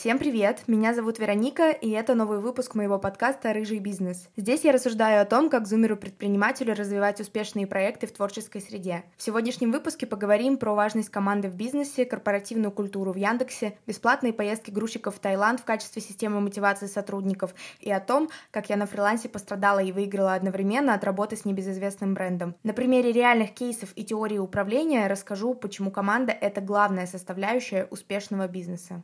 Всем 0.00 0.18
привет! 0.18 0.62
Меня 0.66 0.94
зовут 0.94 1.18
Вероника, 1.18 1.72
и 1.72 1.90
это 1.90 2.14
новый 2.14 2.38
выпуск 2.38 2.74
моего 2.74 2.98
подкаста 2.98 3.52
«Рыжий 3.52 3.80
бизнес». 3.80 4.30
Здесь 4.34 4.64
я 4.64 4.72
рассуждаю 4.72 5.20
о 5.20 5.26
том, 5.26 5.50
как 5.50 5.66
зумеру-предпринимателю 5.66 6.74
развивать 6.74 7.20
успешные 7.20 7.66
проекты 7.66 8.06
в 8.06 8.12
творческой 8.12 8.62
среде. 8.62 9.04
В 9.18 9.22
сегодняшнем 9.22 9.72
выпуске 9.72 10.06
поговорим 10.06 10.56
про 10.56 10.72
важность 10.72 11.10
команды 11.10 11.50
в 11.50 11.54
бизнесе, 11.54 12.06
корпоративную 12.06 12.72
культуру 12.72 13.12
в 13.12 13.16
Яндексе, 13.16 13.76
бесплатные 13.86 14.32
поездки 14.32 14.70
грузчиков 14.70 15.16
в 15.16 15.18
Таиланд 15.18 15.60
в 15.60 15.64
качестве 15.64 16.00
системы 16.00 16.40
мотивации 16.40 16.86
сотрудников 16.86 17.54
и 17.80 17.92
о 17.92 18.00
том, 18.00 18.30
как 18.50 18.70
я 18.70 18.76
на 18.76 18.86
фрилансе 18.86 19.28
пострадала 19.28 19.80
и 19.80 19.92
выиграла 19.92 20.32
одновременно 20.32 20.94
от 20.94 21.04
работы 21.04 21.36
с 21.36 21.44
небезызвестным 21.44 22.14
брендом. 22.14 22.54
На 22.62 22.72
примере 22.72 23.12
реальных 23.12 23.50
кейсов 23.50 23.90
и 23.96 24.04
теории 24.04 24.38
управления 24.38 25.08
расскажу, 25.08 25.52
почему 25.52 25.90
команда— 25.90 26.32
это 26.40 26.62
главная 26.62 27.06
составляющая 27.06 27.86
успешного 27.90 28.48
бизнеса. 28.48 29.02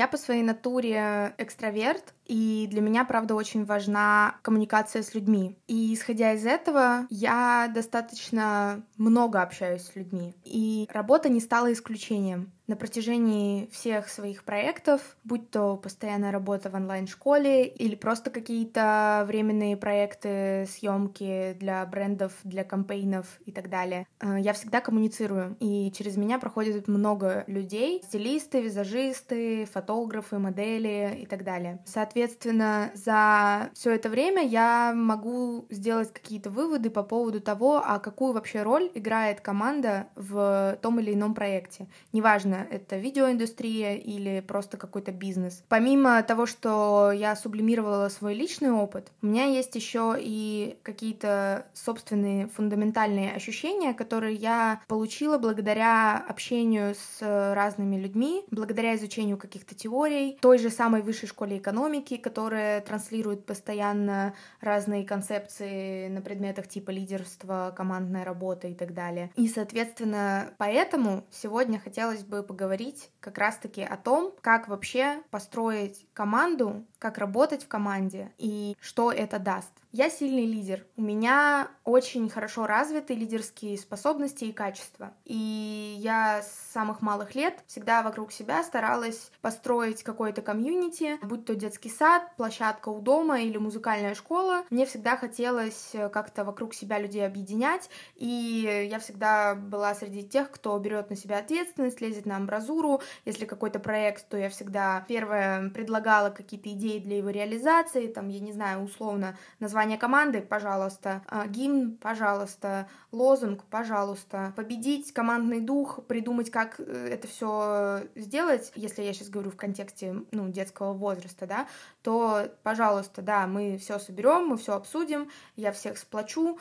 Я 0.00 0.08
по 0.08 0.16
своей 0.16 0.42
натуре 0.42 1.34
экстраверт, 1.36 2.14
и 2.24 2.66
для 2.70 2.80
меня, 2.80 3.04
правда, 3.04 3.34
очень 3.34 3.66
важна 3.66 4.36
коммуникация 4.40 5.02
с 5.02 5.14
людьми. 5.14 5.58
И 5.66 5.92
исходя 5.92 6.32
из 6.32 6.46
этого, 6.46 7.06
я 7.10 7.70
достаточно 7.74 8.82
много 8.96 9.42
общаюсь 9.42 9.82
с 9.82 9.94
людьми. 9.96 10.34
И 10.44 10.88
работа 10.90 11.28
не 11.28 11.40
стала 11.40 11.70
исключением 11.70 12.50
на 12.70 12.76
протяжении 12.76 13.68
всех 13.72 14.08
своих 14.08 14.44
проектов, 14.44 15.16
будь 15.24 15.50
то 15.50 15.76
постоянная 15.76 16.30
работа 16.30 16.70
в 16.70 16.74
онлайн-школе 16.74 17.66
или 17.66 17.96
просто 17.96 18.30
какие-то 18.30 19.24
временные 19.26 19.76
проекты, 19.76 20.66
съемки 20.70 21.56
для 21.58 21.84
брендов, 21.84 22.32
для 22.44 22.62
кампейнов 22.62 23.26
и 23.44 23.50
так 23.50 23.68
далее. 23.68 24.06
Э, 24.20 24.36
я 24.38 24.52
всегда 24.52 24.80
коммуницирую, 24.80 25.56
и 25.58 25.90
через 25.90 26.16
меня 26.16 26.38
проходит 26.38 26.86
много 26.86 27.42
людей, 27.48 28.02
стилисты, 28.04 28.62
визажисты, 28.62 29.64
фотографы, 29.64 30.38
модели 30.38 31.18
и 31.20 31.26
так 31.26 31.42
далее. 31.42 31.80
Соответственно, 31.84 32.92
за 32.94 33.70
все 33.74 33.96
это 33.96 34.08
время 34.08 34.46
я 34.46 34.92
могу 34.94 35.66
сделать 35.70 36.12
какие-то 36.12 36.50
выводы 36.50 36.88
по 36.88 37.02
поводу 37.02 37.40
того, 37.40 37.82
а 37.84 37.98
какую 37.98 38.32
вообще 38.32 38.62
роль 38.62 38.92
играет 38.94 39.40
команда 39.40 40.06
в 40.14 40.78
том 40.82 41.00
или 41.00 41.14
ином 41.14 41.34
проекте. 41.34 41.88
Неважно, 42.12 42.59
это 42.70 42.96
видеоиндустрия 42.96 43.96
или 43.96 44.40
просто 44.40 44.76
какой-то 44.76 45.12
бизнес. 45.12 45.62
Помимо 45.68 46.22
того, 46.22 46.46
что 46.46 47.12
я 47.12 47.36
сублимировала 47.36 48.08
свой 48.08 48.34
личный 48.34 48.70
опыт, 48.70 49.12
у 49.22 49.26
меня 49.26 49.44
есть 49.44 49.74
еще 49.74 50.16
и 50.18 50.78
какие-то 50.82 51.66
собственные 51.74 52.48
фундаментальные 52.48 53.32
ощущения, 53.32 53.94
которые 53.94 54.34
я 54.34 54.80
получила 54.88 55.38
благодаря 55.38 56.24
общению 56.28 56.94
с 56.94 57.54
разными 57.54 57.96
людьми, 57.96 58.44
благодаря 58.50 58.94
изучению 58.96 59.36
каких-то 59.36 59.74
теорий, 59.74 60.38
той 60.40 60.58
же 60.58 60.70
самой 60.70 61.02
высшей 61.02 61.28
школе 61.28 61.58
экономики, 61.58 62.16
которая 62.16 62.80
транслирует 62.80 63.44
постоянно 63.44 64.34
разные 64.60 65.04
концепции 65.04 66.08
на 66.08 66.20
предметах 66.20 66.68
типа 66.68 66.90
лидерства, 66.90 67.72
командная 67.76 68.24
работа 68.24 68.68
и 68.68 68.74
так 68.74 68.94
далее. 68.94 69.30
И, 69.36 69.48
соответственно, 69.48 70.50
поэтому 70.58 71.24
сегодня 71.30 71.78
хотелось 71.78 72.22
бы 72.22 72.39
поговорить 72.42 73.10
как 73.20 73.38
раз-таки 73.38 73.82
о 73.82 73.96
том, 73.96 74.34
как 74.40 74.68
вообще 74.68 75.22
построить 75.30 76.06
команду, 76.12 76.86
как 77.00 77.18
работать 77.18 77.64
в 77.64 77.68
команде 77.68 78.30
и 78.38 78.76
что 78.80 79.10
это 79.10 79.40
даст. 79.40 79.72
Я 79.92 80.08
сильный 80.08 80.46
лидер. 80.46 80.86
У 80.96 81.02
меня 81.02 81.68
очень 81.82 82.28
хорошо 82.30 82.64
развиты 82.64 83.14
лидерские 83.14 83.76
способности 83.76 84.44
и 84.44 84.52
качества. 84.52 85.12
И 85.24 85.96
я 85.98 86.42
с 86.42 86.72
самых 86.72 87.02
малых 87.02 87.34
лет 87.34 87.64
всегда 87.66 88.04
вокруг 88.04 88.30
себя 88.30 88.62
старалась 88.62 89.32
построить 89.40 90.04
какое-то 90.04 90.42
комьюнити, 90.42 91.18
будь 91.26 91.44
то 91.44 91.56
детский 91.56 91.90
сад, 91.90 92.22
площадка 92.36 92.90
у 92.90 93.00
дома 93.00 93.40
или 93.40 93.56
музыкальная 93.56 94.14
школа. 94.14 94.62
Мне 94.70 94.86
всегда 94.86 95.16
хотелось 95.16 95.92
как-то 96.12 96.44
вокруг 96.44 96.72
себя 96.72 97.00
людей 97.00 97.26
объединять, 97.26 97.90
и 98.14 98.86
я 98.88 99.00
всегда 99.00 99.56
была 99.56 99.96
среди 99.96 100.22
тех, 100.22 100.52
кто 100.52 100.78
берет 100.78 101.10
на 101.10 101.16
себя 101.16 101.38
ответственность, 101.38 102.00
лезет 102.00 102.26
на 102.26 102.36
амбразуру. 102.36 103.00
Если 103.24 103.44
какой-то 103.44 103.80
проект, 103.80 104.28
то 104.28 104.36
я 104.36 104.50
всегда 104.50 105.04
первое 105.08 105.70
предлагала 105.70 106.30
какие-то 106.30 106.70
идеи 106.70 106.89
для 106.98 107.18
его 107.18 107.30
реализации, 107.30 108.08
там, 108.08 108.28
я 108.28 108.40
не 108.40 108.52
знаю, 108.52 108.82
условно, 108.82 109.36
название 109.60 109.98
команды, 109.98 110.40
пожалуйста, 110.40 111.22
а, 111.28 111.46
гимн, 111.46 111.96
пожалуйста, 111.96 112.88
лозунг, 113.12 113.64
пожалуйста, 113.64 114.52
победить 114.56 115.12
командный 115.12 115.60
дух, 115.60 116.04
придумать, 116.06 116.50
как 116.50 116.80
э, 116.80 117.08
это 117.12 117.28
все 117.28 118.02
сделать, 118.16 118.72
если 118.74 119.02
я 119.02 119.12
сейчас 119.12 119.28
говорю 119.28 119.50
в 119.50 119.56
контексте, 119.56 120.24
ну, 120.32 120.48
детского 120.48 120.92
возраста, 120.92 121.46
да, 121.46 121.68
то, 122.02 122.48
пожалуйста, 122.62 123.22
да, 123.22 123.46
мы 123.46 123.78
все 123.78 123.98
соберем, 123.98 124.48
мы 124.48 124.56
все 124.56 124.74
обсудим, 124.74 125.30
я 125.56 125.72
всех 125.72 125.98
сплочу, 125.98 126.58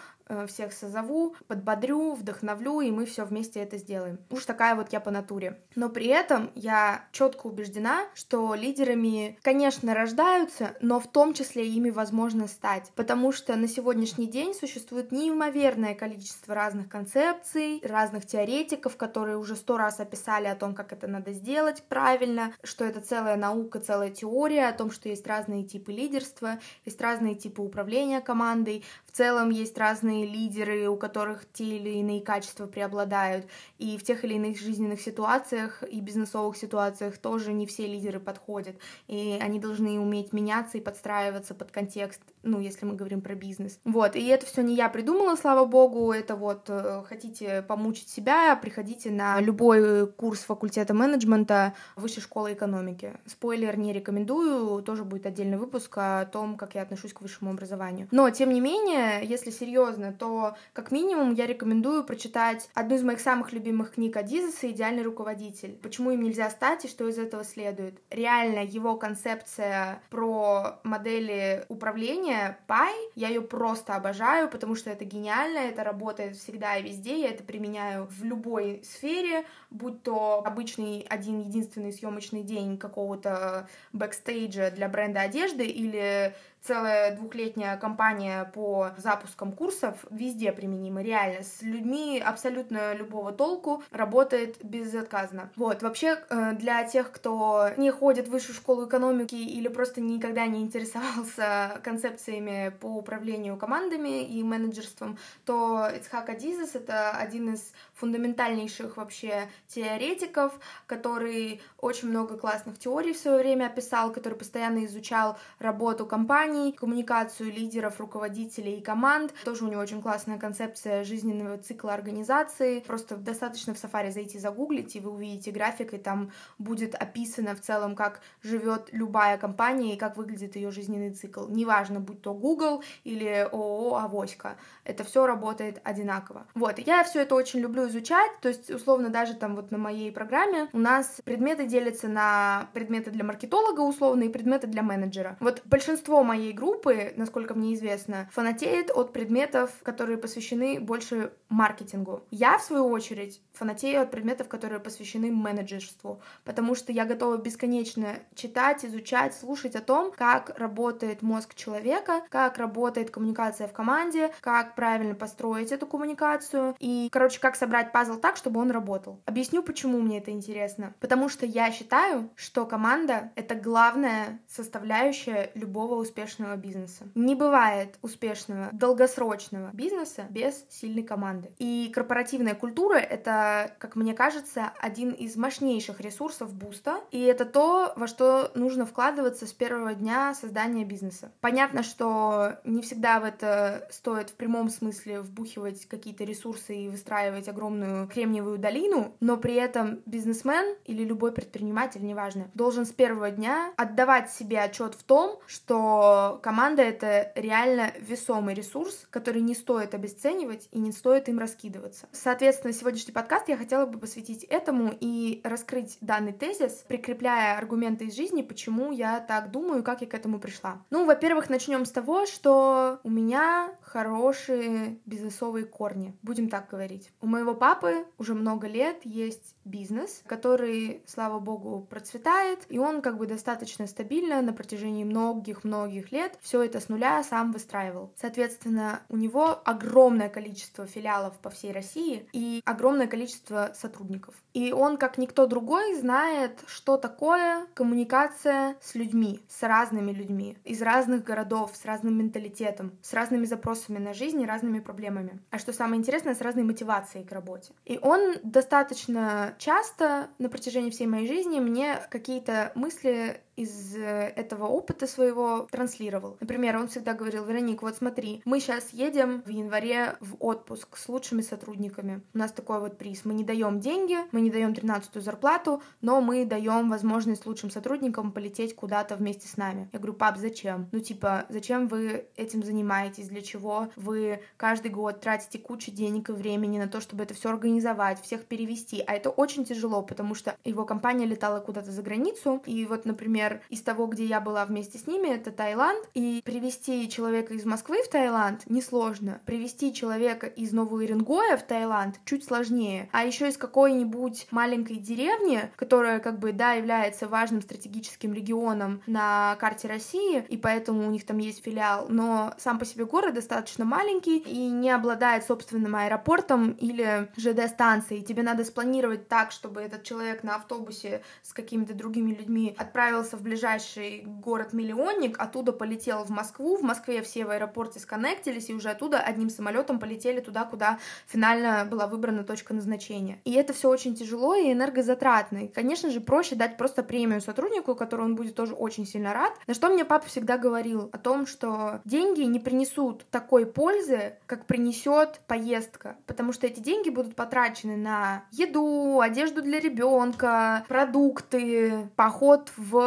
всех 0.47 0.73
созову, 0.73 1.35
подбодрю, 1.47 2.13
вдохновлю, 2.13 2.81
и 2.81 2.91
мы 2.91 3.05
все 3.05 3.25
вместе 3.25 3.59
это 3.59 3.77
сделаем. 3.77 4.19
Уж 4.29 4.45
такая 4.45 4.75
вот 4.75 4.93
я 4.93 4.99
по 4.99 5.11
натуре. 5.11 5.59
Но 5.75 5.89
при 5.89 6.07
этом 6.07 6.51
я 6.55 7.05
четко 7.11 7.47
убеждена, 7.47 8.05
что 8.13 8.53
лидерами, 8.53 9.37
конечно, 9.41 9.93
рождаются, 9.93 10.75
но 10.81 10.99
в 10.99 11.07
том 11.07 11.33
числе 11.33 11.67
ими 11.67 11.89
возможно 11.89 12.47
стать. 12.47 12.91
Потому 12.95 13.31
что 13.31 13.55
на 13.55 13.67
сегодняшний 13.67 14.27
день 14.27 14.53
существует 14.53 15.11
неимоверное 15.11 15.95
количество 15.95 16.53
разных 16.53 16.89
концепций, 16.89 17.81
разных 17.83 18.25
теоретиков, 18.25 18.97
которые 18.97 19.37
уже 19.37 19.55
сто 19.55 19.77
раз 19.77 19.99
описали 19.99 20.45
о 20.45 20.55
том, 20.55 20.75
как 20.75 20.93
это 20.93 21.07
надо 21.07 21.31
сделать 21.31 21.83
правильно, 21.83 22.53
что 22.63 22.85
это 22.85 23.01
целая 23.01 23.35
наука, 23.35 23.79
целая 23.79 24.09
теория 24.09 24.67
о 24.67 24.73
том, 24.73 24.91
что 24.91 25.09
есть 25.09 25.25
разные 25.27 25.63
типы 25.63 25.91
лидерства, 25.91 26.59
есть 26.85 27.01
разные 27.01 27.35
типы 27.35 27.61
управления 27.61 28.21
командой, 28.21 28.83
целом 29.19 29.49
есть 29.49 29.77
разные 29.77 30.25
лидеры, 30.25 30.87
у 30.87 30.95
которых 30.95 31.45
те 31.51 31.75
или 31.75 31.89
иные 31.89 32.21
качества 32.21 32.67
преобладают, 32.67 33.47
и 33.77 33.97
в 33.97 34.03
тех 34.03 34.23
или 34.23 34.35
иных 34.35 34.57
жизненных 34.57 35.01
ситуациях 35.01 35.83
и 35.83 35.99
бизнесовых 35.99 36.55
ситуациях 36.55 37.17
тоже 37.17 37.51
не 37.51 37.65
все 37.65 37.85
лидеры 37.85 38.21
подходят, 38.21 38.77
и 39.07 39.37
они 39.41 39.59
должны 39.59 39.99
уметь 39.99 40.31
меняться 40.31 40.77
и 40.77 40.81
подстраиваться 40.81 41.53
под 41.53 41.69
контекст, 41.69 42.21
ну, 42.43 42.59
если 42.59 42.85
мы 42.85 42.95
говорим 42.95 43.21
про 43.21 43.35
бизнес. 43.35 43.79
Вот, 43.83 44.15
и 44.15 44.25
это 44.27 44.45
все 44.45 44.61
не 44.61 44.75
я 44.75 44.89
придумала, 44.89 45.35
слава 45.35 45.65
богу, 45.65 46.11
это 46.11 46.35
вот 46.35 46.65
э, 46.69 47.03
хотите 47.07 47.61
помучить 47.63 48.09
себя, 48.09 48.55
приходите 48.55 49.11
на 49.11 49.41
любой 49.41 50.07
курс 50.07 50.39
факультета 50.41 50.93
менеджмента 50.93 51.73
Высшей 51.95 52.23
школы 52.23 52.53
экономики. 52.53 53.13
Спойлер 53.25 53.77
не 53.77 53.93
рекомендую, 53.93 54.81
тоже 54.83 55.03
будет 55.03 55.25
отдельный 55.25 55.57
выпуск 55.57 55.93
о 55.97 56.25
том, 56.25 56.55
как 56.55 56.75
я 56.75 56.81
отношусь 56.81 57.13
к 57.13 57.21
высшему 57.21 57.51
образованию. 57.51 58.07
Но, 58.11 58.29
тем 58.29 58.51
не 58.51 58.61
менее, 58.61 59.25
если 59.25 59.51
серьезно, 59.51 60.13
то 60.13 60.55
как 60.73 60.91
минимум 60.91 61.33
я 61.33 61.45
рекомендую 61.45 62.03
прочитать 62.03 62.69
одну 62.73 62.95
из 62.95 63.03
моих 63.03 63.19
самых 63.19 63.51
любимых 63.51 63.95
книг 63.95 64.15
Адизеса 64.15 64.69
«Идеальный 64.71 65.03
руководитель». 65.03 65.77
Почему 65.81 66.11
им 66.11 66.21
нельзя 66.21 66.49
стать 66.49 66.85
и 66.85 66.87
что 66.87 67.07
из 67.07 67.17
этого 67.17 67.43
следует. 67.43 68.01
Реально, 68.09 68.59
его 68.63 68.95
концепция 68.95 70.01
про 70.09 70.79
модели 70.83 71.65
управления 71.67 72.28
Пай, 72.67 72.93
я 73.15 73.27
ее 73.29 73.41
просто 73.41 73.95
обожаю, 73.95 74.49
потому 74.49 74.75
что 74.75 74.89
это 74.89 75.05
гениально, 75.05 75.59
это 75.59 75.83
работает 75.83 76.35
всегда 76.35 76.77
и 76.77 76.83
везде, 76.83 77.21
я 77.21 77.29
это 77.29 77.43
применяю 77.43 78.05
в 78.05 78.23
любой 78.23 78.81
сфере, 78.83 79.45
будь 79.69 80.03
то 80.03 80.43
обычный 80.45 81.05
один 81.09 81.41
единственный 81.41 81.91
съемочный 81.91 82.43
день 82.43 82.77
какого-то 82.77 83.67
бэкстейджа 83.93 84.71
для 84.71 84.87
бренда 84.89 85.21
одежды 85.21 85.65
или 85.65 86.33
целая 86.61 87.15
двухлетняя 87.15 87.77
кампания 87.77 88.51
по 88.53 88.91
запускам 88.97 89.51
курсов 89.51 90.05
везде 90.09 90.51
применима, 90.51 91.01
реально. 91.01 91.43
С 91.43 91.61
людьми 91.61 92.21
абсолютно 92.23 92.93
любого 92.93 93.31
толку 93.31 93.83
работает 93.91 94.57
безотказно. 94.63 95.51
Вот, 95.55 95.81
вообще, 95.81 96.21
э, 96.29 96.53
для 96.53 96.83
тех, 96.83 97.11
кто 97.11 97.69
не 97.77 97.91
ходит 97.91 98.27
в 98.27 98.31
высшую 98.31 98.55
школу 98.55 98.87
экономики 98.87 99.35
или 99.35 99.67
просто 99.67 100.01
никогда 100.01 100.45
не 100.47 100.61
интересовался 100.61 101.79
концепциями 101.83 102.73
по 102.79 102.87
управлению 102.87 103.57
командами 103.57 104.23
и 104.23 104.43
менеджерством, 104.43 105.17
то 105.45 105.87
Ицхак 105.95 106.29
Адизес— 106.29 106.71
это 106.75 107.11
один 107.11 107.53
из 107.53 107.73
фундаментальнейших 107.99 108.97
вообще 108.97 109.49
теоретиков, 109.67 110.57
который 110.87 111.61
очень 111.77 112.09
много 112.09 112.37
классных 112.37 112.79
теорий 112.79 113.13
в 113.13 113.17
свое 113.17 113.39
время 113.39 113.65
описал, 113.65 114.11
который 114.11 114.35
постоянно 114.35 114.85
изучал 114.85 115.37
работу 115.59 116.05
компаний, 116.05 116.71
коммуникацию 116.71 117.51
лидеров, 117.51 117.99
руководителей 117.99 118.77
и 118.77 118.81
команд. 118.81 119.33
Тоже 119.43 119.65
у 119.65 119.67
него 119.67 119.81
очень 119.81 120.01
классная 120.01 120.37
концепция 120.37 121.03
жизненного 121.03 121.57
цикла 121.57 121.93
организации. 121.93 122.79
Просто 122.79 123.17
достаточно 123.17 123.73
в 123.73 123.83
Safari 123.83 124.11
зайти 124.11 124.39
загуглить, 124.39 124.95
и 124.95 124.99
вы 124.99 125.11
увидите 125.11 125.51
график, 125.51 125.93
и 125.93 125.97
там 125.97 126.31
будет 126.57 126.95
описано 126.95 127.55
в 127.55 127.61
целом, 127.61 127.95
как 127.95 128.21
живет 128.41 128.89
любая 128.91 129.37
компания 129.37 129.95
и 129.95 129.97
как 129.97 130.15
выглядит 130.15 130.55
ее 130.55 130.71
жизненный 130.71 131.13
цикл. 131.13 131.47
Неважно, 131.47 131.99
будь 131.99 132.21
то 132.21 132.33
Google 132.33 132.83
или 133.03 133.49
ООО 133.51 133.97
Авоська, 133.97 134.57
это 134.85 135.03
все 135.03 135.25
работает 135.25 135.81
одинаково. 135.83 136.47
Вот, 136.53 136.79
я 136.79 137.03
все 137.03 137.21
это 137.21 137.35
очень 137.35 137.59
люблю 137.59 137.88
изучать, 137.89 138.31
то 138.41 138.47
есть, 138.47 138.71
условно, 138.71 139.09
даже 139.09 139.33
там 139.33 139.55
вот 139.55 139.71
на 139.71 139.77
моей 139.77 140.11
программе 140.11 140.69
у 140.73 140.79
нас 140.79 141.21
предметы 141.23 141.65
делятся 141.65 142.07
на 142.07 142.69
предметы 142.73 143.11
для 143.11 143.23
маркетолога, 143.23 143.81
условно, 143.81 144.23
и 144.23 144.29
предметы 144.29 144.67
для 144.67 144.81
менеджера. 144.81 145.37
Вот 145.39 145.61
большинство 145.65 146.23
моей 146.23 146.53
группы, 146.53 147.13
насколько 147.15 147.53
мне 147.53 147.73
известно, 147.75 148.29
фанатеет 148.31 148.91
от 148.91 149.13
предметов, 149.13 149.71
которые 149.83 150.17
посвящены 150.17 150.79
больше 150.79 151.33
маркетингу. 151.49 152.23
Я, 152.31 152.57
в 152.57 152.63
свою 152.63 152.87
очередь, 152.87 153.41
фанатею 153.53 154.01
от 154.01 154.11
предметов, 154.11 154.47
которые 154.47 154.79
посвящены 154.79 155.31
менеджерству, 155.31 156.21
потому 156.45 156.75
что 156.75 156.91
я 156.91 157.05
готова 157.05 157.37
бесконечно 157.37 158.15
читать, 158.35 158.85
изучать, 158.85 159.35
слушать 159.35 159.75
о 159.75 159.81
том, 159.81 160.11
как 160.11 160.57
работает 160.57 161.21
мозг 161.21 161.55
человека, 161.55 162.21
как 162.29 162.57
работает 162.57 163.11
коммуникация 163.11 163.67
в 163.67 163.73
команде, 163.73 164.31
как 164.41 164.75
правильно 164.75 165.15
построить 165.15 165.71
эту 165.71 165.87
коммуникацию 165.87 166.75
и, 166.79 167.09
короче, 167.11 167.39
как 167.39 167.55
собрать 167.55 167.78
пазл 167.87 168.17
так, 168.17 168.37
чтобы 168.37 168.59
он 168.59 168.71
работал. 168.71 169.21
Объясню, 169.25 169.63
почему 169.63 169.99
мне 169.99 170.19
это 170.19 170.31
интересно. 170.31 170.93
Потому 170.99 171.29
что 171.29 171.45
я 171.45 171.71
считаю, 171.71 172.29
что 172.35 172.65
команда— 172.65 173.31
это 173.35 173.55
главная 173.55 174.39
составляющая 174.47 175.51
любого 175.55 175.95
успешного 175.95 176.55
бизнеса. 176.55 177.05
Не 177.15 177.35
бывает 177.35 177.97
успешного 178.01 178.69
долгосрочного 178.71 179.71
бизнеса 179.73 180.25
без 180.29 180.65
сильной 180.69 181.03
команды. 181.03 181.51
И 181.57 181.91
корпоративная 181.93 182.55
культура— 182.55 182.95
это, 182.97 183.75
как 183.79 183.95
мне 183.95 184.13
кажется, 184.13 184.73
один 184.79 185.11
из 185.11 185.35
мощнейших 185.35 186.01
ресурсов 186.01 186.53
буста, 186.53 187.01
и 187.11 187.21
это 187.21 187.45
то, 187.45 187.93
во 187.95 188.07
что 188.07 188.51
нужно 188.55 188.85
вкладываться 188.85 189.47
с 189.47 189.53
первого 189.53 189.93
дня 189.93 190.33
создания 190.33 190.85
бизнеса. 190.85 191.31
Понятно, 191.41 191.83
что 191.83 192.59
не 192.63 192.81
всегда 192.81 193.19
в 193.19 193.23
это 193.23 193.87
стоит 193.91 194.29
в 194.29 194.35
прямом 194.35 194.69
смысле 194.69 195.21
вбухивать 195.21 195.85
какие-то 195.87 196.23
ресурсы 196.23 196.75
и 196.75 196.89
выстраивать 196.89 197.47
огромную 197.69 198.07
кремниевую 198.07 198.57
долину, 198.57 199.15
но 199.19 199.37
при 199.37 199.53
этом 199.53 200.01
бизнесмен 200.05 200.75
или 200.85 201.03
любой 201.03 201.31
предприниматель, 201.31 202.03
неважно, 202.03 202.49
должен 202.53 202.85
с 202.85 202.91
первого 202.91 203.29
дня 203.29 203.71
отдавать 203.77 204.31
себе 204.31 204.59
отчет 204.59 204.95
в 204.95 205.03
том, 205.03 205.39
что 205.45 206.39
команда— 206.41 206.81
это 206.83 207.31
реально 207.35 207.91
весомый 207.99 208.55
ресурс, 208.55 209.07
который 209.11 209.41
не 209.41 209.53
стоит 209.53 209.93
обесценивать 209.93 210.67
и 210.71 210.79
не 210.79 210.91
стоит 210.91 211.29
им 211.29 211.37
раскидываться. 211.37 212.07
Соответственно, 212.11 212.73
сегодняшний 212.73 213.13
подкаст 213.13 213.49
я 213.49 213.57
хотела 213.57 213.85
бы 213.85 213.99
посвятить 213.99 214.43
этому 214.45 214.93
и 214.99 215.41
раскрыть 215.43 215.97
данный 216.01 216.33
тезис, 216.33 216.85
прикрепляя 216.87 217.57
аргументы 217.57 218.05
из 218.05 218.15
жизни, 218.15 218.41
почему 218.41 218.91
я 218.91 219.19
так 219.19 219.51
думаю, 219.51 219.83
как 219.83 220.01
я 220.01 220.07
к 220.07 220.13
этому 220.13 220.39
пришла. 220.39 220.81
Ну, 220.89 221.05
во-первых, 221.05 221.49
начнем 221.49 221.85
с 221.85 221.91
того, 221.91 222.25
что 222.25 222.99
у 223.03 223.09
меня 223.09 223.71
хорошие 223.81 224.99
бизнесовые 225.05 225.65
корни, 225.65 226.17
будем 226.23 226.49
так 226.49 226.69
говорить. 226.69 227.11
У 227.21 227.27
моего 227.27 227.58
папы 227.59 228.05
уже 228.17 228.33
много 228.33 228.67
лет 228.67 229.01
есть 229.03 229.55
бизнес, 229.65 230.23
который, 230.25 231.03
слава 231.05 231.39
богу, 231.39 231.85
процветает, 231.89 232.59
и 232.69 232.79
он 232.79 233.01
как 233.01 233.17
бы 233.17 233.27
достаточно 233.27 233.87
стабильно 233.87 234.41
на 234.41 234.53
протяжении 234.53 235.03
многих-многих 235.03 236.11
лет 236.11 236.37
все 236.41 236.63
это 236.63 236.79
с 236.79 236.89
нуля 236.89 237.23
сам 237.23 237.51
выстраивал. 237.51 238.11
Соответственно, 238.19 239.01
у 239.09 239.17
него 239.17 239.61
огромное 239.65 240.29
количество 240.29 240.87
филиалов 240.87 241.37
по 241.39 241.49
всей 241.49 241.71
России 241.71 242.27
и 242.33 242.61
огромное 242.65 243.07
количество 243.07 243.71
сотрудников. 243.75 244.33
И 244.53 244.71
он, 244.71 244.97
как 244.97 245.17
никто 245.17 245.45
другой, 245.45 245.95
знает, 245.95 246.63
что 246.65 246.97
такое 246.97 247.67
коммуникация 247.73 248.77
с 248.81 248.95
людьми, 248.95 249.41
с 249.47 249.61
разными 249.63 250.11
людьми, 250.11 250.57
из 250.63 250.81
разных 250.81 251.23
городов, 251.23 251.71
с 251.75 251.85
разным 251.85 252.17
менталитетом, 252.17 252.97
с 253.01 253.13
разными 253.13 253.45
запросами 253.45 253.99
на 253.99 254.13
жизнь 254.13 254.41
и 254.41 254.45
разными 254.45 254.79
проблемами. 254.79 255.39
А 255.51 255.59
что 255.59 255.73
самое 255.73 255.99
интересное, 255.99 256.33
с 256.33 256.41
разной 256.41 256.63
мотивацией 256.63 257.25
к 257.25 257.31
работе. 257.31 257.48
И 257.85 257.99
он 258.01 258.35
достаточно 258.43 259.55
часто 259.57 260.29
на 260.37 260.49
протяжении 260.49 260.89
всей 260.89 261.07
моей 261.07 261.27
жизни 261.27 261.59
мне 261.59 261.99
какие-то 262.09 262.71
мысли 262.75 263.41
из 263.59 263.95
э, 263.95 264.31
этого 264.35 264.65
опыта 264.67 265.05
своего 265.05 265.67
транслировал. 265.69 266.37
Например, 266.39 266.77
он 266.77 266.87
всегда 266.87 267.13
говорил, 267.13 267.43
Вероник, 267.43 267.81
вот 267.81 267.95
смотри, 267.95 268.41
мы 268.45 268.59
сейчас 268.59 268.93
едем 268.93 269.43
в 269.45 269.49
январе 269.49 270.15
в 270.21 270.37
отпуск 270.39 270.95
с 270.95 271.09
лучшими 271.09 271.41
сотрудниками. 271.41 272.21
У 272.33 272.37
нас 272.37 272.53
такой 272.53 272.79
вот 272.79 272.97
приз. 272.97 273.25
Мы 273.25 273.33
не 273.33 273.43
даем 273.43 273.81
деньги, 273.81 274.17
мы 274.31 274.39
не 274.39 274.49
даем 274.49 274.71
13-ю 274.71 275.21
зарплату, 275.21 275.81
но 275.99 276.21
мы 276.21 276.45
даем 276.45 276.89
возможность 276.89 277.45
лучшим 277.45 277.69
сотрудникам 277.69 278.31
полететь 278.31 278.75
куда-то 278.75 279.17
вместе 279.17 279.47
с 279.47 279.57
нами. 279.57 279.89
Я 279.91 279.99
говорю, 279.99 280.13
пап, 280.13 280.37
зачем? 280.37 280.87
Ну, 280.93 280.99
типа, 280.99 281.45
зачем 281.49 281.87
вы 281.87 282.27
этим 282.37 282.63
занимаетесь? 282.63 283.27
Для 283.27 283.41
чего 283.41 283.89
вы 283.97 284.39
каждый 284.55 284.91
год 284.91 285.19
тратите 285.19 285.59
кучу 285.59 285.91
денег 285.91 286.29
и 286.29 286.33
времени 286.33 286.77
на 286.77 286.87
то, 286.87 287.01
чтобы 287.01 287.23
это 287.23 287.33
все 287.33 287.49
организовать, 287.49 288.21
всех 288.21 288.45
перевести? 288.45 289.03
А 289.05 289.13
это 289.13 289.29
очень 289.29 289.65
тяжело, 289.65 290.01
потому 290.01 290.33
что 290.33 290.55
его 290.63 290.85
компания 290.85 291.25
летала 291.25 291.59
куда-то 291.59 291.91
за 291.91 292.01
границу, 292.01 292.61
и 292.65 292.85
вот, 292.85 293.05
например, 293.05 293.48
например, 293.49 293.61
из 293.69 293.81
того, 293.81 294.07
где 294.07 294.25
я 294.25 294.39
была 294.39 294.65
вместе 294.65 294.97
с 294.97 295.07
ними, 295.07 295.29
это 295.29 295.51
Таиланд, 295.51 296.07
и 296.13 296.41
привести 296.43 297.09
человека 297.09 297.53
из 297.53 297.65
Москвы 297.65 298.01
в 298.03 298.09
Таиланд 298.09 298.69
несложно. 298.69 299.41
Привести 299.45 299.93
человека 299.93 300.47
из 300.47 300.71
Нового 300.71 300.95
Уренгоя 300.95 301.57
в 301.57 301.63
Таиланд 301.63 302.19
чуть 302.25 302.43
сложнее. 302.43 303.09
А 303.11 303.25
еще 303.25 303.49
из 303.49 303.57
какой-нибудь 303.57 304.47
маленькой 304.51 304.97
деревни, 304.97 305.71
которая 305.75 306.19
как 306.19 306.39
бы, 306.39 306.51
да, 306.51 306.73
является 306.73 307.27
важным 307.27 307.61
стратегическим 307.61 308.33
регионом 308.33 309.01
на 309.07 309.55
карте 309.59 309.87
России, 309.87 310.43
и 310.49 310.57
поэтому 310.57 311.07
у 311.07 311.11
них 311.11 311.25
там 311.25 311.37
есть 311.37 311.63
филиал, 311.63 312.07
но 312.09 312.53
сам 312.57 312.79
по 312.79 312.85
себе 312.85 313.05
город 313.05 313.35
достаточно 313.35 313.85
маленький 313.85 314.37
и 314.37 314.69
не 314.69 314.91
обладает 314.91 315.45
собственным 315.45 315.95
аэропортом 315.95 316.71
или 316.71 317.29
ЖД-станцией. 317.37 318.23
Тебе 318.23 318.43
надо 318.43 318.63
спланировать 318.63 319.27
так, 319.27 319.51
чтобы 319.51 319.81
этот 319.81 320.03
человек 320.03 320.43
на 320.43 320.55
автобусе 320.55 321.21
с 321.43 321.53
какими-то 321.53 321.93
другими 321.93 322.33
людьми 322.33 322.75
отправился 322.77 323.28
в 323.37 323.43
ближайший 323.43 324.23
город-миллионник, 324.25 325.39
оттуда 325.39 325.71
полетел 325.71 326.23
в 326.23 326.29
Москву, 326.29 326.77
в 326.77 326.81
Москве 326.81 327.21
все 327.21 327.45
в 327.45 327.51
аэропорте 327.51 327.99
сконнектились, 327.99 328.69
и 328.69 328.73
уже 328.73 328.89
оттуда 328.89 329.19
одним 329.19 329.49
самолетом 329.49 329.99
полетели 329.99 330.39
туда, 330.39 330.65
куда 330.65 330.99
финально 331.27 331.85
была 331.85 332.07
выбрана 332.07 332.43
точка 332.43 332.73
назначения. 332.73 333.39
И 333.45 333.53
это 333.53 333.73
все 333.73 333.89
очень 333.89 334.15
тяжело 334.15 334.55
и 334.55 334.71
энергозатратно. 334.71 335.65
И, 335.65 335.67
конечно 335.67 336.09
же, 336.09 336.21
проще 336.21 336.55
дать 336.55 336.77
просто 336.77 337.03
премию 337.03 337.41
сотруднику, 337.41 337.95
которую 337.95 338.29
он 338.29 338.35
будет 338.35 338.55
тоже 338.55 338.73
очень 338.73 339.05
сильно 339.05 339.33
рад. 339.33 339.53
На 339.67 339.73
что 339.73 339.89
мне 339.89 340.05
папа 340.05 340.27
всегда 340.27 340.57
говорил 340.57 341.09
о 341.11 341.17
том, 341.17 341.45
что 341.47 342.01
деньги 342.05 342.41
не 342.41 342.59
принесут 342.59 343.25
такой 343.29 343.65
пользы, 343.65 344.35
как 344.45 344.65
принесет 344.65 345.41
поездка, 345.47 346.17
потому 346.25 346.53
что 346.53 346.67
эти 346.67 346.79
деньги 346.79 347.09
будут 347.09 347.35
потрачены 347.35 347.97
на 347.97 348.43
еду, 348.51 349.19
одежду 349.21 349.61
для 349.61 349.79
ребенка, 349.79 350.85
продукты, 350.87 352.09
поход 352.15 352.71
в 352.77 352.99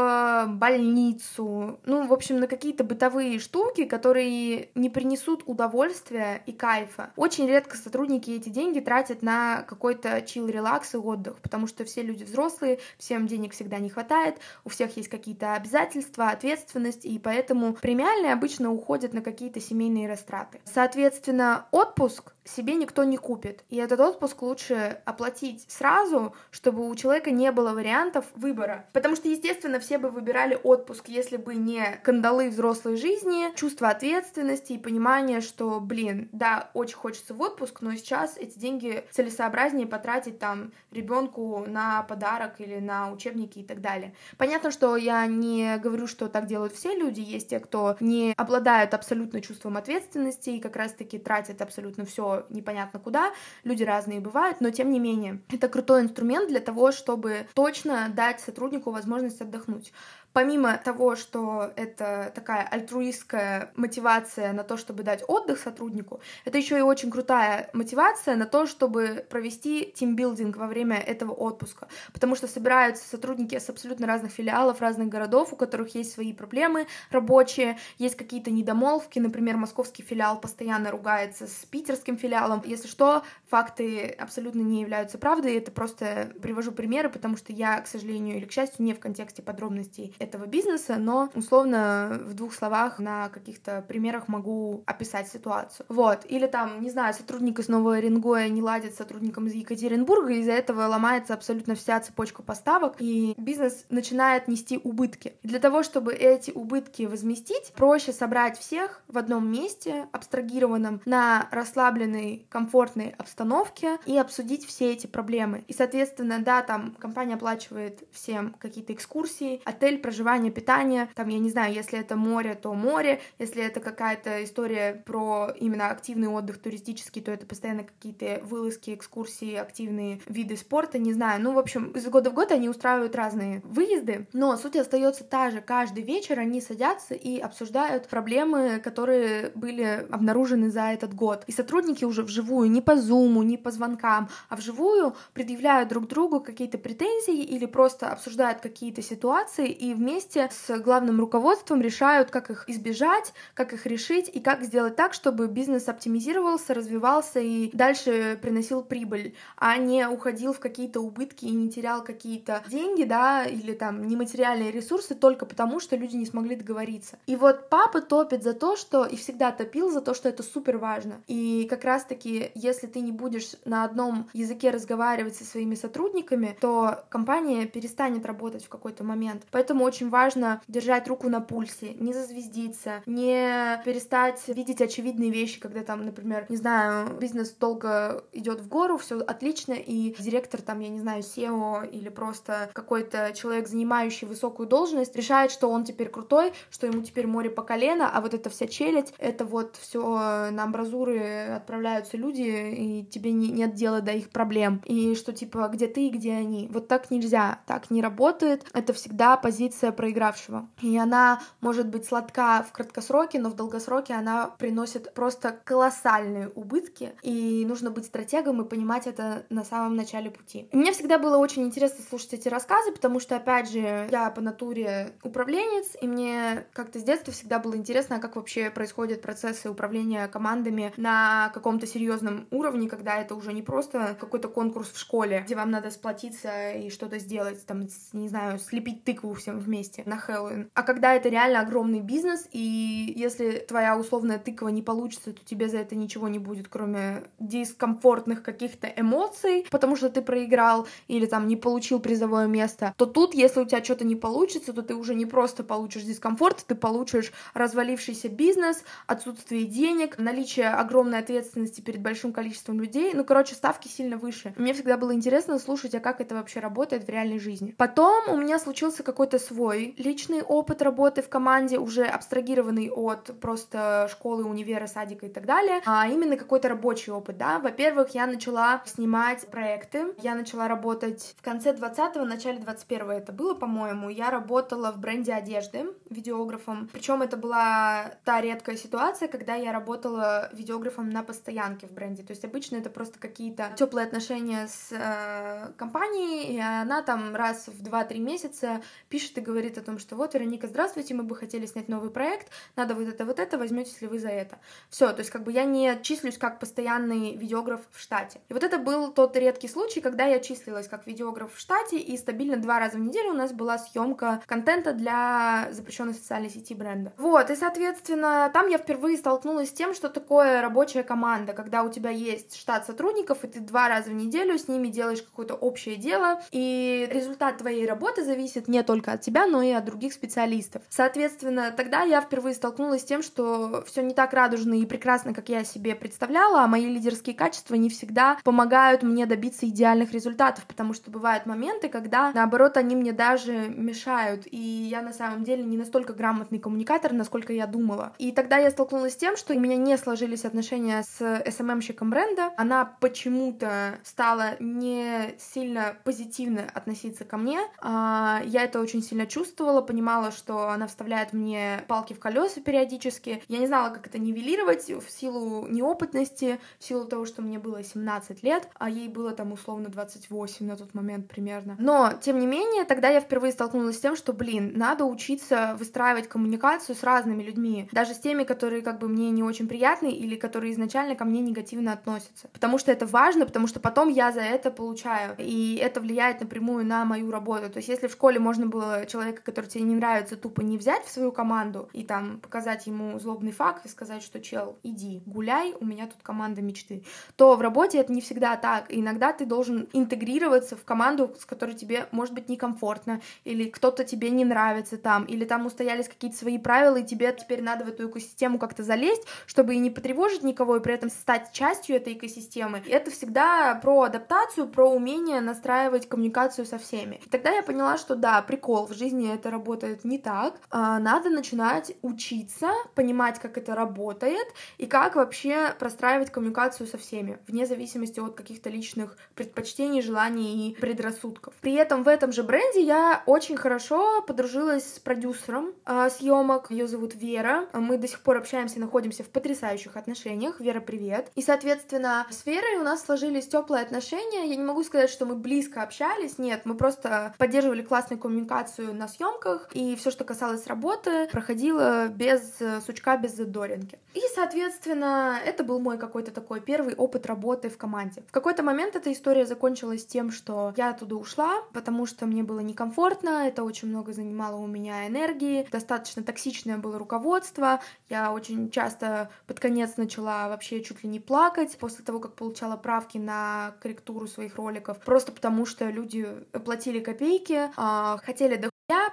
больницу, 0.48 1.80
ну, 1.84 2.06
в 2.06 2.12
общем, 2.12 2.40
на 2.40 2.46
какие-то 2.46 2.84
бытовые 2.84 3.38
штуки, 3.38 3.84
которые 3.84 4.68
не 4.74 4.90
принесут 4.90 5.42
удовольствия 5.46 6.42
и 6.46 6.52
кайфа. 6.52 7.12
Очень 7.16 7.48
редко 7.48 7.76
сотрудники 7.76 8.30
эти 8.30 8.48
деньги 8.48 8.80
тратят 8.80 9.22
на 9.22 9.62
какой-то 9.62 10.22
чил, 10.22 10.48
релакс 10.48 10.94
и 10.94 10.98
отдых, 10.98 11.38
потому 11.40 11.66
что 11.66 11.84
все 11.84 12.02
люди 12.02 12.24
взрослые, 12.24 12.78
всем 12.98 13.26
денег 13.26 13.52
всегда 13.52 13.78
не 13.78 13.90
хватает, 13.90 14.36
у 14.64 14.68
всех 14.68 14.96
есть 14.96 15.08
какие-то 15.08 15.54
обязательства, 15.54 16.30
ответственность, 16.30 17.04
и 17.04 17.18
поэтому 17.18 17.74
премиальные 17.74 18.32
обычно 18.32 18.72
уходят 18.72 19.12
на 19.12 19.22
какие-то 19.22 19.60
семейные 19.60 20.08
растраты. 20.08 20.60
Соответственно, 20.64 21.66
отпуск 21.70 22.32
себе 22.44 22.74
никто 22.74 23.04
не 23.04 23.16
купит, 23.16 23.64
и 23.68 23.76
этот 23.76 24.00
отпуск 24.00 24.42
лучше 24.42 25.00
оплатить 25.04 25.64
сразу, 25.68 26.34
чтобы 26.50 26.88
у 26.88 26.94
человека 26.94 27.30
не 27.30 27.52
было 27.52 27.72
вариантов 27.72 28.26
выбора. 28.34 28.86
Потому 28.92 29.16
что, 29.16 29.28
естественно, 29.28 29.78
все 29.80 29.98
бы 29.98 30.10
выбирали 30.10 30.58
отпуск, 30.62 31.08
если 31.08 31.36
бы 31.36 31.54
не 31.54 32.00
кандалы 32.02 32.50
взрослой 32.50 32.96
жизни, 32.96 33.54
чувство 33.54 33.88
ответственности 33.88 34.72
и 34.72 34.78
понимание, 34.78 35.40
что, 35.40 35.80
блин, 35.80 36.28
да, 36.32 36.70
очень 36.74 36.96
хочется 36.96 37.34
в 37.34 37.40
отпуск, 37.40 37.80
но 37.80 37.94
сейчас 37.94 38.36
эти 38.36 38.58
деньги 38.58 39.04
целесообразнее 39.10 39.86
потратить 39.86 40.38
там 40.38 40.72
ребенку 40.90 41.64
на 41.66 42.02
подарок 42.02 42.60
или 42.60 42.78
на 42.78 43.12
учебники 43.12 43.60
и 43.60 43.64
так 43.64 43.80
далее. 43.80 44.14
Понятно, 44.36 44.70
что 44.70 44.96
я 44.96 45.26
не 45.26 45.78
говорю, 45.78 46.06
что 46.06 46.28
так 46.28 46.46
делают 46.46 46.72
все 46.72 46.94
люди, 46.94 47.20
есть 47.20 47.50
те, 47.50 47.60
кто 47.60 47.96
не 48.00 48.34
обладают 48.36 48.94
абсолютно 48.94 49.40
чувством 49.40 49.76
ответственности 49.76 50.50
и 50.50 50.60
как 50.60 50.76
раз-таки 50.76 51.18
тратят 51.18 51.62
абсолютно 51.62 52.04
все 52.04 52.31
непонятно 52.50 53.00
куда. 53.00 53.32
Люди 53.64 53.82
разные 53.82 54.20
бывают, 54.20 54.60
но 54.60 54.70
тем 54.70 54.90
не 54.90 54.98
менее, 54.98 55.40
это 55.48 55.68
крутой 55.68 56.02
инструмент 56.02 56.48
для 56.48 56.60
того, 56.60 56.92
чтобы 56.92 57.46
точно 57.54 58.08
дать 58.08 58.40
сотруднику 58.40 58.90
возможность 58.90 59.40
отдохнуть. 59.40 59.92
Помимо 60.32 60.78
того, 60.78 61.16
что 61.16 61.72
это 61.76 62.32
такая 62.34 62.66
альтруистская 62.66 63.72
мотивация 63.76 64.52
на 64.52 64.64
то, 64.64 64.76
чтобы 64.76 65.02
дать 65.02 65.22
отдых 65.28 65.58
сотруднику, 65.58 66.20
это 66.44 66.58
еще 66.58 66.78
и 66.78 66.82
очень 66.82 67.10
крутая 67.10 67.70
мотивация 67.72 68.36
на 68.36 68.46
то, 68.46 68.66
чтобы 68.66 69.26
провести 69.28 69.92
тимбилдинг 69.94 70.56
во 70.56 70.66
время 70.66 70.96
этого 70.96 71.32
отпуска, 71.32 71.88
потому 72.12 72.36
что 72.36 72.46
собираются 72.46 73.08
сотрудники 73.08 73.58
с 73.58 73.68
абсолютно 73.68 74.06
разных 74.06 74.32
филиалов, 74.32 74.80
разных 74.80 75.08
городов, 75.08 75.52
у 75.52 75.56
которых 75.56 75.94
есть 75.94 76.12
свои 76.12 76.32
проблемы 76.32 76.86
рабочие, 77.10 77.78
есть 77.98 78.16
какие-то 78.16 78.50
недомолвки, 78.50 79.18
например, 79.18 79.56
московский 79.56 80.02
филиал 80.02 80.40
постоянно 80.40 80.90
ругается 80.90 81.46
с 81.46 81.66
питерским 81.66 82.16
филиалом. 82.16 82.62
Если 82.64 82.88
что, 82.88 83.22
факты 83.48 84.06
абсолютно 84.18 84.60
не 84.60 84.80
являются 84.80 85.18
правдой, 85.18 85.56
это 85.56 85.70
просто 85.70 86.32
привожу 86.40 86.72
примеры, 86.72 87.10
потому 87.10 87.36
что 87.36 87.52
я, 87.52 87.80
к 87.80 87.86
сожалению 87.86 88.36
или 88.36 88.44
к 88.44 88.52
счастью, 88.52 88.84
не 88.84 88.94
в 88.94 89.00
контексте 89.00 89.42
подробностей 89.42 90.14
этого 90.22 90.46
бизнеса, 90.46 90.96
но 90.98 91.30
условно 91.34 92.20
в 92.24 92.34
двух 92.34 92.54
словах 92.54 92.98
на 92.98 93.28
каких-то 93.28 93.84
примерах 93.86 94.28
могу 94.28 94.82
описать 94.86 95.28
ситуацию. 95.28 95.86
Вот. 95.88 96.20
Или 96.28 96.46
там, 96.46 96.82
не 96.82 96.90
знаю, 96.90 97.14
сотрудник 97.14 97.58
из 97.58 97.68
Нового 97.68 97.96
Оренгоя 97.96 98.48
не 98.48 98.62
ладит 98.62 98.94
с 98.94 98.98
сотрудником 98.98 99.46
из 99.46 99.54
Екатеринбурга, 99.54 100.32
из-за 100.34 100.52
этого 100.52 100.86
ломается 100.86 101.34
абсолютно 101.34 101.74
вся 101.74 102.00
цепочка 102.00 102.42
поставок, 102.42 102.96
и 102.98 103.34
бизнес 103.36 103.84
начинает 103.90 104.48
нести 104.48 104.80
убытки. 104.82 105.34
И 105.42 105.48
для 105.48 105.58
того, 105.58 105.82
чтобы 105.82 106.12
эти 106.14 106.50
убытки 106.50 107.04
возместить, 107.04 107.72
проще 107.74 108.12
собрать 108.12 108.58
всех 108.58 109.02
в 109.08 109.18
одном 109.18 109.50
месте, 109.50 110.06
абстрагированном, 110.12 111.00
на 111.04 111.48
расслабленной, 111.50 112.46
комфортной 112.48 113.14
обстановке 113.18 113.98
и 114.06 114.16
обсудить 114.18 114.66
все 114.66 114.92
эти 114.92 115.06
проблемы. 115.06 115.64
И, 115.68 115.72
соответственно, 115.72 116.38
да, 116.38 116.62
там 116.62 116.94
компания 116.98 117.34
оплачивает 117.34 118.06
всем 118.12 118.54
какие-то 118.58 118.92
экскурсии, 118.92 119.60
отель, 119.64 119.98
проживание, 120.12 120.52
питание, 120.52 121.08
там, 121.14 121.28
я 121.28 121.38
не 121.38 121.48
знаю, 121.48 121.72
если 121.72 121.98
это 121.98 122.16
море, 122.16 122.54
то 122.54 122.74
море, 122.74 123.22
если 123.38 123.62
это 123.62 123.80
какая-то 123.80 124.44
история 124.44 125.02
про 125.06 125.48
именно 125.58 125.88
активный 125.88 126.28
отдых 126.28 126.58
туристический, 126.58 127.22
то 127.22 127.32
это 127.32 127.46
постоянно 127.46 127.84
какие-то 127.84 128.44
вылазки, 128.44 128.92
экскурсии, 128.92 129.54
активные 129.54 130.20
виды 130.28 130.58
спорта, 130.58 130.98
не 130.98 131.14
знаю, 131.14 131.40
ну, 131.42 131.54
в 131.54 131.58
общем, 131.58 131.92
из 131.92 132.06
года 132.08 132.28
в 132.30 132.34
год 132.34 132.52
они 132.52 132.68
устраивают 132.68 133.16
разные 133.16 133.62
выезды, 133.64 134.26
но 134.34 134.58
суть 134.58 134.76
остается 134.76 135.24
та 135.24 135.50
же, 135.50 135.62
каждый 135.62 136.02
вечер 136.02 136.38
они 136.38 136.60
садятся 136.60 137.14
и 137.14 137.38
обсуждают 137.38 138.06
проблемы, 138.08 138.80
которые 138.84 139.50
были 139.54 140.06
обнаружены 140.10 140.70
за 140.70 140.92
этот 140.92 141.14
год, 141.14 141.44
и 141.46 141.52
сотрудники 141.52 142.04
уже 142.04 142.22
вживую, 142.22 142.70
не 142.70 142.82
по 142.82 142.96
зуму, 142.96 143.42
не 143.42 143.56
по 143.56 143.70
звонкам, 143.70 144.28
а 144.50 144.56
вживую 144.56 145.14
предъявляют 145.32 145.88
друг 145.88 146.06
другу 146.06 146.40
какие-то 146.40 146.76
претензии 146.76 147.42
или 147.42 147.64
просто 147.64 148.10
обсуждают 148.10 148.60
какие-то 148.60 149.00
ситуации 149.00 149.70
и 149.70 149.94
вместе 150.02 150.50
с 150.50 150.78
главным 150.80 151.20
руководством 151.20 151.80
решают, 151.80 152.30
как 152.30 152.50
их 152.50 152.68
избежать, 152.68 153.32
как 153.54 153.72
их 153.72 153.86
решить 153.86 154.28
и 154.32 154.40
как 154.40 154.64
сделать 154.64 154.96
так, 154.96 155.14
чтобы 155.14 155.46
бизнес 155.46 155.88
оптимизировался, 155.88 156.74
развивался 156.74 157.38
и 157.38 157.70
дальше 157.72 158.36
приносил 158.42 158.82
прибыль, 158.82 159.34
а 159.56 159.76
не 159.76 160.08
уходил 160.08 160.52
в 160.52 160.58
какие-то 160.58 161.00
убытки 161.00 161.44
и 161.44 161.52
не 161.52 161.70
терял 161.70 162.02
какие-то 162.02 162.64
деньги, 162.68 163.04
да, 163.04 163.44
или 163.44 163.72
там 163.74 164.06
нематериальные 164.08 164.72
ресурсы 164.72 165.14
только 165.14 165.46
потому, 165.46 165.78
что 165.78 165.94
люди 165.94 166.16
не 166.16 166.26
смогли 166.26 166.56
договориться. 166.56 167.16
И 167.26 167.36
вот 167.36 167.68
папа 167.68 168.00
топит 168.00 168.42
за 168.42 168.54
то, 168.54 168.76
что 168.76 169.04
и 169.04 169.16
всегда 169.16 169.52
топил 169.52 169.90
за 169.90 170.00
то, 170.00 170.14
что 170.14 170.28
это 170.28 170.42
супер 170.42 170.78
важно. 170.78 171.22
И 171.28 171.68
как 171.70 171.84
раз-таки, 171.84 172.50
если 172.56 172.88
ты 172.88 173.00
не 173.00 173.12
будешь 173.12 173.52
на 173.64 173.84
одном 173.84 174.28
языке 174.32 174.70
разговаривать 174.70 175.36
со 175.36 175.44
своими 175.44 175.76
сотрудниками, 175.76 176.56
то 176.60 177.04
компания 177.08 177.66
перестанет 177.66 178.26
работать 178.26 178.64
в 178.64 178.68
какой-то 178.68 179.04
момент. 179.04 179.44
Поэтому 179.52 179.84
очень 179.92 180.08
важно 180.08 180.62
держать 180.68 181.06
руку 181.06 181.28
на 181.28 181.42
пульсе, 181.42 181.92
не 181.92 182.14
зазвездиться, 182.14 183.02
не 183.04 183.78
перестать 183.84 184.40
видеть 184.48 184.80
очевидные 184.80 185.30
вещи, 185.30 185.60
когда 185.60 185.82
там, 185.82 186.06
например, 186.06 186.46
не 186.48 186.56
знаю, 186.56 187.18
бизнес 187.20 187.50
долго 187.50 188.24
идет 188.32 188.60
в 188.60 188.68
гору, 188.68 188.96
все 188.96 189.20
отлично, 189.20 189.74
и 189.74 190.14
директор 190.18 190.62
там, 190.62 190.80
я 190.80 190.88
не 190.88 190.98
знаю, 190.98 191.22
SEO 191.22 191.86
или 191.90 192.08
просто 192.08 192.70
какой-то 192.72 193.32
человек, 193.34 193.68
занимающий 193.68 194.26
высокую 194.26 194.66
должность, 194.66 195.14
решает, 195.14 195.50
что 195.50 195.68
он 195.68 195.84
теперь 195.84 196.08
крутой, 196.08 196.54
что 196.70 196.86
ему 196.86 197.02
теперь 197.02 197.26
море 197.26 197.50
по 197.50 197.62
колено, 197.62 198.10
а 198.10 198.22
вот 198.22 198.32
эта 198.32 198.48
вся 198.48 198.66
челядь, 198.66 199.12
это 199.18 199.44
вот 199.44 199.76
все 199.76 200.02
на 200.50 200.62
амбразуры 200.62 201.48
отправляются 201.56 202.16
люди, 202.16 202.40
и 202.40 203.04
тебе 203.10 203.32
не, 203.32 203.50
нет 203.50 203.74
дела 203.74 204.00
до 204.00 204.12
их 204.12 204.30
проблем. 204.30 204.80
И 204.86 205.14
что 205.16 205.34
типа, 205.34 205.68
где 205.70 205.86
ты 205.86 206.06
и 206.06 206.10
где 206.10 206.32
они. 206.32 206.68
Вот 206.72 206.88
так 206.88 207.10
нельзя, 207.10 207.60
так 207.66 207.90
не 207.90 208.00
работает. 208.00 208.64
Это 208.72 208.94
всегда 208.94 209.36
позиция 209.36 209.81
проигравшего. 209.90 210.68
И 210.80 210.96
она 210.96 211.40
может 211.60 211.88
быть 211.88 212.04
сладка 212.04 212.64
в 212.68 212.72
краткосроке, 212.72 213.40
но 213.40 213.48
в 213.48 213.56
долгосроке 213.56 214.14
она 214.14 214.46
приносит 214.46 215.12
просто 215.14 215.56
колоссальные 215.64 216.50
убытки. 216.54 217.14
И 217.22 217.64
нужно 217.66 217.90
быть 217.90 218.06
стратегом 218.06 218.62
и 218.62 218.68
понимать 218.68 219.06
это 219.06 219.44
на 219.50 219.64
самом 219.64 219.96
начале 219.96 220.30
пути. 220.30 220.68
Мне 220.72 220.92
всегда 220.92 221.18
было 221.18 221.38
очень 221.38 221.62
интересно 221.64 222.04
слушать 222.08 222.34
эти 222.34 222.48
рассказы, 222.48 222.92
потому 222.92 223.18
что, 223.18 223.36
опять 223.36 223.70
же, 223.70 224.08
я 224.10 224.30
по 224.30 224.40
натуре 224.40 225.14
управленец, 225.22 225.96
и 226.00 226.06
мне 226.06 226.66
как-то 226.72 227.00
с 227.00 227.02
детства 227.02 227.32
всегда 227.32 227.58
было 227.58 227.74
интересно, 227.74 228.20
как 228.20 228.36
вообще 228.36 228.70
происходят 228.70 229.22
процессы 229.22 229.68
управления 229.68 230.28
командами 230.28 230.92
на 230.96 231.50
каком-то 231.54 231.86
серьезном 231.86 232.46
уровне, 232.50 232.88
когда 232.88 233.16
это 233.16 233.34
уже 233.34 233.52
не 233.52 233.62
просто 233.62 234.16
какой-то 234.20 234.48
конкурс 234.48 234.90
в 234.90 234.98
школе, 234.98 235.42
где 235.44 235.56
вам 235.56 235.70
надо 235.70 235.90
сплотиться 235.90 236.72
и 236.72 236.90
что-то 236.90 237.18
сделать, 237.18 237.64
там, 237.66 237.88
не 238.12 238.28
знаю, 238.28 238.58
слепить 238.58 239.04
тыкву 239.04 239.34
всем 239.34 239.58
вместе 239.58 239.71
на 240.04 240.18
Хэллоуин. 240.18 240.70
А 240.74 240.82
когда 240.82 241.14
это 241.14 241.28
реально 241.28 241.60
огромный 241.60 242.00
бизнес, 242.00 242.48
и 242.52 243.12
если 243.16 243.64
твоя 243.66 243.96
условная 243.96 244.38
тыква 244.38 244.68
не 244.68 244.82
получится, 244.82 245.32
то 245.32 245.44
тебе 245.44 245.68
за 245.68 245.78
это 245.78 245.94
ничего 245.94 246.28
не 246.28 246.38
будет, 246.38 246.68
кроме 246.68 247.24
дискомфортных 247.38 248.42
каких-то 248.42 248.86
эмоций, 248.86 249.66
потому 249.70 249.96
что 249.96 250.10
ты 250.10 250.22
проиграл 250.22 250.86
или 251.08 251.26
там 251.26 251.48
не 251.48 251.56
получил 251.56 252.00
призовое 252.00 252.46
место, 252.46 252.94
то 252.96 253.06
тут, 253.06 253.34
если 253.34 253.60
у 253.60 253.64
тебя 253.64 253.82
что-то 253.82 254.04
не 254.04 254.16
получится, 254.16 254.72
то 254.72 254.82
ты 254.82 254.94
уже 254.94 255.14
не 255.14 255.26
просто 255.26 255.64
получишь 255.64 256.02
дискомфорт, 256.02 256.64
ты 256.66 256.74
получишь 256.74 257.32
развалившийся 257.54 258.28
бизнес, 258.28 258.84
отсутствие 259.06 259.64
денег, 259.64 260.18
наличие 260.18 260.68
огромной 260.68 261.18
ответственности 261.18 261.80
перед 261.80 262.00
большим 262.00 262.32
количеством 262.32 262.80
людей. 262.80 263.12
Ну, 263.14 263.24
короче, 263.24 263.54
ставки 263.54 263.88
сильно 263.88 264.16
выше. 264.16 264.54
Мне 264.56 264.74
всегда 264.74 264.96
было 264.96 265.14
интересно 265.14 265.58
слушать, 265.58 265.94
а 265.94 266.00
как 266.00 266.20
это 266.20 266.34
вообще 266.34 266.60
работает 266.60 267.04
в 267.04 267.08
реальной 267.08 267.38
жизни. 267.38 267.74
Потом 267.78 268.28
у 268.28 268.36
меня 268.36 268.58
случился 268.58 269.02
какой-то 269.02 269.38
свой 269.38 269.51
личный 269.96 270.42
опыт 270.42 270.82
работы 270.82 271.22
в 271.22 271.28
команде, 271.28 271.78
уже 271.78 272.04
абстрагированный 272.04 272.90
от 272.90 273.38
просто 273.40 274.08
школы, 274.10 274.44
универа, 274.44 274.86
садика 274.86 275.26
и 275.26 275.28
так 275.28 275.46
далее, 275.46 275.80
а 275.84 276.08
именно 276.08 276.36
какой-то 276.36 276.68
рабочий 276.68 277.12
опыт, 277.12 277.36
да. 277.36 277.58
Во-первых, 277.58 278.14
я 278.14 278.26
начала 278.26 278.82
снимать 278.86 279.46
проекты, 279.48 280.14
я 280.22 280.34
начала 280.34 280.68
работать 280.68 281.34
в 281.38 281.42
конце 281.42 281.72
20-го, 281.72 282.24
начале 282.24 282.58
21-го 282.58 283.12
это 283.12 283.32
было, 283.32 283.54
по-моему, 283.54 284.08
я 284.08 284.30
работала 284.30 284.92
в 284.92 284.98
бренде 284.98 285.32
одежды 285.32 285.86
видеографом, 286.10 286.88
причем 286.92 287.22
это 287.22 287.36
была 287.36 288.12
та 288.24 288.40
редкая 288.40 288.76
ситуация, 288.76 289.28
когда 289.28 289.54
я 289.54 289.72
работала 289.72 290.50
видеографом 290.52 291.10
на 291.10 291.22
постоянке 291.22 291.86
в 291.86 291.92
бренде, 291.92 292.22
то 292.22 292.32
есть 292.32 292.44
обычно 292.44 292.76
это 292.76 292.90
просто 292.90 293.18
какие-то 293.18 293.72
теплые 293.76 294.06
отношения 294.06 294.66
с 294.68 294.88
э, 294.92 295.72
компанией, 295.76 296.54
и 296.54 296.60
она 296.60 297.02
там 297.02 297.34
раз 297.34 297.66
в 297.68 297.82
2-3 297.82 298.18
месяца 298.18 298.82
пишет 299.08 299.38
и 299.38 299.41
говорит 299.42 299.78
о 299.78 299.82
том, 299.82 299.98
что 299.98 300.16
вот, 300.16 300.34
Вероника, 300.34 300.66
здравствуйте, 300.66 301.14
мы 301.14 301.22
бы 301.22 301.36
хотели 301.36 301.66
снять 301.66 301.88
новый 301.88 302.10
проект, 302.10 302.48
надо 302.76 302.94
вот 302.94 303.08
это, 303.08 303.24
вот 303.24 303.38
это, 303.38 303.58
возьметесь 303.58 304.00
ли 304.00 304.08
вы 304.08 304.18
за 304.18 304.28
это. 304.28 304.58
Все, 304.88 305.12
то 305.12 305.20
есть 305.20 305.30
как 305.30 305.42
бы 305.42 305.52
я 305.52 305.64
не 305.64 305.98
числюсь 306.02 306.38
как 306.38 306.60
постоянный 306.60 307.36
видеограф 307.36 307.80
в 307.90 308.00
штате. 308.00 308.40
И 308.48 308.54
вот 308.54 308.62
это 308.62 308.78
был 308.78 309.12
тот 309.12 309.36
редкий 309.36 309.68
случай, 309.68 310.00
когда 310.00 310.24
я 310.24 310.40
числилась 310.40 310.88
как 310.88 311.06
видеограф 311.06 311.54
в 311.54 311.58
штате, 311.58 311.98
и 311.98 312.16
стабильно 312.16 312.56
два 312.56 312.78
раза 312.78 312.96
в 312.96 313.00
неделю 313.00 313.30
у 313.30 313.36
нас 313.36 313.52
была 313.52 313.78
съемка 313.78 314.42
контента 314.46 314.92
для 314.92 315.68
запрещенной 315.72 316.14
социальной 316.14 316.50
сети 316.50 316.74
бренда. 316.74 317.12
Вот, 317.16 317.50
и, 317.50 317.56
соответственно, 317.56 318.50
там 318.52 318.68
я 318.68 318.78
впервые 318.78 319.16
столкнулась 319.16 319.70
с 319.70 319.72
тем, 319.72 319.94
что 319.94 320.08
такое 320.08 320.60
рабочая 320.62 321.02
команда, 321.02 321.52
когда 321.52 321.82
у 321.82 321.90
тебя 321.90 322.10
есть 322.10 322.56
штат 322.56 322.86
сотрудников, 322.86 323.44
и 323.44 323.48
ты 323.48 323.60
два 323.60 323.88
раза 323.88 324.10
в 324.10 324.14
неделю 324.14 324.58
с 324.58 324.68
ними 324.68 324.88
делаешь 324.88 325.22
какое-то 325.22 325.54
общее 325.54 325.96
дело, 325.96 326.40
и 326.50 327.08
результат 327.10 327.58
твоей 327.58 327.86
работы 327.86 328.24
зависит 328.24 328.68
не 328.68 328.82
только 328.82 329.12
от 329.12 329.20
тебя, 329.20 329.31
но 329.46 329.62
и 329.62 329.70
от 329.70 329.84
других 329.84 330.12
специалистов. 330.12 330.82
Соответственно, 330.88 331.72
тогда 331.76 332.02
я 332.02 332.20
впервые 332.20 332.54
столкнулась 332.54 333.02
с 333.02 333.04
тем, 333.04 333.22
что 333.22 333.82
все 333.86 334.02
не 334.02 334.14
так 334.14 334.32
радужно 334.32 334.74
и 334.74 334.86
прекрасно, 334.86 335.34
как 335.34 335.48
я 335.48 335.64
себе 335.64 335.94
представляла, 335.94 336.62
а 336.62 336.66
мои 336.66 336.86
лидерские 336.86 337.34
качества 337.34 337.74
не 337.74 337.88
всегда 337.88 338.38
помогают 338.44 339.02
мне 339.02 339.26
добиться 339.26 339.66
идеальных 339.66 340.12
результатов, 340.12 340.64
потому 340.66 340.94
что 340.94 341.10
бывают 341.10 341.46
моменты, 341.46 341.88
когда, 341.88 342.32
наоборот, 342.32 342.76
они 342.76 342.94
мне 342.96 343.12
даже 343.12 343.52
мешают, 343.68 344.46
и 344.50 344.56
я 344.56 345.02
на 345.02 345.12
самом 345.12 345.44
деле 345.44 345.62
не 345.62 345.76
настолько 345.76 346.12
грамотный 346.12 346.58
коммуникатор, 346.58 347.12
насколько 347.12 347.52
я 347.52 347.66
думала. 347.66 348.12
И 348.18 348.32
тогда 348.32 348.58
я 348.58 348.70
столкнулась 348.70 349.14
с 349.14 349.16
тем, 349.16 349.36
что 349.36 349.54
у 349.54 349.58
меня 349.58 349.76
не 349.76 349.96
сложились 349.96 350.44
отношения 350.44 351.02
с 351.02 351.20
SMM-щиком 351.20 352.10
бренда, 352.10 352.52
она 352.56 352.84
почему-то 353.00 353.98
стала 354.02 354.56
не 354.60 355.34
сильно 355.38 355.96
позитивно 356.04 356.66
относиться 356.74 357.24
ко 357.24 357.36
мне, 357.36 357.60
а, 357.80 358.42
я 358.44 358.64
это 358.64 358.80
очень 358.80 359.02
сильно 359.02 359.21
сильно 359.22 359.26
чувствовала, 359.26 359.82
понимала, 359.82 360.30
что 360.30 360.68
она 360.68 360.86
вставляет 360.86 361.32
мне 361.32 361.84
палки 361.88 362.14
в 362.14 362.18
колеса 362.18 362.60
периодически. 362.60 363.42
Я 363.48 363.58
не 363.58 363.66
знала, 363.66 363.90
как 363.90 364.06
это 364.06 364.18
нивелировать 364.18 364.90
в 364.90 365.10
силу 365.10 365.66
неопытности, 365.68 366.58
в 366.78 366.84
силу 366.84 367.04
того, 367.04 367.26
что 367.26 367.42
мне 367.42 367.58
было 367.58 367.82
17 367.82 368.42
лет, 368.42 368.68
а 368.78 368.88
ей 368.88 369.08
было 369.08 369.32
там 369.32 369.52
условно 369.52 369.88
28 369.88 370.66
на 370.66 370.76
тот 370.76 370.94
момент 370.94 371.28
примерно. 371.28 371.76
Но, 371.78 372.12
тем 372.20 372.38
не 372.38 372.46
менее, 372.46 372.84
тогда 372.84 373.08
я 373.08 373.20
впервые 373.20 373.52
столкнулась 373.52 373.96
с 373.96 374.00
тем, 374.00 374.16
что, 374.16 374.32
блин, 374.32 374.72
надо 374.76 375.04
учиться 375.04 375.76
выстраивать 375.78 376.28
коммуникацию 376.28 376.96
с 376.96 377.02
разными 377.02 377.42
людьми, 377.42 377.88
даже 377.92 378.14
с 378.14 378.18
теми, 378.18 378.44
которые 378.44 378.82
как 378.82 378.98
бы 378.98 379.08
мне 379.08 379.30
не 379.30 379.42
очень 379.42 379.68
приятны 379.68 380.10
или 380.10 380.36
которые 380.36 380.72
изначально 380.72 381.14
ко 381.14 381.24
мне 381.24 381.40
негативно 381.40 381.92
относятся. 381.92 382.48
Потому 382.52 382.78
что 382.78 382.92
это 382.92 383.06
важно, 383.06 383.46
потому 383.46 383.66
что 383.66 383.80
потом 383.80 384.08
я 384.08 384.32
за 384.32 384.40
это 384.40 384.70
получаю, 384.70 385.34
и 385.38 385.76
это 385.76 386.00
влияет 386.00 386.40
напрямую 386.40 386.84
на 386.84 387.04
мою 387.04 387.30
работу. 387.30 387.70
То 387.70 387.78
есть 387.78 387.88
если 387.88 388.06
в 388.06 388.12
школе 388.12 388.38
можно 388.38 388.66
было 388.66 389.04
человека, 389.12 389.42
который 389.42 389.66
тебе 389.66 389.84
не 389.84 389.94
нравится, 389.94 390.36
тупо 390.36 390.62
не 390.62 390.78
взять 390.78 391.04
в 391.04 391.10
свою 391.10 391.32
команду 391.32 391.88
и 391.92 392.02
там 392.02 392.40
показать 392.40 392.86
ему 392.86 393.18
злобный 393.18 393.52
факт 393.52 393.84
и 393.84 393.88
сказать, 393.88 394.22
что 394.22 394.40
чел, 394.40 394.78
иди, 394.82 395.22
гуляй, 395.26 395.74
у 395.78 395.84
меня 395.84 396.06
тут 396.06 396.22
команда 396.22 396.62
мечты, 396.62 397.04
то 397.36 397.54
в 397.56 397.60
работе 397.60 397.98
это 397.98 398.12
не 398.12 398.20
всегда 398.20 398.56
так. 398.56 398.86
Иногда 398.88 399.32
ты 399.32 399.44
должен 399.44 399.88
интегрироваться 399.92 400.76
в 400.76 400.84
команду, 400.84 401.34
с 401.38 401.44
которой 401.44 401.74
тебе, 401.74 402.06
может 402.10 402.34
быть, 402.34 402.48
некомфортно, 402.48 403.20
или 403.44 403.68
кто-то 403.68 404.04
тебе 404.04 404.30
не 404.30 404.44
нравится 404.44 404.96
там, 404.96 405.24
или 405.24 405.44
там 405.44 405.66
устоялись 405.66 406.08
какие-то 406.08 406.36
свои 406.36 406.58
правила, 406.58 406.96
и 406.96 407.04
тебе 407.04 407.32
теперь 407.38 407.62
надо 407.62 407.84
в 407.84 407.88
эту 407.88 408.08
экосистему 408.08 408.58
как-то 408.58 408.82
залезть, 408.82 409.24
чтобы 409.46 409.74
и 409.74 409.78
не 409.78 409.90
потревожить 409.90 410.42
никого, 410.42 410.76
и 410.76 410.80
при 410.80 410.94
этом 410.94 411.10
стать 411.10 411.52
частью 411.52 411.96
этой 411.96 412.14
экосистемы. 412.14 412.82
Это 412.88 413.10
всегда 413.10 413.74
про 413.74 414.02
адаптацию, 414.02 414.68
про 414.68 414.90
умение 414.90 415.40
настраивать 415.40 416.08
коммуникацию 416.08 416.64
со 416.64 416.78
всеми. 416.78 417.20
И 417.26 417.28
тогда 417.28 417.50
я 417.50 417.62
поняла, 417.62 417.98
что 417.98 418.16
да, 418.16 418.40
прикол, 418.42 418.86
в 418.86 418.94
жизни 418.94 419.01
это 419.10 419.50
работает 419.50 420.04
не 420.04 420.18
так. 420.18 420.60
А 420.70 420.98
надо 420.98 421.30
начинать 421.30 421.92
учиться, 422.02 422.70
понимать, 422.94 423.38
как 423.38 423.58
это 423.58 423.74
работает, 423.74 424.46
и 424.78 424.86
как 424.86 425.16
вообще 425.16 425.74
простраивать 425.78 426.30
коммуникацию 426.30 426.86
со 426.86 426.98
всеми, 426.98 427.38
вне 427.46 427.66
зависимости 427.66 428.20
от 428.20 428.34
каких-то 428.34 428.70
личных 428.70 429.16
предпочтений, 429.34 430.02
желаний 430.02 430.70
и 430.70 430.74
предрассудков. 430.74 431.54
При 431.60 431.74
этом 431.74 432.02
в 432.02 432.08
этом 432.08 432.32
же 432.32 432.42
бренде 432.42 432.82
я 432.82 433.22
очень 433.26 433.56
хорошо 433.56 434.22
подружилась 434.22 434.94
с 434.94 434.98
продюсером 434.98 435.72
а, 435.84 436.10
съемок. 436.10 436.70
Ее 436.70 436.86
зовут 436.86 437.14
Вера. 437.14 437.68
Мы 437.72 437.98
до 437.98 438.08
сих 438.08 438.20
пор 438.20 438.38
общаемся 438.38 438.80
находимся 438.80 439.22
в 439.24 439.28
потрясающих 439.28 439.96
отношениях. 439.96 440.60
Вера, 440.60 440.80
привет. 440.80 441.30
И, 441.34 441.42
соответственно, 441.42 442.26
с 442.30 442.44
Верой 442.46 442.78
у 442.78 442.82
нас 442.82 443.04
сложились 443.04 443.48
теплые 443.48 443.82
отношения. 443.82 444.48
Я 444.48 444.56
не 444.56 444.62
могу 444.62 444.82
сказать, 444.82 445.10
что 445.10 445.26
мы 445.26 445.34
близко 445.34 445.82
общались. 445.82 446.38
Нет, 446.38 446.62
мы 446.64 446.74
просто 446.74 447.34
поддерживали 447.38 447.82
классную 447.82 448.20
коммуникацию 448.20 448.91
на 448.92 449.08
съемках. 449.08 449.68
И 449.72 449.96
все, 449.96 450.10
что 450.10 450.24
касалось 450.24 450.66
работы, 450.66 451.28
проходило 451.28 452.08
без 452.08 452.58
сучка, 452.86 453.16
без 453.16 453.36
задоринки. 453.36 453.98
И, 454.14 454.20
соответственно, 454.34 455.38
это 455.44 455.64
был 455.64 455.80
мой 455.80 455.98
какой-то 455.98 456.30
такой 456.30 456.60
первый 456.60 456.94
опыт 456.94 457.26
работы 457.26 457.68
в 457.68 457.78
команде. 457.78 458.22
В 458.28 458.32
какой-то 458.32 458.62
момент 458.62 458.96
эта 458.96 459.12
история 459.12 459.46
закончилась 459.46 460.04
тем, 460.06 460.30
что 460.30 460.74
я 460.76 460.90
оттуда 460.90 461.16
ушла, 461.16 461.62
потому 461.72 462.06
что 462.06 462.26
мне 462.26 462.42
было 462.42 462.60
некомфортно, 462.60 463.46
это 463.46 463.62
очень 463.64 463.88
много 463.88 464.12
занимало 464.12 464.56
у 464.56 464.66
меня 464.66 465.06
энергии, 465.06 465.66
достаточно 465.70 466.22
токсичное 466.22 466.78
было 466.78 466.98
руководство, 466.98 467.80
я 468.08 468.32
очень 468.32 468.70
часто 468.70 469.30
под 469.46 469.60
конец 469.60 469.96
начала 469.96 470.48
вообще 470.48 470.82
чуть 470.82 471.02
ли 471.02 471.08
не 471.08 471.20
плакать 471.20 471.76
после 471.78 472.04
того, 472.04 472.20
как 472.20 472.34
получала 472.34 472.76
правки 472.76 473.18
на 473.18 473.74
корректуру 473.80 474.26
своих 474.26 474.56
роликов, 474.56 474.98
просто 475.00 475.32
потому 475.32 475.66
что 475.66 475.88
люди 475.88 476.26
платили 476.64 477.00
копейки, 477.00 477.70
а, 477.76 478.18
хотели 478.18 478.56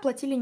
платили 0.01 0.35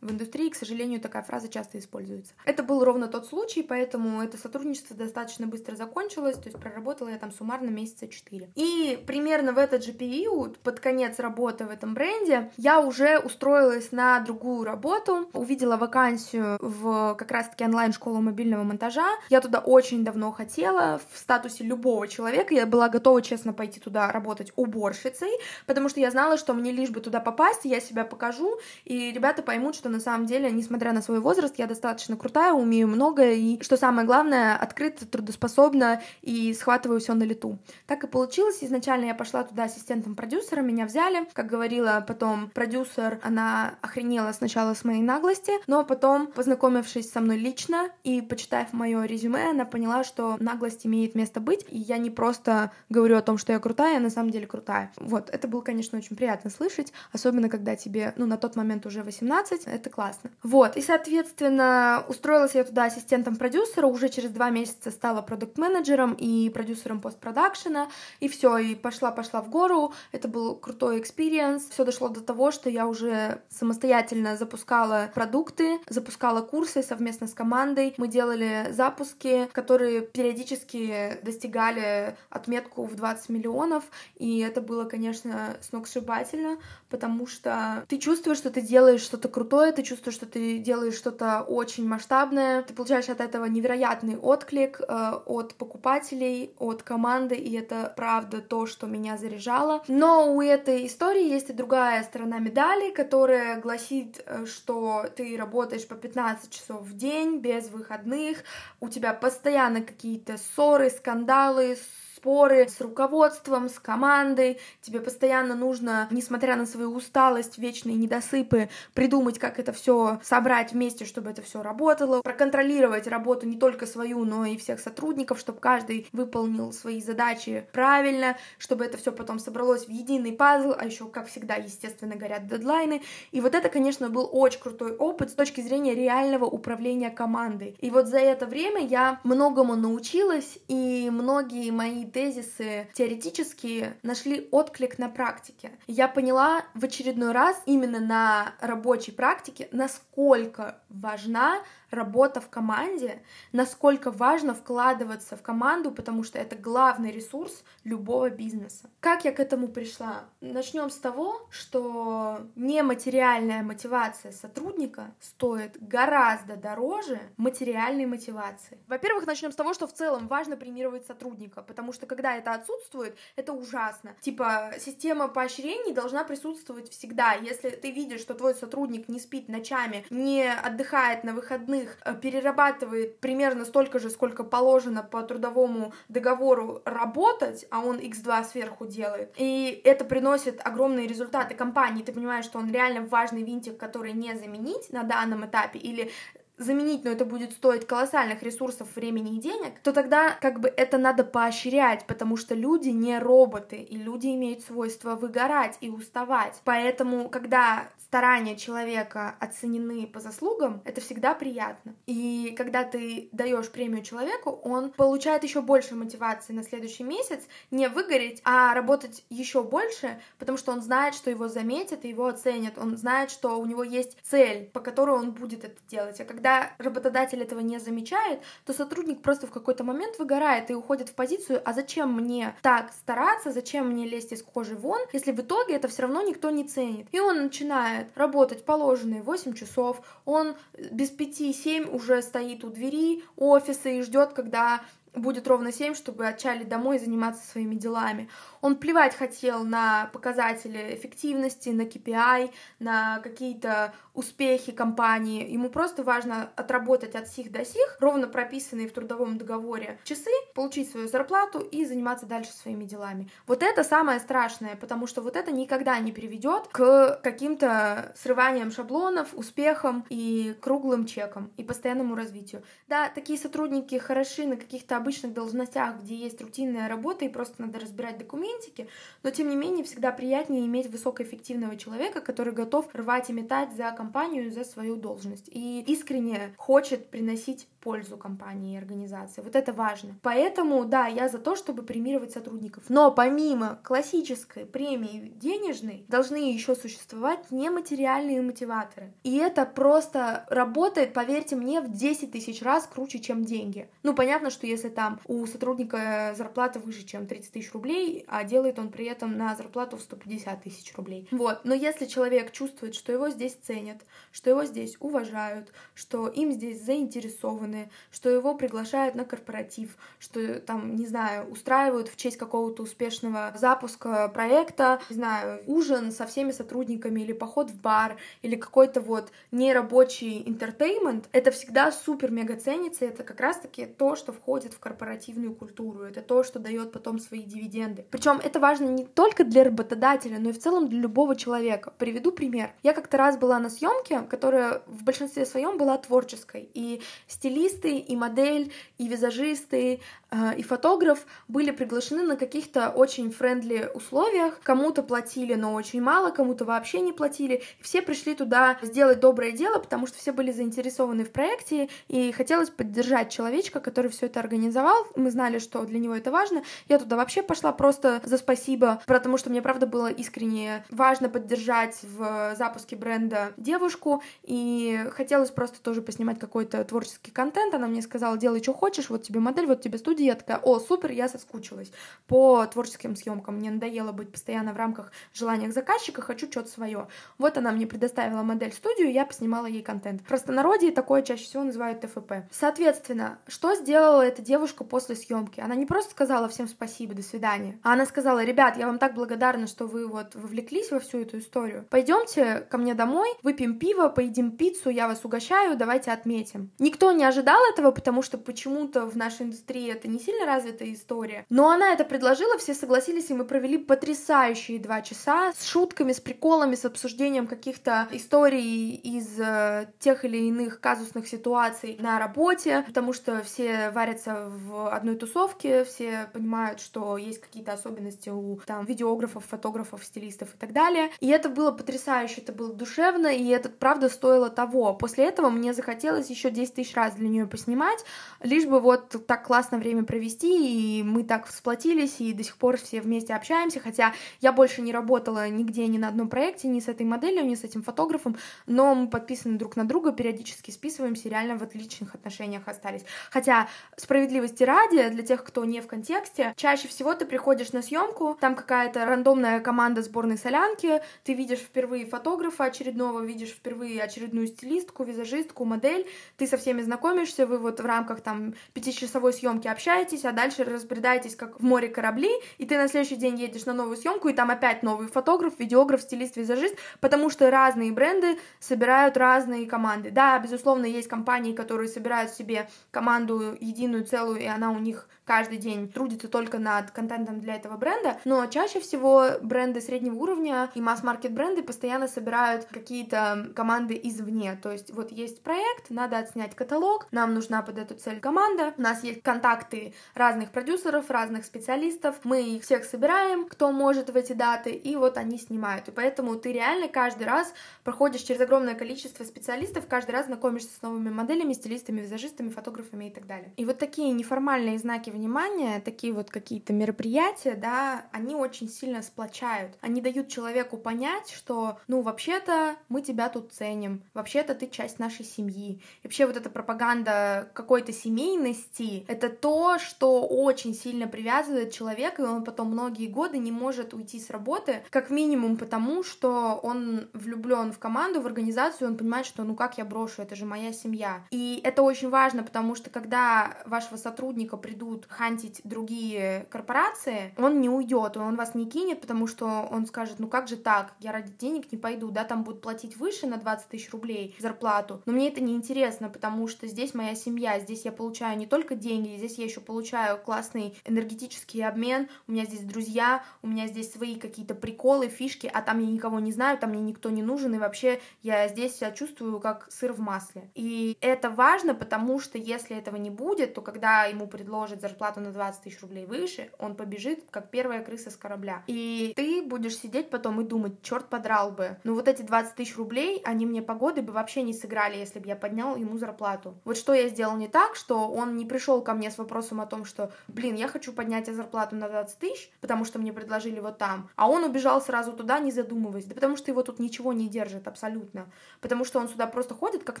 в 0.00 0.10
индустрии, 0.10 0.50
к 0.50 0.54
сожалению, 0.54 1.00
такая 1.00 1.22
фраза 1.22 1.48
часто 1.48 1.78
используется. 1.78 2.32
Это 2.44 2.62
был 2.62 2.84
ровно 2.84 3.08
тот 3.08 3.26
случай, 3.26 3.62
поэтому 3.62 4.22
это 4.22 4.36
сотрудничество 4.36 4.96
достаточно 4.96 5.46
быстро 5.46 5.76
закончилось, 5.76 6.36
то 6.36 6.48
есть 6.48 6.58
проработала 6.58 7.08
я 7.08 7.18
там 7.18 7.32
суммарно 7.32 7.70
месяца 7.70 8.08
4. 8.08 8.50
И 8.54 9.02
примерно 9.06 9.52
в 9.52 9.58
этот 9.58 9.84
же 9.84 9.92
период, 9.92 10.58
под 10.58 10.80
конец 10.80 11.18
работы 11.18 11.64
в 11.64 11.70
этом 11.70 11.94
бренде, 11.94 12.50
я 12.56 12.80
уже 12.80 13.18
устроилась 13.18 13.92
на 13.92 14.20
другую 14.20 14.64
работу, 14.64 15.28
увидела 15.32 15.76
вакансию 15.76 16.58
в 16.60 17.14
как 17.14 17.30
раз-таки 17.30 17.64
онлайн-школу 17.64 18.20
мобильного 18.20 18.62
монтажа. 18.62 19.08
Я 19.28 19.40
туда 19.40 19.58
очень 19.58 20.04
давно 20.04 20.32
хотела, 20.32 21.00
в 21.12 21.18
статусе 21.18 21.64
любого 21.64 22.06
человека. 22.08 22.54
Я 22.54 22.66
была 22.66 22.88
готова, 22.88 23.22
честно, 23.22 23.52
пойти 23.52 23.80
туда 23.80 24.10
работать 24.12 24.52
уборщицей, 24.56 25.30
потому 25.66 25.88
что 25.88 26.00
я 26.00 26.10
знала, 26.10 26.36
что 26.36 26.54
мне 26.54 26.72
лишь 26.72 26.90
бы 26.90 27.00
туда 27.00 27.20
попасть, 27.20 27.64
я 27.64 27.80
себя 27.80 28.04
покажу, 28.04 28.58
и 28.84 29.10
ребята 29.12 29.42
поймут, 29.42 29.65
поймут, 29.66 29.74
что 29.74 29.88
на 29.88 29.98
самом 29.98 30.26
деле, 30.26 30.52
несмотря 30.52 30.92
на 30.92 31.02
свой 31.02 31.18
возраст, 31.18 31.58
я 31.58 31.66
достаточно 31.66 32.16
крутая, 32.16 32.52
умею 32.52 32.86
многое, 32.86 33.34
и, 33.34 33.60
что 33.62 33.76
самое 33.76 34.06
главное, 34.06 34.56
открыто, 34.56 35.06
трудоспособна 35.06 36.00
и 36.22 36.54
схватываю 36.54 37.00
все 37.00 37.14
на 37.14 37.24
лету. 37.24 37.58
Так 37.86 38.04
и 38.04 38.06
получилось. 38.06 38.58
Изначально 38.60 39.06
я 39.06 39.14
пошла 39.14 39.42
туда 39.42 39.64
ассистентом 39.64 40.14
продюсера, 40.14 40.60
меня 40.60 40.86
взяли. 40.86 41.26
Как 41.32 41.46
говорила 41.46 42.04
потом 42.06 42.48
продюсер, 42.50 43.18
она 43.22 43.74
охренела 43.82 44.30
сначала 44.32 44.74
с 44.74 44.84
моей 44.84 45.02
наглости, 45.02 45.52
но 45.66 45.84
потом, 45.84 46.28
познакомившись 46.28 47.10
со 47.10 47.20
мной 47.20 47.38
лично 47.38 47.88
и 48.04 48.22
почитав 48.22 48.72
мое 48.72 49.04
резюме, 49.04 49.50
она 49.50 49.64
поняла, 49.64 50.04
что 50.04 50.36
наглость 50.38 50.86
имеет 50.86 51.16
место 51.16 51.40
быть, 51.40 51.66
и 51.68 51.78
я 51.78 51.98
не 51.98 52.10
просто 52.10 52.70
говорю 52.88 53.16
о 53.16 53.22
том, 53.22 53.36
что 53.36 53.52
я 53.52 53.58
крутая, 53.58 53.94
я 53.94 54.00
на 54.00 54.10
самом 54.10 54.30
деле 54.30 54.46
крутая. 54.46 54.92
Вот, 54.98 55.28
это 55.30 55.48
было, 55.48 55.60
конечно, 55.60 55.98
очень 55.98 56.14
приятно 56.14 56.50
слышать, 56.50 56.92
особенно 57.12 57.48
когда 57.48 57.74
тебе, 57.74 58.14
ну, 58.16 58.26
на 58.26 58.36
тот 58.36 58.54
момент 58.54 58.86
уже 58.86 59.02
18, 59.02 59.55
15, 59.56 59.66
это 59.74 59.90
классно. 59.90 60.30
Вот, 60.42 60.76
и, 60.76 60.82
соответственно, 60.82 62.04
устроилась 62.08 62.54
я 62.54 62.64
туда 62.64 62.84
ассистентом 62.84 63.36
продюсера, 63.36 63.86
уже 63.86 64.08
через 64.08 64.30
два 64.30 64.50
месяца 64.50 64.90
стала 64.90 65.22
продукт-менеджером 65.22 66.14
и 66.14 66.50
продюсером 66.50 67.00
постпродакшена, 67.00 67.88
и 68.20 68.28
все, 68.28 68.58
и 68.58 68.74
пошла-пошла 68.74 69.42
в 69.42 69.50
гору, 69.50 69.92
это 70.12 70.28
был 70.28 70.56
крутой 70.56 71.00
experience, 71.00 71.68
все 71.70 71.84
дошло 71.84 72.08
до 72.08 72.20
того, 72.20 72.50
что 72.50 72.68
я 72.70 72.86
уже 72.86 73.42
самостоятельно 73.48 74.36
запускала 74.36 75.10
продукты, 75.14 75.78
запускала 75.88 76.42
курсы 76.42 76.82
совместно 76.82 77.26
с 77.26 77.34
командой, 77.34 77.94
мы 77.96 78.08
делали 78.08 78.68
запуски, 78.70 79.48
которые 79.52 80.02
периодически 80.02 81.18
достигали 81.22 82.16
отметку 82.30 82.84
в 82.84 82.94
20 82.94 83.28
миллионов, 83.30 83.84
и 84.16 84.40
это 84.40 84.60
было, 84.60 84.84
конечно, 84.84 85.56
сногсшибательно, 85.60 86.58
потому 86.88 87.26
что 87.26 87.84
ты 87.88 87.98
чувствуешь, 87.98 88.38
что 88.38 88.50
ты 88.50 88.60
делаешь 88.60 89.00
что-то 89.00 89.28
крутое, 89.36 89.70
ты 89.72 89.82
чувствуешь, 89.82 90.16
что 90.16 90.24
ты 90.24 90.56
делаешь 90.56 90.94
что-то 90.94 91.42
очень 91.42 91.86
масштабное, 91.86 92.62
ты 92.62 92.72
получаешь 92.72 93.10
от 93.10 93.20
этого 93.20 93.44
невероятный 93.44 94.16
отклик 94.16 94.80
э, 94.80 95.12
от 95.26 95.54
покупателей, 95.56 96.54
от 96.58 96.82
команды, 96.82 97.34
и 97.34 97.52
это 97.52 97.92
правда 97.94 98.40
то, 98.40 98.64
что 98.64 98.86
меня 98.86 99.18
заряжало. 99.18 99.82
Но 99.88 100.34
у 100.34 100.40
этой 100.40 100.86
истории 100.86 101.28
есть 101.28 101.50
и 101.50 101.52
другая 101.52 102.02
сторона 102.02 102.38
медали, 102.38 102.90
которая 102.92 103.60
гласит, 103.60 104.24
э, 104.24 104.46
что 104.46 105.04
ты 105.14 105.36
работаешь 105.36 105.86
по 105.86 105.96
15 105.96 106.50
часов 106.50 106.80
в 106.80 106.96
день, 106.96 107.40
без 107.40 107.68
выходных, 107.68 108.38
у 108.80 108.88
тебя 108.88 109.12
постоянно 109.12 109.82
какие-то 109.82 110.38
ссоры, 110.38 110.88
скандалы, 110.88 111.76
споры 112.16 112.66
с 112.68 112.80
руководством, 112.80 113.68
с 113.68 113.78
командой, 113.78 114.58
тебе 114.80 115.00
постоянно 115.00 115.54
нужно, 115.54 116.08
несмотря 116.10 116.56
на 116.56 116.64
свою 116.64 116.94
усталость, 116.94 117.58
вечные 117.58 117.96
недосыпы, 117.96 118.70
придумать, 118.94 119.38
как 119.38 119.58
это 119.58 119.72
все 119.72 120.18
собрать 120.22 120.72
вместе, 120.72 121.04
чтобы 121.04 121.30
это 121.30 121.42
все 121.42 121.62
работало, 121.62 122.22
проконтролировать 122.22 123.06
работу 123.06 123.46
не 123.46 123.58
только 123.58 123.86
свою, 123.86 124.24
но 124.24 124.46
и 124.46 124.56
всех 124.56 124.80
сотрудников, 124.80 125.38
чтобы 125.38 125.60
каждый 125.60 126.08
выполнил 126.12 126.72
свои 126.72 127.02
задачи 127.02 127.68
правильно, 127.72 128.38
чтобы 128.58 128.86
это 128.86 128.96
все 128.96 129.12
потом 129.12 129.38
собралось 129.38 129.86
в 129.86 129.90
единый 129.90 130.32
пазл, 130.32 130.72
а 130.76 130.86
еще, 130.86 131.08
как 131.08 131.28
всегда, 131.28 131.56
естественно, 131.56 132.16
горят 132.16 132.46
дедлайны. 132.46 133.02
И 133.30 133.40
вот 133.42 133.54
это, 133.54 133.68
конечно, 133.68 134.08
был 134.08 134.28
очень 134.32 134.60
крутой 134.60 134.96
опыт 134.96 135.30
с 135.30 135.34
точки 135.34 135.60
зрения 135.60 135.94
реального 135.94 136.46
управления 136.46 137.10
командой. 137.10 137.76
И 137.80 137.90
вот 137.90 138.06
за 138.06 138.18
это 138.18 138.46
время 138.46 138.86
я 138.86 139.20
многому 139.22 139.76
научилась, 139.76 140.58
и 140.68 141.10
многие 141.12 141.70
мои 141.70 142.05
тезисы 142.06 142.88
теоретические 142.94 143.96
нашли 144.02 144.48
отклик 144.50 144.98
на 144.98 145.08
практике. 145.08 145.72
Я 145.86 146.08
поняла 146.08 146.64
в 146.74 146.84
очередной 146.84 147.32
раз 147.32 147.60
именно 147.66 148.00
на 148.00 148.54
рабочей 148.60 149.12
практике, 149.12 149.68
насколько 149.72 150.80
важна 150.88 151.62
работа 151.90 152.40
в 152.40 152.48
команде, 152.48 153.22
насколько 153.52 154.10
важно 154.10 154.54
вкладываться 154.54 155.36
в 155.36 155.42
команду, 155.42 155.90
потому 155.90 156.24
что 156.24 156.38
это 156.38 156.56
главный 156.56 157.12
ресурс 157.12 157.64
любого 157.84 158.28
бизнеса. 158.28 158.90
Как 159.00 159.24
я 159.24 159.32
к 159.32 159.40
этому 159.40 159.68
пришла? 159.68 160.24
Начнем 160.40 160.90
с 160.90 160.96
того, 160.96 161.46
что 161.50 162.40
нематериальная 162.56 163.62
мотивация 163.62 164.32
сотрудника 164.32 165.14
стоит 165.20 165.76
гораздо 165.80 166.56
дороже 166.56 167.20
материальной 167.36 168.06
мотивации. 168.06 168.78
Во-первых, 168.88 169.26
начнем 169.26 169.52
с 169.52 169.56
того, 169.56 169.72
что 169.72 169.86
в 169.86 169.92
целом 169.92 170.26
важно 170.28 170.56
премировать 170.56 171.06
сотрудника, 171.06 171.62
потому 171.62 171.92
что 171.92 171.95
когда 172.04 172.36
это 172.36 172.52
отсутствует, 172.52 173.16
это 173.36 173.54
ужасно. 173.54 174.14
Типа, 174.20 174.72
система 174.78 175.28
поощрений 175.28 175.94
должна 175.94 176.24
присутствовать 176.24 176.90
всегда. 176.90 177.32
Если 177.32 177.70
ты 177.70 177.90
видишь, 177.90 178.20
что 178.20 178.34
твой 178.34 178.54
сотрудник 178.54 179.08
не 179.08 179.18
спит 179.18 179.48
ночами, 179.48 180.04
не 180.10 180.52
отдыхает 180.52 181.24
на 181.24 181.32
выходных, 181.32 181.96
э, 182.04 182.14
перерабатывает 182.14 183.20
примерно 183.20 183.64
столько 183.64 183.98
же, 183.98 184.10
сколько 184.10 184.44
положено 184.44 185.02
по 185.02 185.22
трудовому 185.22 185.94
договору 186.08 186.82
работать, 186.84 187.66
а 187.70 187.80
он 187.80 187.98
x2 187.98 188.44
сверху 188.44 188.86
делает, 188.86 189.32
и 189.36 189.80
это 189.84 190.04
приносит 190.04 190.60
огромные 190.64 191.06
результаты 191.06 191.54
компании, 191.54 192.02
ты 192.02 192.12
понимаешь, 192.12 192.44
что 192.44 192.58
он 192.58 192.72
реально 192.72 193.06
важный 193.06 193.42
винтик, 193.42 193.78
который 193.78 194.12
не 194.12 194.34
заменить 194.34 194.92
на 194.92 195.02
данном 195.02 195.46
этапе, 195.46 195.78
или 195.78 196.10
заменить, 196.58 197.04
но 197.04 197.10
это 197.10 197.24
будет 197.24 197.52
стоить 197.52 197.86
колоссальных 197.86 198.42
ресурсов, 198.42 198.88
времени 198.96 199.36
и 199.36 199.40
денег, 199.40 199.78
то 199.82 199.92
тогда 199.92 200.30
как 200.40 200.60
бы 200.60 200.72
это 200.74 200.98
надо 200.98 201.24
поощрять, 201.24 202.06
потому 202.06 202.36
что 202.36 202.54
люди 202.54 202.88
не 202.88 203.18
роботы, 203.18 203.76
и 203.76 203.96
люди 203.96 204.28
имеют 204.28 204.62
свойство 204.62 205.16
выгорать 205.16 205.76
и 205.80 205.90
уставать. 205.90 206.60
Поэтому, 206.64 207.28
когда 207.28 207.88
старания 208.06 208.56
человека 208.56 209.34
оценены 209.40 210.06
по 210.06 210.20
заслугам, 210.20 210.80
это 210.84 211.00
всегда 211.00 211.34
приятно. 211.34 211.94
И 212.06 212.54
когда 212.56 212.84
ты 212.84 213.28
даешь 213.32 213.68
премию 213.70 214.02
человеку, 214.02 214.50
он 214.62 214.92
получает 214.92 215.42
еще 215.42 215.60
больше 215.60 215.96
мотивации 215.96 216.52
на 216.52 216.62
следующий 216.62 217.02
месяц 217.02 217.42
не 217.72 217.88
выгореть, 217.88 218.40
а 218.44 218.74
работать 218.74 219.24
еще 219.28 219.64
больше, 219.64 220.20
потому 220.38 220.56
что 220.56 220.70
он 220.70 220.82
знает, 220.82 221.14
что 221.14 221.30
его 221.30 221.48
заметят 221.48 222.04
и 222.04 222.10
его 222.10 222.26
оценят. 222.26 222.78
Он 222.78 222.96
знает, 222.96 223.30
что 223.32 223.58
у 223.58 223.66
него 223.66 223.82
есть 223.82 224.16
цель, 224.22 224.70
по 224.72 224.80
которой 224.80 225.16
он 225.16 225.32
будет 225.32 225.64
это 225.64 225.80
делать. 225.88 226.20
А 226.20 226.24
когда 226.24 226.74
работодатель 226.78 227.42
этого 227.42 227.60
не 227.60 227.80
замечает, 227.80 228.40
то 228.64 228.72
сотрудник 228.72 229.20
просто 229.20 229.48
в 229.48 229.50
какой-то 229.50 229.82
момент 229.82 230.18
выгорает 230.18 230.70
и 230.70 230.74
уходит 230.74 231.08
в 231.08 231.14
позицию, 231.14 231.60
а 231.64 231.72
зачем 231.72 232.12
мне 232.12 232.54
так 232.62 232.92
стараться, 232.92 233.50
зачем 233.50 233.88
мне 233.88 234.06
лезть 234.06 234.32
из 234.32 234.44
кожи 234.44 234.76
вон, 234.76 235.00
если 235.12 235.32
в 235.32 235.40
итоге 235.40 235.74
это 235.74 235.88
все 235.88 236.02
равно 236.02 236.22
никто 236.22 236.50
не 236.50 236.64
ценит. 236.64 237.08
И 237.10 237.18
он 237.18 237.42
начинает 237.42 238.05
работать 238.14 238.64
положенные 238.64 239.22
8 239.22 239.54
часов, 239.54 240.00
он 240.24 240.54
без 240.92 241.10
5-7 241.10 241.88
уже 241.90 242.22
стоит 242.22 242.64
у 242.64 242.70
двери 242.70 243.22
офиса 243.36 243.88
и 243.88 244.02
ждет, 244.02 244.32
когда 244.32 244.82
будет 245.16 245.48
ровно 245.48 245.72
7, 245.72 245.94
чтобы 245.94 246.26
отчалить 246.26 246.68
домой 246.68 246.96
и 246.96 247.00
заниматься 247.00 247.46
своими 247.46 247.74
делами. 247.74 248.28
Он 248.66 248.74
плевать 248.74 249.14
хотел 249.14 249.62
на 249.62 250.10
показатели 250.12 250.96
эффективности, 250.96 251.68
на 251.68 251.82
KPI, 251.82 252.50
на 252.80 253.20
какие-то 253.20 253.94
успехи 254.12 254.72
компании. 254.72 255.48
Ему 255.48 255.68
просто 255.68 256.02
важно 256.02 256.50
отработать 256.56 257.14
от 257.14 257.28
сих 257.28 257.52
до 257.52 257.64
сих, 257.64 257.96
ровно 258.00 258.26
прописанные 258.26 258.88
в 258.88 258.92
трудовом 258.92 259.38
договоре 259.38 260.00
часы, 260.02 260.30
получить 260.52 260.90
свою 260.90 261.06
зарплату 261.06 261.60
и 261.60 261.84
заниматься 261.84 262.26
дальше 262.26 262.50
своими 262.50 262.84
делами. 262.84 263.30
Вот 263.46 263.62
это 263.62 263.84
самое 263.84 264.18
страшное, 264.18 264.74
потому 264.74 265.06
что 265.06 265.20
вот 265.20 265.36
это 265.36 265.52
никогда 265.52 265.96
не 266.00 266.10
приведет 266.10 266.66
к 266.72 267.20
каким-то 267.22 268.14
срываниям 268.16 268.72
шаблонов, 268.72 269.28
успехам 269.34 270.04
и 270.08 270.56
круглым 270.60 271.06
чекам 271.06 271.52
и 271.56 271.62
постоянному 271.62 272.16
развитию. 272.16 272.64
Да, 272.88 273.10
такие 273.10 273.38
сотрудники 273.38 273.96
хороши 273.98 274.44
на 274.44 274.56
каких-то 274.56 274.96
обычных 274.96 275.34
должностях, 275.34 276.00
где 276.00 276.16
есть 276.16 276.40
рутинная 276.40 276.88
работа 276.88 277.24
и 277.24 277.28
просто 277.28 277.62
надо 277.62 277.78
разбирать 277.78 278.18
документики, 278.56 278.88
но 279.22 279.30
тем 279.30 279.48
не 279.48 279.56
менее 279.56 279.84
всегда 279.84 280.12
приятнее 280.12 280.66
иметь 280.66 280.88
высокоэффективного 280.88 281.76
человека, 281.76 282.20
который 282.20 282.52
готов 282.52 282.86
рвать 282.94 283.30
и 283.30 283.32
метать 283.32 283.74
за 283.76 283.90
компанию, 283.92 284.50
за 284.50 284.64
свою 284.64 284.96
должность. 284.96 285.48
И 285.48 285.82
искренне 285.86 286.54
хочет 286.56 287.08
приносить 287.08 287.66
пользу 287.86 288.16
компании 288.16 288.74
и 288.74 288.78
организации. 288.78 289.42
Вот 289.42 289.54
это 289.54 289.72
важно. 289.72 290.16
Поэтому, 290.22 290.84
да, 290.84 291.06
я 291.06 291.28
за 291.28 291.38
то, 291.38 291.54
чтобы 291.54 291.84
премировать 291.84 292.32
сотрудников. 292.32 292.82
Но 292.88 293.12
помимо 293.12 293.78
классической 293.84 294.66
премии 294.66 295.32
денежной, 295.36 296.04
должны 296.08 296.52
еще 296.52 296.74
существовать 296.74 297.52
нематериальные 297.52 298.42
мотиваторы. 298.42 299.12
И 299.22 299.36
это 299.36 299.64
просто 299.64 300.46
работает, 300.50 301.12
поверьте 301.12 301.54
мне, 301.54 301.80
в 301.80 301.88
10 301.88 302.32
тысяч 302.32 302.60
раз 302.60 302.88
круче, 302.92 303.20
чем 303.20 303.44
деньги. 303.44 303.88
Ну, 304.02 304.14
понятно, 304.14 304.50
что 304.50 304.66
если 304.66 304.88
там 304.88 305.20
у 305.28 305.46
сотрудника 305.46 306.34
зарплата 306.36 306.80
выше, 306.80 307.06
чем 307.06 307.28
30 307.28 307.52
тысяч 307.52 307.72
рублей, 307.72 308.24
а 308.26 308.42
делает 308.42 308.80
он 308.80 308.90
при 308.90 309.04
этом 309.04 309.38
на 309.38 309.54
зарплату 309.54 309.96
в 309.96 310.00
150 310.00 310.60
тысяч 310.64 310.92
рублей. 310.96 311.28
Вот. 311.30 311.60
Но 311.62 311.72
если 311.72 312.06
человек 312.06 312.50
чувствует, 312.50 312.96
что 312.96 313.12
его 313.12 313.30
здесь 313.30 313.54
ценят, 313.62 313.98
что 314.32 314.50
его 314.50 314.64
здесь 314.64 314.96
уважают, 314.98 315.72
что 315.94 316.26
им 316.26 316.50
здесь 316.50 316.82
заинтересованы, 316.82 317.75
стороны, 317.76 317.90
что 318.10 318.30
его 318.30 318.54
приглашают 318.54 319.14
на 319.14 319.24
корпоратив, 319.24 319.96
что 320.18 320.60
там, 320.60 320.96
не 320.96 321.06
знаю, 321.06 321.46
устраивают 321.50 322.08
в 322.08 322.16
честь 322.16 322.36
какого-то 322.36 322.82
успешного 322.82 323.52
запуска 323.56 324.28
проекта, 324.28 325.00
не 325.10 325.16
знаю, 325.16 325.62
ужин 325.66 326.12
со 326.12 326.26
всеми 326.26 326.52
сотрудниками 326.52 327.20
или 327.20 327.32
поход 327.32 327.70
в 327.70 327.80
бар, 327.80 328.16
или 328.42 328.56
какой-то 328.56 329.00
вот 329.00 329.30
нерабочий 329.52 330.42
интертеймент, 330.46 331.28
это 331.32 331.50
всегда 331.50 331.92
супер-мега 331.92 332.56
ценится, 332.56 333.04
это 333.04 333.22
как 333.22 333.40
раз-таки 333.40 333.86
то, 333.86 334.16
что 334.16 334.32
входит 334.32 334.72
в 334.74 334.78
корпоративную 334.78 335.54
культуру, 335.54 336.04
это 336.04 336.22
то, 336.22 336.42
что 336.44 336.58
дает 336.58 336.92
потом 336.92 337.18
свои 337.18 337.42
дивиденды. 337.42 338.04
Причем 338.10 338.40
это 338.42 338.60
важно 338.60 338.86
не 338.86 339.04
только 339.04 339.44
для 339.44 339.64
работодателя, 339.64 340.38
но 340.38 340.50
и 340.50 340.52
в 340.52 340.58
целом 340.58 340.88
для 340.88 341.00
любого 341.00 341.36
человека. 341.36 341.92
Приведу 341.98 342.32
пример. 342.32 342.70
Я 342.82 342.92
как-то 342.92 343.16
раз 343.16 343.36
была 343.36 343.58
на 343.58 343.70
съемке, 343.70 344.20
которая 344.20 344.82
в 344.86 345.04
большинстве 345.04 345.46
своем 345.46 345.78
была 345.78 345.98
творческой, 345.98 346.68
и 346.74 347.02
стилист 347.26 347.65
стилисты, 347.66 347.98
и 347.98 348.16
модель, 348.16 348.72
и 348.98 349.08
визажисты, 349.08 350.00
э, 350.30 350.56
и 350.56 350.62
фотограф 350.62 351.26
были 351.48 351.70
приглашены 351.70 352.22
на 352.22 352.36
каких-то 352.36 352.90
очень 352.90 353.30
френдли 353.30 353.90
условиях. 353.94 354.60
Кому-то 354.62 355.02
платили, 355.02 355.54
но 355.54 355.74
очень 355.74 356.00
мало, 356.00 356.30
кому-то 356.30 356.64
вообще 356.64 357.00
не 357.00 357.12
платили. 357.12 357.62
Все 357.80 358.02
пришли 358.02 358.34
туда 358.34 358.78
сделать 358.82 359.20
доброе 359.20 359.52
дело, 359.52 359.78
потому 359.78 360.06
что 360.06 360.18
все 360.18 360.32
были 360.32 360.52
заинтересованы 360.52 361.24
в 361.24 361.30
проекте, 361.30 361.88
и 362.08 362.32
хотелось 362.32 362.70
поддержать 362.70 363.30
человечка, 363.30 363.80
который 363.80 364.10
все 364.10 364.26
это 364.26 364.40
организовал. 364.40 365.06
Мы 365.16 365.30
знали, 365.30 365.58
что 365.58 365.84
для 365.84 365.98
него 365.98 366.14
это 366.14 366.30
важно. 366.30 366.62
Я 366.88 366.98
туда 366.98 367.16
вообще 367.16 367.42
пошла 367.42 367.72
просто 367.72 368.20
за 368.24 368.38
спасибо, 368.38 369.00
потому 369.06 369.38
что 369.38 369.50
мне, 369.50 369.62
правда, 369.62 369.86
было 369.86 370.10
искренне 370.10 370.84
важно 370.90 371.28
поддержать 371.28 371.98
в 372.02 372.54
запуске 372.56 372.96
бренда 372.96 373.52
девушку, 373.56 374.22
и 374.42 375.04
хотелось 375.12 375.50
просто 375.50 375.80
тоже 375.80 376.02
поснимать 376.02 376.38
какой-то 376.38 376.84
творческий 376.84 377.30
контент, 377.30 377.45
контент, 377.46 377.74
она 377.74 377.86
мне 377.86 378.02
сказала, 378.02 378.36
делай, 378.36 378.60
что 378.60 378.74
хочешь, 378.74 379.08
вот 379.08 379.22
тебе 379.22 379.38
модель, 379.38 379.66
вот 379.66 379.80
тебе 379.80 379.98
студия. 379.98 380.26
Я 380.26 380.34
такая, 380.34 380.58
о, 380.58 380.80
супер, 380.80 381.12
я 381.12 381.28
соскучилась 381.28 381.92
по 382.26 382.66
творческим 382.66 383.14
съемкам. 383.14 383.56
Мне 383.56 383.70
надоело 383.70 384.10
быть 384.10 384.32
постоянно 384.32 384.72
в 384.72 384.76
рамках 384.76 385.12
желаний 385.32 385.70
заказчика, 385.70 386.22
хочу 386.22 386.50
что-то 386.50 386.68
свое. 386.68 387.06
Вот 387.38 387.56
она 387.56 387.70
мне 387.70 387.86
предоставила 387.86 388.42
модель 388.42 388.72
студию, 388.72 389.12
я 389.12 389.24
поснимала 389.24 389.66
ей 389.66 389.82
контент. 389.82 390.22
В 390.22 390.24
простонародье 390.24 390.90
такое 390.90 391.22
чаще 391.22 391.44
всего 391.44 391.62
называют 391.62 392.00
ТФП. 392.00 392.32
Соответственно, 392.50 393.38
что 393.46 393.76
сделала 393.76 394.22
эта 394.22 394.42
девушка 394.42 394.82
после 394.82 395.14
съемки? 395.14 395.60
Она 395.60 395.76
не 395.76 395.86
просто 395.86 396.10
сказала 396.10 396.48
всем 396.48 396.66
спасибо, 396.66 397.14
до 397.14 397.22
свидания, 397.22 397.78
а 397.84 397.92
она 397.92 398.06
сказала, 398.06 398.42
ребят, 398.42 398.76
я 398.76 398.86
вам 398.86 398.98
так 398.98 399.14
благодарна, 399.14 399.68
что 399.68 399.86
вы 399.86 400.08
вот 400.08 400.34
вовлеклись 400.34 400.90
во 400.90 400.98
всю 400.98 401.20
эту 401.20 401.38
историю. 401.38 401.86
Пойдемте 401.90 402.66
ко 402.70 402.78
мне 402.78 402.94
домой, 402.94 403.28
выпьем 403.44 403.78
пиво, 403.78 404.08
поедим 404.08 404.50
пиццу, 404.50 404.90
я 404.90 405.06
вас 405.06 405.24
угощаю, 405.24 405.76
давайте 405.76 406.10
отметим. 406.10 406.72
Никто 406.80 407.12
не 407.12 407.24
ожидал 407.24 407.35
ожидал 407.36 407.60
этого, 407.70 407.90
потому 407.90 408.22
что 408.22 408.38
почему-то 408.38 409.06
в 409.06 409.16
нашей 409.16 409.42
индустрии 409.42 409.92
это 409.92 410.08
не 410.08 410.18
сильно 410.18 410.46
развитая 410.46 410.92
история. 410.92 411.44
Но 411.50 411.70
она 411.70 411.92
это 411.92 412.04
предложила, 412.04 412.56
все 412.56 412.72
согласились, 412.72 413.30
и 413.30 413.34
мы 413.34 413.44
провели 413.44 413.76
потрясающие 413.76 414.78
два 414.78 415.02
часа 415.02 415.52
с 415.52 415.66
шутками, 415.66 416.12
с 416.12 416.20
приколами, 416.20 416.74
с 416.74 416.84
обсуждением 416.84 417.46
каких-то 417.46 418.08
историй 418.10 418.94
из 418.94 419.38
э, 419.38 419.88
тех 419.98 420.24
или 420.24 420.38
иных 420.38 420.80
казусных 420.80 421.28
ситуаций 421.28 421.98
на 422.00 422.18
работе, 422.18 422.84
потому 422.86 423.12
что 423.12 423.42
все 423.42 423.90
варятся 423.90 424.48
в 424.48 424.94
одной 424.94 425.16
тусовке, 425.16 425.84
все 425.84 426.30
понимают, 426.32 426.80
что 426.80 427.18
есть 427.18 427.40
какие-то 427.40 427.74
особенности 427.74 428.30
у 428.30 428.60
там 428.64 428.86
видеографов, 428.86 429.44
фотографов, 429.44 430.02
стилистов 430.04 430.54
и 430.54 430.58
так 430.58 430.72
далее. 430.72 431.10
И 431.20 431.28
это 431.28 431.50
было 431.50 431.70
потрясающе, 431.70 432.40
это 432.40 432.52
было 432.52 432.72
душевно, 432.72 433.26
и 433.26 433.46
это 433.48 433.68
правда 433.68 434.08
стоило 434.08 434.48
того. 434.48 434.94
После 434.94 435.26
этого 435.26 435.50
мне 435.50 435.74
захотелось 435.74 436.30
еще 436.30 436.50
10 436.50 436.74
тысяч 436.74 436.94
раз 436.94 437.14
для 437.14 437.25
нее 437.26 437.46
поснимать, 437.46 438.04
лишь 438.42 438.66
бы 438.66 438.80
вот 438.80 439.26
так 439.26 439.44
классно 439.44 439.78
время 439.78 440.04
провести, 440.04 441.00
и 441.00 441.02
мы 441.02 441.24
так 441.24 441.46
всплотились, 441.46 442.20
и 442.20 442.32
до 442.32 442.42
сих 442.42 442.56
пор 442.56 442.76
все 442.76 443.00
вместе 443.00 443.34
общаемся, 443.34 443.80
хотя 443.80 444.14
я 444.40 444.52
больше 444.52 444.82
не 444.82 444.92
работала 444.92 445.48
нигде, 445.48 445.86
ни 445.86 445.98
на 445.98 446.08
одном 446.08 446.28
проекте, 446.28 446.68
ни 446.68 446.80
с 446.80 446.88
этой 446.88 447.04
моделью, 447.04 447.44
ни 447.44 447.54
с 447.54 447.64
этим 447.64 447.82
фотографом, 447.82 448.36
но 448.66 448.94
мы 448.94 449.08
подписаны 449.08 449.58
друг 449.58 449.76
на 449.76 449.86
друга, 449.86 450.12
периодически 450.12 450.70
списываемся, 450.70 451.28
реально 451.28 451.58
в 451.58 451.62
отличных 451.62 452.14
отношениях 452.14 452.68
остались. 452.68 453.02
Хотя, 453.30 453.68
справедливо 453.96 454.36
справедливости 454.36 454.64
ради, 454.64 455.08
для 455.08 455.22
тех, 455.22 455.44
кто 455.44 455.64
не 455.64 455.80
в 455.80 455.86
контексте, 455.86 456.52
чаще 456.56 456.88
всего 456.88 457.14
ты 457.14 457.24
приходишь 457.24 457.72
на 457.72 457.82
съемку, 457.82 458.36
там 458.40 458.54
какая-то 458.54 459.04
рандомная 459.04 459.60
команда 459.60 460.02
сборной 460.02 460.36
солянки, 460.36 461.00
ты 461.24 461.34
видишь 461.34 461.60
впервые 461.60 462.06
фотографа 462.06 462.64
очередного, 462.64 463.20
видишь 463.20 463.50
впервые 463.50 464.02
очередную 464.02 464.46
стилистку, 464.48 465.04
визажистку, 465.04 465.64
модель, 465.64 466.06
ты 466.36 466.46
со 466.46 466.56
всеми 466.56 466.82
знакомишься, 466.82 467.15
вы 467.46 467.58
вот 467.58 467.80
в 467.80 467.86
рамках 467.86 468.20
там 468.20 468.54
пятичасовой 468.72 469.32
съемки 469.32 469.68
общаетесь, 469.68 470.24
а 470.24 470.32
дальше 470.32 470.64
разбредаетесь 470.64 471.36
как 471.36 471.60
в 471.60 471.62
море 471.62 471.88
кораблей, 471.88 472.34
и 472.58 472.66
ты 472.66 472.76
на 472.76 472.88
следующий 472.88 473.16
день 473.16 473.38
едешь 473.40 473.64
на 473.66 473.72
новую 473.72 473.96
съемку, 473.96 474.28
и 474.28 474.32
там 474.32 474.50
опять 474.50 474.82
новый 474.82 475.08
фотограф, 475.08 475.58
видеограф, 475.58 476.02
стилист, 476.02 476.36
визажист, 476.36 476.76
потому 477.00 477.30
что 477.30 477.50
разные 477.50 477.92
бренды 477.92 478.38
собирают 478.60 479.16
разные 479.16 479.66
команды. 479.66 480.10
Да, 480.10 480.38
безусловно, 480.38 480.86
есть 480.86 481.08
компании, 481.08 481.54
которые 481.54 481.88
собирают 481.88 482.30
себе 482.30 482.68
команду 482.90 483.56
единую, 483.60 484.04
целую, 484.04 484.40
и 484.40 484.46
она 484.46 484.70
у 484.70 484.78
них 484.78 485.08
каждый 485.26 485.58
день 485.58 485.88
трудится 485.88 486.28
только 486.28 486.58
над 486.58 486.90
контентом 486.92 487.40
для 487.40 487.56
этого 487.56 487.76
бренда, 487.76 488.18
но 488.24 488.46
чаще 488.46 488.80
всего 488.80 489.32
бренды 489.42 489.80
среднего 489.80 490.14
уровня 490.14 490.70
и 490.74 490.80
масс-маркет 490.80 491.32
бренды 491.32 491.62
постоянно 491.62 492.08
собирают 492.08 492.66
какие-то 492.66 493.48
команды 493.54 493.98
извне, 494.02 494.58
то 494.62 494.70
есть 494.70 494.92
вот 494.92 495.10
есть 495.10 495.42
проект, 495.42 495.90
надо 495.90 496.18
отснять 496.18 496.54
каталог, 496.54 497.08
нам 497.10 497.34
нужна 497.34 497.62
под 497.62 497.78
эту 497.78 497.94
цель 497.94 498.20
команда, 498.20 498.72
у 498.76 498.80
нас 498.80 499.02
есть 499.02 499.22
контакты 499.22 499.94
разных 500.14 500.50
продюсеров, 500.50 501.10
разных 501.10 501.44
специалистов, 501.44 502.20
мы 502.22 502.42
их 502.42 502.62
всех 502.62 502.84
собираем, 502.84 503.46
кто 503.46 503.72
может 503.72 504.10
в 504.10 504.16
эти 504.16 504.32
даты, 504.32 504.70
и 504.70 504.94
вот 504.96 505.18
они 505.18 505.38
снимают, 505.38 505.88
и 505.88 505.90
поэтому 505.90 506.36
ты 506.36 506.52
реально 506.52 506.88
каждый 506.88 507.26
раз 507.26 507.52
проходишь 507.82 508.22
через 508.22 508.40
огромное 508.40 508.74
количество 508.74 509.24
специалистов, 509.24 509.86
каждый 509.88 510.12
раз 510.12 510.26
знакомишься 510.26 510.70
с 510.78 510.82
новыми 510.82 511.10
моделями, 511.10 511.52
стилистами, 511.52 512.00
визажистами, 512.00 512.50
фотографами 512.50 513.06
и 513.06 513.10
так 513.10 513.26
далее. 513.26 513.52
И 513.56 513.64
вот 513.64 513.78
такие 513.78 514.12
неформальные 514.12 514.78
знаки 514.78 515.10
внимание, 515.16 515.80
такие 515.80 516.12
вот 516.12 516.30
какие-то 516.30 516.72
мероприятия, 516.72 517.54
да, 517.54 518.06
они 518.12 518.34
очень 518.34 518.68
сильно 518.68 519.02
сплочают. 519.02 519.76
Они 519.80 520.00
дают 520.00 520.28
человеку 520.28 520.76
понять, 520.76 521.30
что, 521.30 521.78
ну, 521.88 522.02
вообще-то 522.02 522.76
мы 522.88 523.02
тебя 523.02 523.28
тут 523.28 523.52
ценим, 523.52 524.02
вообще-то 524.14 524.54
ты 524.54 524.66
часть 524.68 524.98
нашей 524.98 525.24
семьи. 525.24 525.80
И 526.02 526.06
вообще 526.06 526.26
вот 526.26 526.36
эта 526.36 526.50
пропаганда 526.50 527.50
какой-то 527.54 527.92
семейности, 527.92 529.04
это 529.08 529.28
то, 529.28 529.78
что 529.78 530.26
очень 530.26 530.74
сильно 530.74 531.06
привязывает 531.06 531.72
человека, 531.72 532.22
и 532.22 532.26
он 532.26 532.44
потом 532.44 532.68
многие 532.68 533.06
годы 533.06 533.38
не 533.38 533.52
может 533.52 533.94
уйти 533.94 534.20
с 534.20 534.30
работы, 534.30 534.82
как 534.90 535.10
минимум 535.10 535.56
потому, 535.56 536.02
что 536.02 536.60
он 536.62 537.08
влюблен 537.12 537.72
в 537.72 537.78
команду, 537.78 538.20
в 538.20 538.26
организацию, 538.26 538.88
он 538.88 538.96
понимает, 538.96 539.26
что 539.26 539.44
ну 539.44 539.54
как 539.54 539.78
я 539.78 539.84
брошу, 539.84 540.22
это 540.22 540.36
же 540.36 540.44
моя 540.44 540.72
семья. 540.72 541.24
И 541.30 541.60
это 541.64 541.82
очень 541.82 542.10
важно, 542.10 542.42
потому 542.42 542.74
что 542.74 542.90
когда 542.90 543.62
вашего 543.66 543.96
сотрудника 543.96 544.56
придут 544.56 545.05
хантить 545.08 545.60
другие 545.64 546.46
корпорации, 546.50 547.34
он 547.36 547.60
не 547.60 547.68
уйдет, 547.68 548.16
он 548.16 548.36
вас 548.36 548.54
не 548.54 548.66
кинет, 548.66 549.00
потому 549.00 549.26
что 549.26 549.68
он 549.70 549.86
скажет, 549.86 550.18
ну 550.18 550.28
как 550.28 550.48
же 550.48 550.56
так, 550.56 550.94
я 551.00 551.12
ради 551.12 551.32
денег 551.32 551.70
не 551.72 551.78
пойду, 551.78 552.10
да, 552.10 552.24
там 552.24 552.44
будут 552.44 552.62
платить 552.62 552.96
выше 552.96 553.26
на 553.26 553.36
20 553.36 553.68
тысяч 553.68 553.90
рублей 553.90 554.36
зарплату, 554.38 555.02
но 555.06 555.12
мне 555.12 555.28
это 555.28 555.40
не 555.40 555.54
интересно, 555.54 556.08
потому 556.08 556.48
что 556.48 556.66
здесь 556.66 556.94
моя 556.94 557.14
семья, 557.14 557.58
здесь 557.60 557.84
я 557.84 557.92
получаю 557.92 558.38
не 558.38 558.46
только 558.46 558.74
деньги, 558.74 559.16
здесь 559.16 559.38
я 559.38 559.44
еще 559.44 559.60
получаю 559.60 560.18
классный 560.18 560.76
энергетический 560.84 561.64
обмен, 561.64 562.08
у 562.26 562.32
меня 562.32 562.44
здесь 562.44 562.60
друзья, 562.60 563.24
у 563.42 563.46
меня 563.46 563.66
здесь 563.66 563.92
свои 563.92 564.16
какие-то 564.16 564.54
приколы, 564.54 565.08
фишки, 565.08 565.50
а 565.52 565.62
там 565.62 565.80
я 565.80 565.86
никого 565.86 566.20
не 566.20 566.32
знаю, 566.32 566.58
там 566.58 566.70
мне 566.70 566.80
никто 566.80 567.10
не 567.10 567.22
нужен, 567.22 567.54
и 567.54 567.58
вообще 567.58 568.00
я 568.22 568.48
здесь 568.48 568.76
себя 568.76 568.90
чувствую 568.90 569.40
как 569.40 569.70
сыр 569.70 569.92
в 569.92 570.00
масле. 570.00 570.50
И 570.54 570.96
это 571.00 571.30
важно, 571.30 571.74
потому 571.74 572.20
что 572.20 572.38
если 572.38 572.76
этого 572.76 572.96
не 572.96 573.10
будет, 573.10 573.54
то 573.54 573.60
когда 573.60 574.04
ему 574.04 574.26
предложат 574.26 574.80
зарплату 574.96 575.20
на 575.20 575.30
20 575.30 575.62
тысяч 575.62 575.80
рублей 575.82 576.06
выше, 576.06 576.50
он 576.58 576.74
побежит, 576.74 577.24
как 577.30 577.50
первая 577.50 577.84
крыса 577.84 578.10
с 578.10 578.16
корабля. 578.16 578.62
И 578.66 579.12
ты 579.14 579.42
будешь 579.42 579.76
сидеть 579.76 580.08
потом 580.08 580.40
и 580.40 580.44
думать, 580.44 580.80
черт 580.80 581.06
подрал 581.10 581.50
бы. 581.50 581.76
Ну 581.84 581.94
вот 581.94 582.08
эти 582.08 582.22
20 582.22 582.54
тысяч 582.54 582.76
рублей, 582.78 583.20
они 583.24 583.44
мне 583.44 583.60
погоды 583.60 584.00
бы 584.00 584.14
вообще 584.14 584.42
не 584.42 584.54
сыграли, 584.54 584.96
если 584.96 585.18
бы 585.18 585.28
я 585.28 585.36
поднял 585.36 585.76
ему 585.76 585.98
зарплату. 585.98 586.54
Вот 586.64 586.78
что 586.78 586.94
я 586.94 587.08
сделал 587.08 587.36
не 587.36 587.48
так, 587.48 587.76
что 587.76 588.08
он 588.08 588.36
не 588.36 588.46
пришел 588.46 588.80
ко 588.80 588.94
мне 588.94 589.10
с 589.10 589.18
вопросом 589.18 589.60
о 589.60 589.66
том, 589.66 589.84
что, 589.84 590.10
блин, 590.28 590.54
я 590.54 590.66
хочу 590.66 590.94
поднять 590.94 591.26
зарплату 591.26 591.76
на 591.76 591.88
20 591.88 592.18
тысяч, 592.18 592.50
потому 592.62 592.86
что 592.86 592.98
мне 592.98 593.12
предложили 593.12 593.60
вот 593.60 593.76
там, 593.76 594.08
а 594.16 594.30
он 594.30 594.44
убежал 594.44 594.80
сразу 594.80 595.12
туда, 595.12 595.40
не 595.40 595.50
задумываясь, 595.50 596.06
да 596.06 596.14
потому 596.14 596.36
что 596.36 596.50
его 596.50 596.62
тут 596.62 596.78
ничего 596.78 597.12
не 597.12 597.28
держит 597.28 597.68
абсолютно, 597.68 598.30
потому 598.62 598.84
что 598.84 598.98
он 598.98 599.08
сюда 599.08 599.26
просто 599.26 599.54
ходит 599.54 599.84
как 599.84 600.00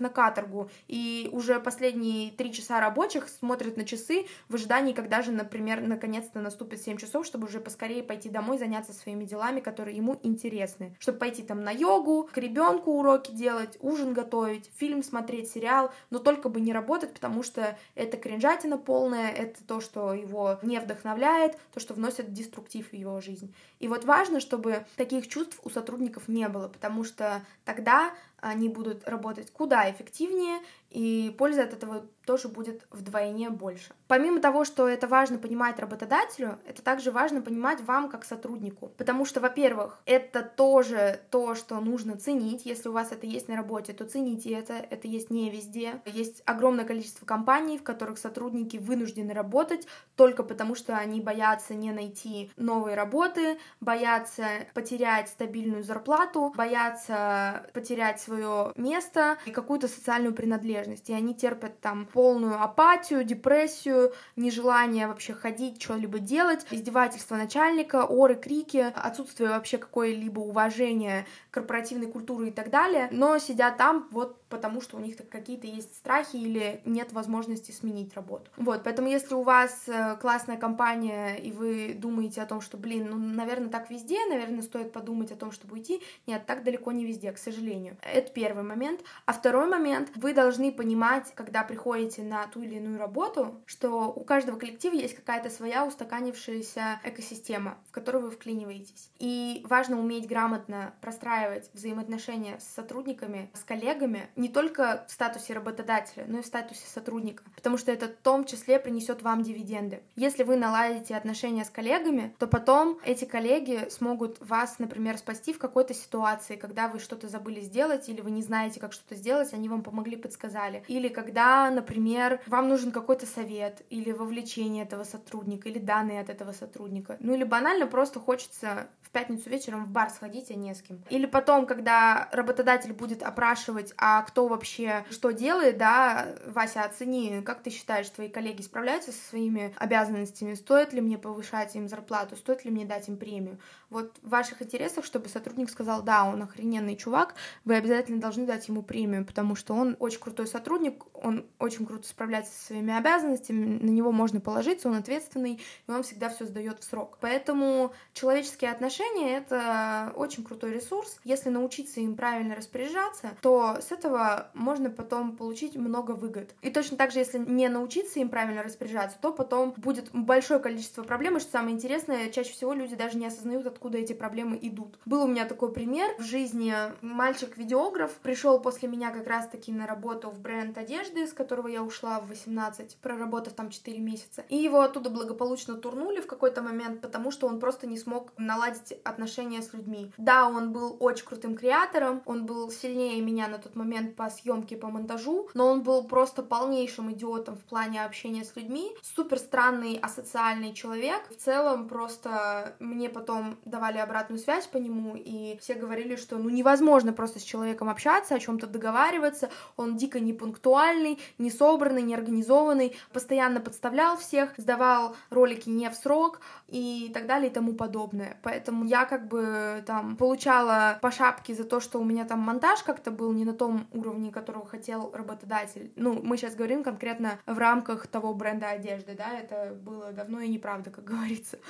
на 0.00 0.08
каторгу, 0.08 0.70
и 0.88 1.28
уже 1.32 1.60
последние 1.60 2.30
три 2.30 2.52
часа 2.52 2.80
рабочих 2.80 3.28
смотрит 3.28 3.76
на 3.76 3.84
часы 3.84 4.26
в 4.48 4.54
ожидании 4.54 4.85
ожидании, 4.86 4.92
когда 4.92 5.22
же, 5.22 5.32
например, 5.32 5.80
наконец-то 5.80 6.40
наступит 6.40 6.80
7 6.80 6.96
часов, 6.96 7.26
чтобы 7.26 7.46
уже 7.46 7.60
поскорее 7.60 8.02
пойти 8.02 8.28
домой, 8.28 8.58
заняться 8.58 8.92
своими 8.92 9.24
делами, 9.24 9.60
которые 9.60 9.96
ему 9.96 10.18
интересны. 10.22 10.94
Чтобы 10.98 11.18
пойти 11.18 11.42
там 11.42 11.62
на 11.62 11.70
йогу, 11.70 12.28
к 12.32 12.38
ребенку 12.38 12.92
уроки 12.92 13.32
делать, 13.32 13.76
ужин 13.80 14.12
готовить, 14.12 14.70
фильм 14.76 15.02
смотреть, 15.02 15.50
сериал, 15.50 15.90
но 16.10 16.18
только 16.18 16.48
бы 16.48 16.60
не 16.60 16.72
работать, 16.72 17.12
потому 17.12 17.42
что 17.42 17.76
это 17.94 18.16
кринжатина 18.16 18.78
полная, 18.78 19.30
это 19.30 19.64
то, 19.64 19.80
что 19.80 20.12
его 20.14 20.58
не 20.62 20.78
вдохновляет, 20.80 21.56
то, 21.72 21.80
что 21.80 21.94
вносит 21.94 22.32
деструктив 22.32 22.90
в 22.90 22.94
его 22.94 23.20
жизнь. 23.20 23.54
И 23.80 23.88
вот 23.88 24.04
важно, 24.04 24.40
чтобы 24.40 24.84
таких 24.96 25.28
чувств 25.28 25.60
у 25.64 25.70
сотрудников 25.70 26.28
не 26.28 26.48
было, 26.48 26.68
потому 26.68 27.04
что 27.04 27.42
тогда 27.64 28.12
они 28.40 28.68
будут 28.68 29.08
работать 29.08 29.50
куда 29.50 29.90
эффективнее, 29.90 30.60
и 30.90 31.34
польза 31.36 31.64
от 31.64 31.72
этого 31.72 32.06
тоже 32.26 32.48
будет 32.48 32.86
вдвойне 32.90 33.48
больше. 33.50 33.94
Помимо 34.08 34.40
того, 34.40 34.64
что 34.64 34.88
это 34.88 35.06
важно 35.06 35.38
понимать 35.38 35.78
работодателю, 35.78 36.58
это 36.66 36.82
также 36.82 37.10
важно 37.10 37.40
понимать 37.40 37.80
вам 37.80 38.10
как 38.10 38.24
сотруднику, 38.24 38.92
потому 38.96 39.24
что, 39.24 39.40
во-первых, 39.40 40.00
это 40.04 40.42
тоже 40.42 41.20
то, 41.30 41.54
что 41.54 41.80
нужно 41.80 42.16
ценить, 42.16 42.66
если 42.66 42.88
у 42.88 42.92
вас 42.92 43.12
это 43.12 43.26
есть 43.26 43.48
на 43.48 43.56
работе, 43.56 43.92
то 43.92 44.04
цените 44.04 44.50
это, 44.50 44.74
это 44.74 45.08
есть 45.08 45.30
не 45.30 45.50
везде. 45.50 46.02
Есть 46.04 46.42
огромное 46.44 46.84
количество 46.84 47.24
компаний, 47.24 47.78
в 47.78 47.82
которых 47.82 48.18
сотрудники 48.18 48.76
вынуждены 48.76 49.32
работать 49.32 49.86
только 50.16 50.42
потому, 50.42 50.74
что 50.74 50.96
они 50.96 51.20
боятся 51.20 51.74
не 51.74 51.92
найти 51.92 52.50
новые 52.56 52.96
работы, 52.96 53.58
боятся 53.80 54.46
потерять 54.74 55.28
стабильную 55.28 55.84
зарплату, 55.84 56.52
боятся 56.56 57.66
потерять 57.72 58.20
свое 58.20 58.72
место 58.76 59.38
и 59.46 59.50
какую-то 59.50 59.88
социальную 59.88 60.34
принадлежность. 60.34 61.08
И 61.10 61.12
они 61.12 61.34
терпят 61.34 61.80
там 61.80 62.06
полную 62.16 62.62
апатию, 62.62 63.24
депрессию, 63.24 64.10
нежелание 64.36 65.06
вообще 65.06 65.34
ходить, 65.34 65.82
что-либо 65.82 66.18
делать, 66.18 66.64
издевательство 66.70 67.36
начальника, 67.36 68.06
оры, 68.06 68.36
крики, 68.36 68.90
отсутствие 68.94 69.50
вообще 69.50 69.76
какой-либо 69.76 70.40
уважения 70.40 71.26
корпоративной 71.56 72.06
культуры 72.06 72.48
и 72.48 72.50
так 72.50 72.68
далее, 72.68 73.08
но 73.10 73.38
сидят 73.38 73.78
там 73.78 74.08
вот 74.10 74.42
потому, 74.50 74.82
что 74.82 74.98
у 74.98 75.00
них 75.00 75.16
какие-то 75.30 75.66
есть 75.66 75.96
страхи 75.96 76.36
или 76.36 76.82
нет 76.84 77.14
возможности 77.14 77.72
сменить 77.72 78.14
работу. 78.14 78.50
Вот, 78.58 78.82
поэтому 78.84 79.08
если 79.08 79.34
у 79.34 79.42
вас 79.42 79.84
э, 79.86 80.16
классная 80.20 80.58
компания, 80.58 81.36
и 81.36 81.52
вы 81.52 81.94
думаете 81.98 82.42
о 82.42 82.46
том, 82.46 82.60
что, 82.60 82.76
блин, 82.76 83.08
ну, 83.10 83.16
наверное, 83.16 83.70
так 83.70 83.88
везде, 83.90 84.18
наверное, 84.26 84.60
стоит 84.60 84.92
подумать 84.92 85.32
о 85.32 85.36
том, 85.36 85.50
чтобы 85.50 85.74
уйти, 85.74 86.02
нет, 86.26 86.44
так 86.44 86.62
далеко 86.62 86.92
не 86.92 87.06
везде, 87.06 87.32
к 87.32 87.38
сожалению. 87.38 87.96
Это 88.02 88.30
первый 88.30 88.62
момент. 88.62 89.00
А 89.24 89.32
второй 89.32 89.66
момент, 89.66 90.10
вы 90.14 90.34
должны 90.34 90.70
понимать, 90.70 91.32
когда 91.34 91.62
приходите 91.62 92.22
на 92.22 92.46
ту 92.48 92.60
или 92.60 92.74
иную 92.74 92.98
работу, 92.98 93.62
что 93.64 94.12
у 94.12 94.24
каждого 94.24 94.58
коллектива 94.58 94.94
есть 94.94 95.16
какая-то 95.16 95.48
своя 95.48 95.86
устаканившаяся 95.86 97.00
экосистема, 97.02 97.78
в 97.88 97.92
которую 97.92 98.24
вы 98.24 98.30
вклиниваетесь. 98.30 99.10
И 99.18 99.64
важно 99.64 99.98
уметь 99.98 100.28
грамотно 100.28 100.92
простраивать 101.00 101.45
взаимоотношения 101.72 102.58
с 102.58 102.64
сотрудниками, 102.74 103.50
с 103.54 103.64
коллегами, 103.64 104.28
не 104.36 104.48
только 104.48 105.04
в 105.08 105.12
статусе 105.12 105.54
работодателя, 105.54 106.24
но 106.26 106.38
и 106.38 106.42
в 106.42 106.46
статусе 106.46 106.86
сотрудника, 106.86 107.42
потому 107.54 107.78
что 107.78 107.92
это 107.92 108.08
в 108.08 108.16
том 108.22 108.44
числе 108.44 108.78
принесет 108.78 109.22
вам 109.22 109.42
дивиденды. 109.42 110.02
Если 110.16 110.42
вы 110.42 110.56
наладите 110.56 111.16
отношения 111.16 111.64
с 111.64 111.70
коллегами, 111.70 112.34
то 112.38 112.46
потом 112.46 112.98
эти 113.04 113.24
коллеги 113.24 113.88
смогут 113.90 114.38
вас, 114.40 114.78
например, 114.78 115.18
спасти 115.18 115.52
в 115.52 115.58
какой-то 115.58 115.94
ситуации, 115.94 116.56
когда 116.56 116.88
вы 116.88 116.98
что-то 116.98 117.28
забыли 117.28 117.60
сделать 117.60 118.08
или 118.08 118.20
вы 118.20 118.30
не 118.30 118.42
знаете, 118.42 118.80
как 118.80 118.92
что-то 118.92 119.14
сделать, 119.14 119.52
они 119.52 119.68
вам 119.68 119.82
помогли, 119.82 120.16
подсказали. 120.16 120.84
Или 120.88 121.08
когда, 121.08 121.70
например, 121.70 122.40
вам 122.46 122.68
нужен 122.68 122.90
какой-то 122.90 123.26
совет 123.26 123.82
или 123.90 124.12
вовлечение 124.12 124.84
этого 124.84 125.04
сотрудника 125.04 125.68
или 125.68 125.78
данные 125.78 126.20
от 126.20 126.30
этого 126.30 126.52
сотрудника. 126.52 127.16
Ну 127.20 127.34
или 127.34 127.44
банально 127.44 127.86
просто 127.86 128.20
хочется 128.20 128.88
в 129.02 129.10
пятницу 129.10 129.48
вечером 129.48 129.84
в 129.84 129.88
бар 129.88 130.10
сходить, 130.10 130.50
а 130.50 130.54
не 130.54 130.74
с 130.74 130.82
кем. 130.82 131.02
Или 131.10 131.26
потом, 131.36 131.66
когда 131.66 132.30
работодатель 132.32 132.94
будет 132.94 133.22
опрашивать, 133.22 133.92
а 133.98 134.22
кто 134.22 134.48
вообще 134.48 135.04
что 135.10 135.32
делает, 135.32 135.76
да, 135.76 136.28
Вася, 136.46 136.82
оцени, 136.82 137.42
как 137.44 137.62
ты 137.62 137.68
считаешь, 137.68 138.08
твои 138.08 138.30
коллеги 138.30 138.62
справляются 138.62 139.12
со 139.12 139.28
своими 139.28 139.74
обязанностями, 139.76 140.54
стоит 140.54 140.94
ли 140.94 141.02
мне 141.02 141.18
повышать 141.18 141.76
им 141.76 141.88
зарплату, 141.88 142.36
стоит 142.36 142.64
ли 142.64 142.70
мне 142.70 142.86
дать 142.86 143.08
им 143.08 143.18
премию. 143.18 143.58
Вот 143.90 144.16
в 144.22 144.30
ваших 144.30 144.62
интересах, 144.62 145.04
чтобы 145.04 145.28
сотрудник 145.28 145.68
сказал, 145.68 146.02
да, 146.02 146.24
он 146.24 146.42
охрененный 146.42 146.96
чувак, 146.96 147.34
вы 147.66 147.74
обязательно 147.74 148.18
должны 148.18 148.46
дать 148.46 148.66
ему 148.68 148.82
премию, 148.82 149.26
потому 149.26 149.56
что 149.56 149.74
он 149.74 149.94
очень 149.98 150.20
крутой 150.20 150.46
сотрудник, 150.46 151.04
он 151.12 151.44
очень 151.58 151.84
круто 151.84 152.08
справляется 152.08 152.52
со 152.58 152.66
своими 152.68 152.96
обязанностями, 152.96 153.78
на 153.78 153.90
него 153.90 154.10
можно 154.10 154.40
положиться, 154.40 154.88
он 154.88 154.94
ответственный, 154.94 155.60
и 155.86 155.90
он 155.90 156.02
всегда 156.02 156.30
все 156.30 156.46
сдает 156.46 156.80
в 156.80 156.84
срок. 156.84 157.18
Поэтому 157.20 157.92
человеческие 158.14 158.70
отношения— 158.70 159.36
это 159.38 160.12
очень 160.16 160.42
крутой 160.42 160.72
ресурс. 160.72 161.20
Если 161.26 161.48
научиться 161.48 161.98
им 161.98 162.14
правильно 162.14 162.54
распоряжаться, 162.54 163.32
то 163.42 163.78
с 163.80 163.90
этого 163.90 164.48
можно 164.54 164.90
потом 164.90 165.36
получить 165.36 165.74
много 165.74 166.12
выгод. 166.12 166.54
И 166.62 166.70
точно 166.70 166.96
так 166.96 167.10
же, 167.10 167.18
если 167.18 167.38
не 167.38 167.68
научиться 167.68 168.20
им 168.20 168.28
правильно 168.28 168.62
распоряжаться, 168.62 169.18
то 169.20 169.32
потом 169.32 169.74
будет 169.76 170.10
большое 170.12 170.60
количество 170.60 171.02
проблем, 171.02 171.36
и 171.36 171.40
что 171.40 171.50
самое 171.50 171.74
интересное, 171.74 172.30
чаще 172.30 172.52
всего 172.52 172.74
люди 172.74 172.94
даже 172.94 173.18
не 173.18 173.26
осознают, 173.26 173.66
откуда 173.66 173.98
эти 173.98 174.12
проблемы 174.12 174.56
идут. 174.62 175.00
Был 175.04 175.24
у 175.24 175.26
меня 175.26 175.46
такой 175.46 175.72
пример 175.72 176.14
в 176.16 176.22
жизни. 176.22 176.72
Мальчик-видеограф 177.00 178.12
пришел 178.18 178.60
после 178.60 178.88
меня 178.88 179.10
как 179.10 179.26
раз-таки 179.26 179.72
на 179.72 179.88
работу 179.88 180.30
в 180.30 180.38
бренд 180.38 180.78
одежды, 180.78 181.26
с 181.26 181.32
которого 181.32 181.66
я 181.66 181.82
ушла 181.82 182.20
в 182.20 182.28
18, 182.28 182.98
проработав 182.98 183.54
там 183.54 183.70
4 183.70 183.98
месяца. 183.98 184.44
И 184.48 184.54
его 184.54 184.80
оттуда 184.80 185.10
благополучно 185.10 185.74
турнули 185.74 186.20
в 186.20 186.28
какой-то 186.28 186.62
момент, 186.62 187.00
потому 187.00 187.32
что 187.32 187.48
он 187.48 187.58
просто 187.58 187.88
не 187.88 187.98
смог 187.98 188.32
наладить 188.38 188.92
отношения 189.02 189.60
с 189.60 189.72
людьми. 189.72 190.12
Да, 190.18 190.46
он 190.46 190.72
был 190.72 190.96
очень 191.00 191.15
крутым 191.22 191.56
креатором, 191.56 192.22
он 192.26 192.46
был 192.46 192.70
сильнее 192.70 193.20
меня 193.20 193.48
на 193.48 193.58
тот 193.58 193.74
момент 193.76 194.16
по 194.16 194.28
съемке, 194.30 194.76
по 194.76 194.88
монтажу, 194.88 195.48
но 195.54 195.68
он 195.68 195.82
был 195.82 196.04
просто 196.04 196.42
полнейшим 196.42 197.12
идиотом 197.12 197.56
в 197.56 197.64
плане 197.64 198.04
общения 198.04 198.44
с 198.44 198.54
людьми, 198.56 198.94
супер 199.02 199.38
странный 199.38 199.98
асоциальный 200.00 200.72
человек. 200.74 201.22
В 201.30 201.36
целом 201.36 201.88
просто 201.88 202.76
мне 202.78 203.08
потом 203.08 203.58
давали 203.64 203.98
обратную 203.98 204.38
связь 204.38 204.66
по 204.66 204.76
нему, 204.76 205.16
и 205.16 205.56
все 205.60 205.74
говорили, 205.74 206.16
что 206.16 206.38
ну 206.38 206.48
невозможно 206.48 207.12
просто 207.12 207.38
с 207.38 207.42
человеком 207.42 207.88
общаться, 207.88 208.34
о 208.34 208.38
чем-то 208.38 208.66
договариваться, 208.66 209.50
он 209.76 209.96
дико 209.96 210.20
непунктуальный, 210.20 211.18
не 211.38 211.50
собранный, 211.50 212.02
не 212.02 212.14
организованный, 212.14 212.96
постоянно 213.12 213.60
подставлял 213.60 214.16
всех, 214.16 214.54
сдавал 214.56 215.16
ролики 215.30 215.68
не 215.68 215.88
в 215.90 215.94
срок 215.94 216.40
и 216.68 217.10
так 217.12 217.26
далее 217.26 217.50
и 217.50 217.52
тому 217.52 217.74
подобное. 217.74 218.38
Поэтому 218.42 218.84
я 218.84 219.04
как 219.04 219.28
бы 219.28 219.82
там 219.86 220.16
получала 220.16 220.98
по 221.06 221.12
шапке 221.12 221.54
за 221.54 221.62
то, 221.62 221.78
что 221.78 222.00
у 222.00 222.04
меня 222.04 222.24
там 222.24 222.40
монтаж 222.40 222.82
как-то 222.82 223.12
был 223.12 223.32
не 223.32 223.44
на 223.44 223.54
том 223.54 223.86
уровне, 223.92 224.32
которого 224.32 224.66
хотел 224.66 225.12
работодатель. 225.14 225.92
Ну, 225.94 226.20
мы 226.20 226.36
сейчас 226.36 226.56
говорим 226.56 226.82
конкретно 226.82 227.38
в 227.46 227.56
рамках 227.58 228.08
того 228.08 228.34
бренда 228.34 228.70
одежды, 228.70 229.14
да, 229.16 229.38
это 229.38 229.72
было 229.72 230.10
давно 230.10 230.40
и 230.40 230.48
неправда, 230.48 230.90
как 230.90 231.04
говорится. 231.12 231.60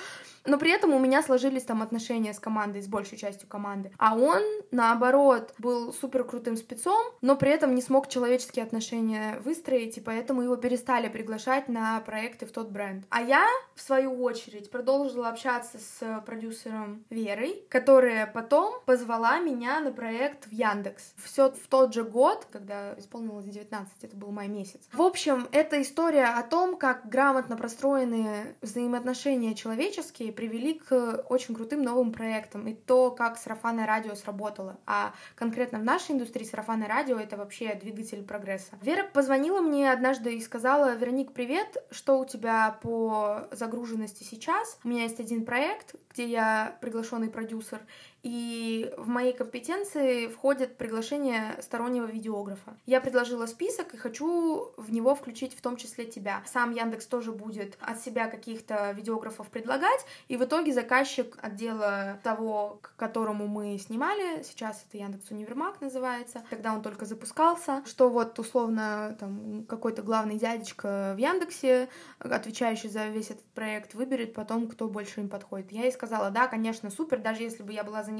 Но 0.47 0.57
при 0.57 0.71
этом 0.71 0.91
у 0.91 0.97
меня 0.97 1.21
сложились 1.21 1.61
там 1.61 1.83
отношения 1.83 2.33
с 2.33 2.39
командой, 2.39 2.81
с 2.81 2.87
большей 2.87 3.19
частью 3.19 3.47
команды. 3.47 3.91
А 3.99 4.15
он, 4.15 4.41
наоборот, 4.71 5.53
был 5.59 5.93
супер 5.93 6.23
крутым 6.23 6.57
спецом, 6.57 7.05
но 7.21 7.35
при 7.35 7.51
этом 7.51 7.75
не 7.75 7.83
смог 7.83 8.09
человеческие 8.09 8.65
отношения 8.65 9.39
выстроить, 9.45 9.97
и 9.97 10.01
поэтому 10.01 10.41
его 10.41 10.55
перестали 10.55 11.09
приглашать 11.09 11.67
на 11.67 11.99
проекты 11.99 12.47
в 12.47 12.51
тот 12.51 12.71
бренд. 12.71 13.05
А 13.09 13.21
я, 13.21 13.45
в 13.75 13.81
свою 13.81 14.23
очередь, 14.23 14.71
продолжила 14.71 15.29
общаться 15.29 15.77
с 15.77 16.23
продюсером 16.25 17.03
Верой, 17.11 17.63
которая 17.69 18.25
потом 18.25 18.81
позвала 18.87 19.16
меня 19.39 19.79
на 19.79 19.91
проект 19.91 20.45
в 20.47 20.51
Яндекс. 20.51 21.13
Все 21.23 21.51
в 21.51 21.67
тот 21.67 21.93
же 21.93 22.03
год, 22.03 22.47
когда 22.51 22.93
исполнилось 22.97 23.45
19, 23.45 24.03
это 24.03 24.15
был 24.15 24.31
май 24.31 24.47
месяц. 24.47 24.81
В 24.93 25.01
общем, 25.01 25.47
это 25.51 25.81
история 25.81 26.25
о 26.25 26.43
том, 26.43 26.77
как 26.77 27.09
грамотно 27.09 27.57
простроенные 27.57 28.55
взаимоотношения 28.61 29.55
человеческие 29.55 30.31
привели 30.31 30.75
к 30.75 31.25
очень 31.29 31.55
крутым 31.55 31.81
новым 31.81 32.11
проектам. 32.11 32.67
И 32.67 32.73
то, 32.73 33.11
как 33.11 33.37
сарафанное 33.37 33.85
радио 33.85 34.15
сработало. 34.15 34.77
А 34.85 35.13
конкретно 35.35 35.79
в 35.79 35.83
нашей 35.83 36.11
индустрии 36.11 36.45
сарафанное 36.45 36.87
радио— 36.87 37.17
это 37.19 37.37
вообще 37.37 37.75
двигатель 37.75 38.23
прогресса. 38.23 38.77
Вера 38.81 39.03
позвонила 39.03 39.61
мне 39.61 39.91
однажды 39.91 40.35
и 40.35 40.41
сказала, 40.41 40.95
Вероник, 40.95 41.33
привет, 41.33 41.77
что 41.91 42.19
у 42.19 42.25
тебя 42.25 42.77
по 42.81 43.47
загруженности 43.51 44.23
сейчас? 44.23 44.77
У 44.83 44.87
меня 44.87 45.03
есть 45.03 45.19
один 45.19 45.45
проект, 45.45 45.95
где 46.11 46.25
я 46.25 46.77
приглашенный 46.81 47.29
продюсер, 47.29 47.79
и 48.27 48.93
в 48.97 49.07
мои 49.07 49.31
компетенции 49.31 50.27
входит 50.27 50.75
приглашение 50.75 51.57
стороннего 51.61 52.07
видеографа. 52.07 52.75
Я 52.85 52.99
предложила 52.99 53.45
список 53.45 53.93
и 53.93 53.97
хочу 53.97 54.73
в 54.75 54.91
него 54.91 55.15
включить 55.15 55.57
в 55.57 55.61
том 55.61 55.77
числе 55.77 56.03
тебя. 56.03 56.43
Сам 56.45 56.73
Яндекс 56.73 57.05
тоже 57.05 57.31
будет 57.31 57.77
от 57.79 58.01
себя 58.01 58.27
каких-то 58.27 58.91
видеографов 58.91 59.47
предлагать, 59.47 60.05
и 60.27 60.35
в 60.35 60.43
итоге 60.43 60.73
заказчик 60.73 61.37
отдела 61.41 62.19
того, 62.21 62.79
к 62.81 62.97
которому 62.97 63.47
мы 63.47 63.77
снимали, 63.77 64.43
сейчас 64.43 64.83
это 64.85 64.97
Яндекс 64.97 65.31
Универмаг 65.31 65.79
называется, 65.79 66.43
тогда 66.49 66.73
он 66.73 66.81
только 66.81 67.05
запускался, 67.05 67.81
что 67.85 68.09
вот 68.09 68.37
условно 68.39 69.15
там 69.21 69.63
какой-то 69.69 70.01
главный 70.01 70.37
дядечка 70.37 71.13
в 71.15 71.17
Яндексе, 71.17 71.87
отвечающий 72.19 72.89
за 72.89 73.07
весь 73.07 73.31
этот 73.31 73.45
проект, 73.53 73.93
выберет 73.93 74.33
потом, 74.33 74.67
кто 74.67 74.89
больше 74.89 75.21
им 75.21 75.29
подходит. 75.29 75.71
Я 75.71 75.83
ей 75.83 75.93
сказала, 75.93 76.29
да, 76.29 76.47
конечно, 76.47 76.89
супер, 76.89 77.19
даже 77.19 77.43
если 77.43 77.63
бы 77.63 77.71
я 77.71 77.85
была 77.85 78.03
занята, 78.03 78.16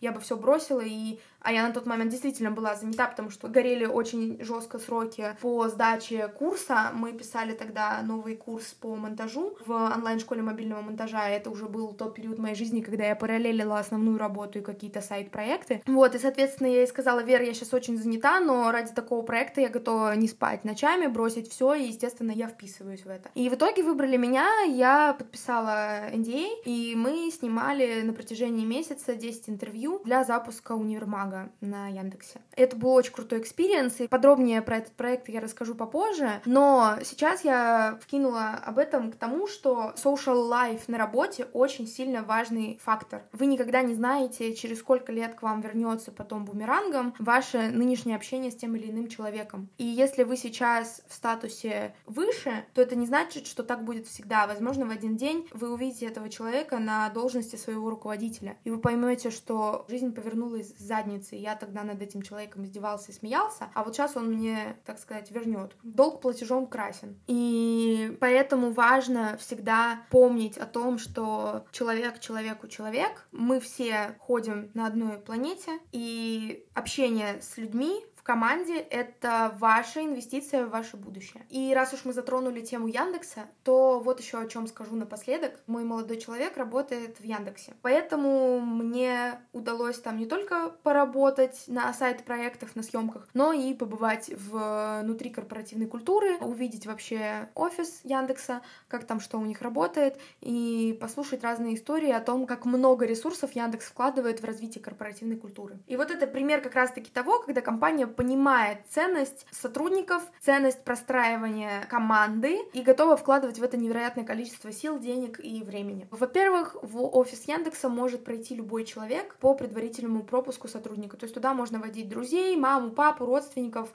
я 0.00 0.12
бы 0.12 0.20
все 0.20 0.36
бросила, 0.36 0.80
и... 0.80 1.18
а 1.40 1.52
я 1.52 1.66
на 1.66 1.72
тот 1.72 1.86
момент 1.86 2.10
действительно 2.10 2.50
была 2.50 2.74
занята, 2.74 3.06
потому 3.06 3.30
что 3.30 3.48
горели 3.48 3.86
очень 3.86 4.42
жестко 4.42 4.78
сроки 4.78 5.36
по 5.40 5.68
сдаче 5.68 6.28
курса. 6.28 6.90
Мы 6.94 7.12
писали 7.12 7.52
тогда 7.52 8.00
новый 8.02 8.36
курс 8.36 8.66
по 8.80 8.94
монтажу 8.96 9.56
в 9.66 9.72
онлайн-школе 9.72 10.42
мобильного 10.42 10.82
монтажа. 10.82 11.28
Это 11.28 11.50
уже 11.50 11.66
был 11.66 11.92
тот 11.92 12.14
период 12.14 12.38
моей 12.38 12.54
жизни, 12.54 12.80
когда 12.80 13.04
я 13.04 13.16
параллелила 13.16 13.78
основную 13.78 14.18
работу 14.18 14.58
и 14.58 14.62
какие-то 14.62 15.00
side-проекты. 15.00 15.82
Вот, 15.86 16.14
и, 16.14 16.18
соответственно, 16.18 16.68
я 16.68 16.80
ей 16.80 16.86
сказала, 16.86 17.22
Вера, 17.22 17.44
я 17.44 17.54
сейчас 17.54 17.74
очень 17.74 17.96
занята, 17.96 18.40
но 18.40 18.70
ради 18.70 18.92
такого 18.92 19.22
проекта 19.22 19.60
я 19.60 19.68
готова 19.68 20.14
не 20.16 20.28
спать 20.28 20.64
ночами, 20.64 21.06
бросить 21.06 21.50
все, 21.50 21.74
и, 21.74 21.84
естественно, 21.84 22.30
я 22.30 22.48
вписываюсь 22.48 23.04
в 23.04 23.08
это. 23.08 23.30
И 23.34 23.48
в 23.48 23.54
итоге 23.54 23.82
выбрали 23.82 24.16
меня, 24.16 24.48
я 24.62 25.14
подписала 25.14 26.10
NDA, 26.10 26.44
а, 26.44 26.68
и 26.68 26.94
мы 26.94 27.30
снимали 27.30 28.02
на 28.02 28.12
протяжении 28.12 28.64
месяца 28.64 29.14
10 29.24 29.48
интервью 29.48 30.02
для 30.04 30.22
запуска 30.22 30.72
универмага 30.72 31.50
на 31.60 31.88
Яндексе. 31.88 32.40
Это 32.56 32.76
был 32.76 32.90
очень 32.92 33.12
крутой 33.12 33.40
experience, 33.40 34.00
и 34.00 34.06
подробнее 34.08 34.60
про 34.60 34.76
этот 34.78 34.92
проект 34.92 35.28
я 35.30 35.40
расскажу 35.40 35.74
попозже, 35.74 36.42
но 36.44 36.98
сейчас 37.02 37.42
я 37.42 37.98
вкинула 38.02 38.50
об 38.50 38.78
этом 38.78 39.10
к 39.10 39.16
тому, 39.16 39.46
что 39.46 39.94
social 39.96 40.50
life 40.50 40.82
на 40.88 40.98
работе 40.98 41.46
очень 41.52 41.86
сильно 41.86 42.22
важный 42.22 42.78
фактор. 42.82 43.22
Вы 43.32 43.46
никогда 43.46 43.80
не 43.80 43.94
знаете, 43.94 44.54
через 44.54 44.80
сколько 44.80 45.10
лет 45.10 45.34
к 45.34 45.42
вам 45.42 45.62
вернется 45.62 46.12
потом 46.12 46.44
бумерангом 46.44 47.14
ваше 47.18 47.68
нынешнее 47.68 48.16
общение 48.16 48.50
с 48.50 48.56
тем 48.56 48.76
или 48.76 48.90
иным 48.90 49.08
человеком. 49.08 49.70
И 49.78 49.84
если 49.84 50.24
вы 50.24 50.36
сейчас 50.36 51.02
в 51.08 51.14
статусе 51.14 51.94
выше, 52.04 52.66
то 52.74 52.82
это 52.82 52.94
не 52.94 53.06
значит, 53.06 53.46
что 53.46 53.62
так 53.62 53.84
будет 53.84 54.06
всегда. 54.06 54.46
Возможно, 54.46 54.84
в 54.84 54.90
один 54.90 55.16
день 55.16 55.48
вы 55.52 55.72
увидите 55.72 56.06
этого 56.06 56.28
человека 56.28 56.78
на 56.78 57.08
должности 57.08 57.56
своего 57.56 57.88
руководителя, 57.88 58.56
и 58.64 58.70
вы 58.70 58.78
поймете, 58.78 59.13
что 59.30 59.84
жизнь 59.88 60.12
повернулась 60.12 60.74
с 60.76 60.82
задницы, 60.82 61.36
я 61.36 61.56
тогда 61.56 61.82
над 61.82 62.02
этим 62.02 62.22
человеком 62.22 62.64
издевался 62.64 63.12
и 63.12 63.14
смеялся, 63.14 63.70
а 63.74 63.84
вот 63.84 63.94
сейчас 63.94 64.16
он 64.16 64.32
мне, 64.32 64.76
так 64.84 64.98
сказать, 64.98 65.30
вернет. 65.30 65.76
Долг 65.82 66.20
платежом 66.20 66.66
красен. 66.66 67.18
И 67.26 68.16
поэтому 68.20 68.72
важно 68.72 69.36
всегда 69.38 70.02
помнить 70.10 70.58
о 70.58 70.66
том, 70.66 70.98
что 70.98 71.64
человек 71.72 72.20
человеку 72.20 72.68
человек, 72.68 73.26
мы 73.32 73.60
все 73.60 74.16
ходим 74.18 74.70
на 74.74 74.86
одной 74.86 75.18
планете, 75.18 75.78
и 75.92 76.66
общение 76.74 77.40
с 77.40 77.56
людьми 77.56 78.04
команде— 78.24 78.78
это 78.90 79.54
ваша 79.60 80.02
инвестиция 80.02 80.66
в 80.66 80.70
ваше 80.70 80.96
будущее. 80.96 81.44
И 81.50 81.72
раз 81.74 81.92
уж 81.92 82.04
мы 82.04 82.12
затронули 82.12 82.62
тему 82.62 82.88
Яндекса, 82.88 83.42
то 83.62 84.00
вот 84.00 84.18
еще 84.18 84.38
о 84.38 84.48
чем 84.48 84.66
скажу 84.66 84.96
напоследок. 84.96 85.60
Мой 85.66 85.84
молодой 85.84 86.16
человек 86.16 86.56
работает 86.56 87.18
в 87.18 87.24
Яндексе. 87.24 87.74
Поэтому 87.82 88.60
мне 88.60 89.38
удалось 89.52 89.98
там 89.98 90.16
не 90.16 90.26
только 90.26 90.70
поработать 90.82 91.64
на 91.68 91.92
сайт-проектах, 91.92 92.74
на 92.74 92.82
съемках, 92.82 93.28
но 93.34 93.52
и 93.52 93.74
побывать 93.74 94.30
внутри 94.30 95.30
корпоративной 95.30 95.86
культуры, 95.86 96.36
увидеть 96.38 96.86
вообще 96.86 97.50
офис 97.54 98.00
Яндекса, 98.04 98.62
как 98.88 99.06
там 99.06 99.20
что 99.20 99.38
у 99.38 99.44
них 99.44 99.60
работает, 99.60 100.18
и 100.40 100.96
послушать 100.98 101.44
разные 101.44 101.74
истории 101.74 102.10
о 102.10 102.20
том, 102.20 102.46
как 102.46 102.64
много 102.64 103.04
ресурсов 103.04 103.52
Яндекс 103.52 103.86
вкладывает 103.86 104.40
в 104.40 104.44
развитие 104.44 104.82
корпоративной 104.82 105.36
культуры. 105.36 105.78
И 105.86 105.96
вот 105.96 106.10
это 106.10 106.26
пример 106.26 106.62
как 106.62 106.74
раз-таки 106.74 107.10
того, 107.10 107.40
когда 107.40 107.60
компания 107.60 108.06
понимает 108.14 108.78
ценность 108.90 109.46
сотрудников, 109.50 110.22
ценность 110.40 110.84
простраивания 110.84 111.86
команды 111.88 112.58
и 112.72 112.82
готова 112.82 113.16
вкладывать 113.16 113.58
в 113.58 113.62
это 113.62 113.76
невероятное 113.76 114.24
количество 114.24 114.72
сил, 114.72 114.98
денег 114.98 115.40
и 115.42 115.62
времени. 115.62 116.08
Во-первых, 116.10 116.76
в 116.82 117.04
офис 117.16 117.46
Яндекса 117.48 117.88
может 117.88 118.24
пройти 118.24 118.54
любой 118.54 118.84
человек 118.84 119.36
по 119.36 119.54
предварительному 119.54 120.22
пропуску 120.22 120.68
сотрудника. 120.68 121.16
То 121.16 121.24
есть 121.24 121.34
туда 121.34 121.54
можно 121.54 121.78
водить 121.78 122.08
друзей, 122.08 122.56
маму, 122.56 122.90
папу, 122.90 123.26
родственников, 123.26 123.92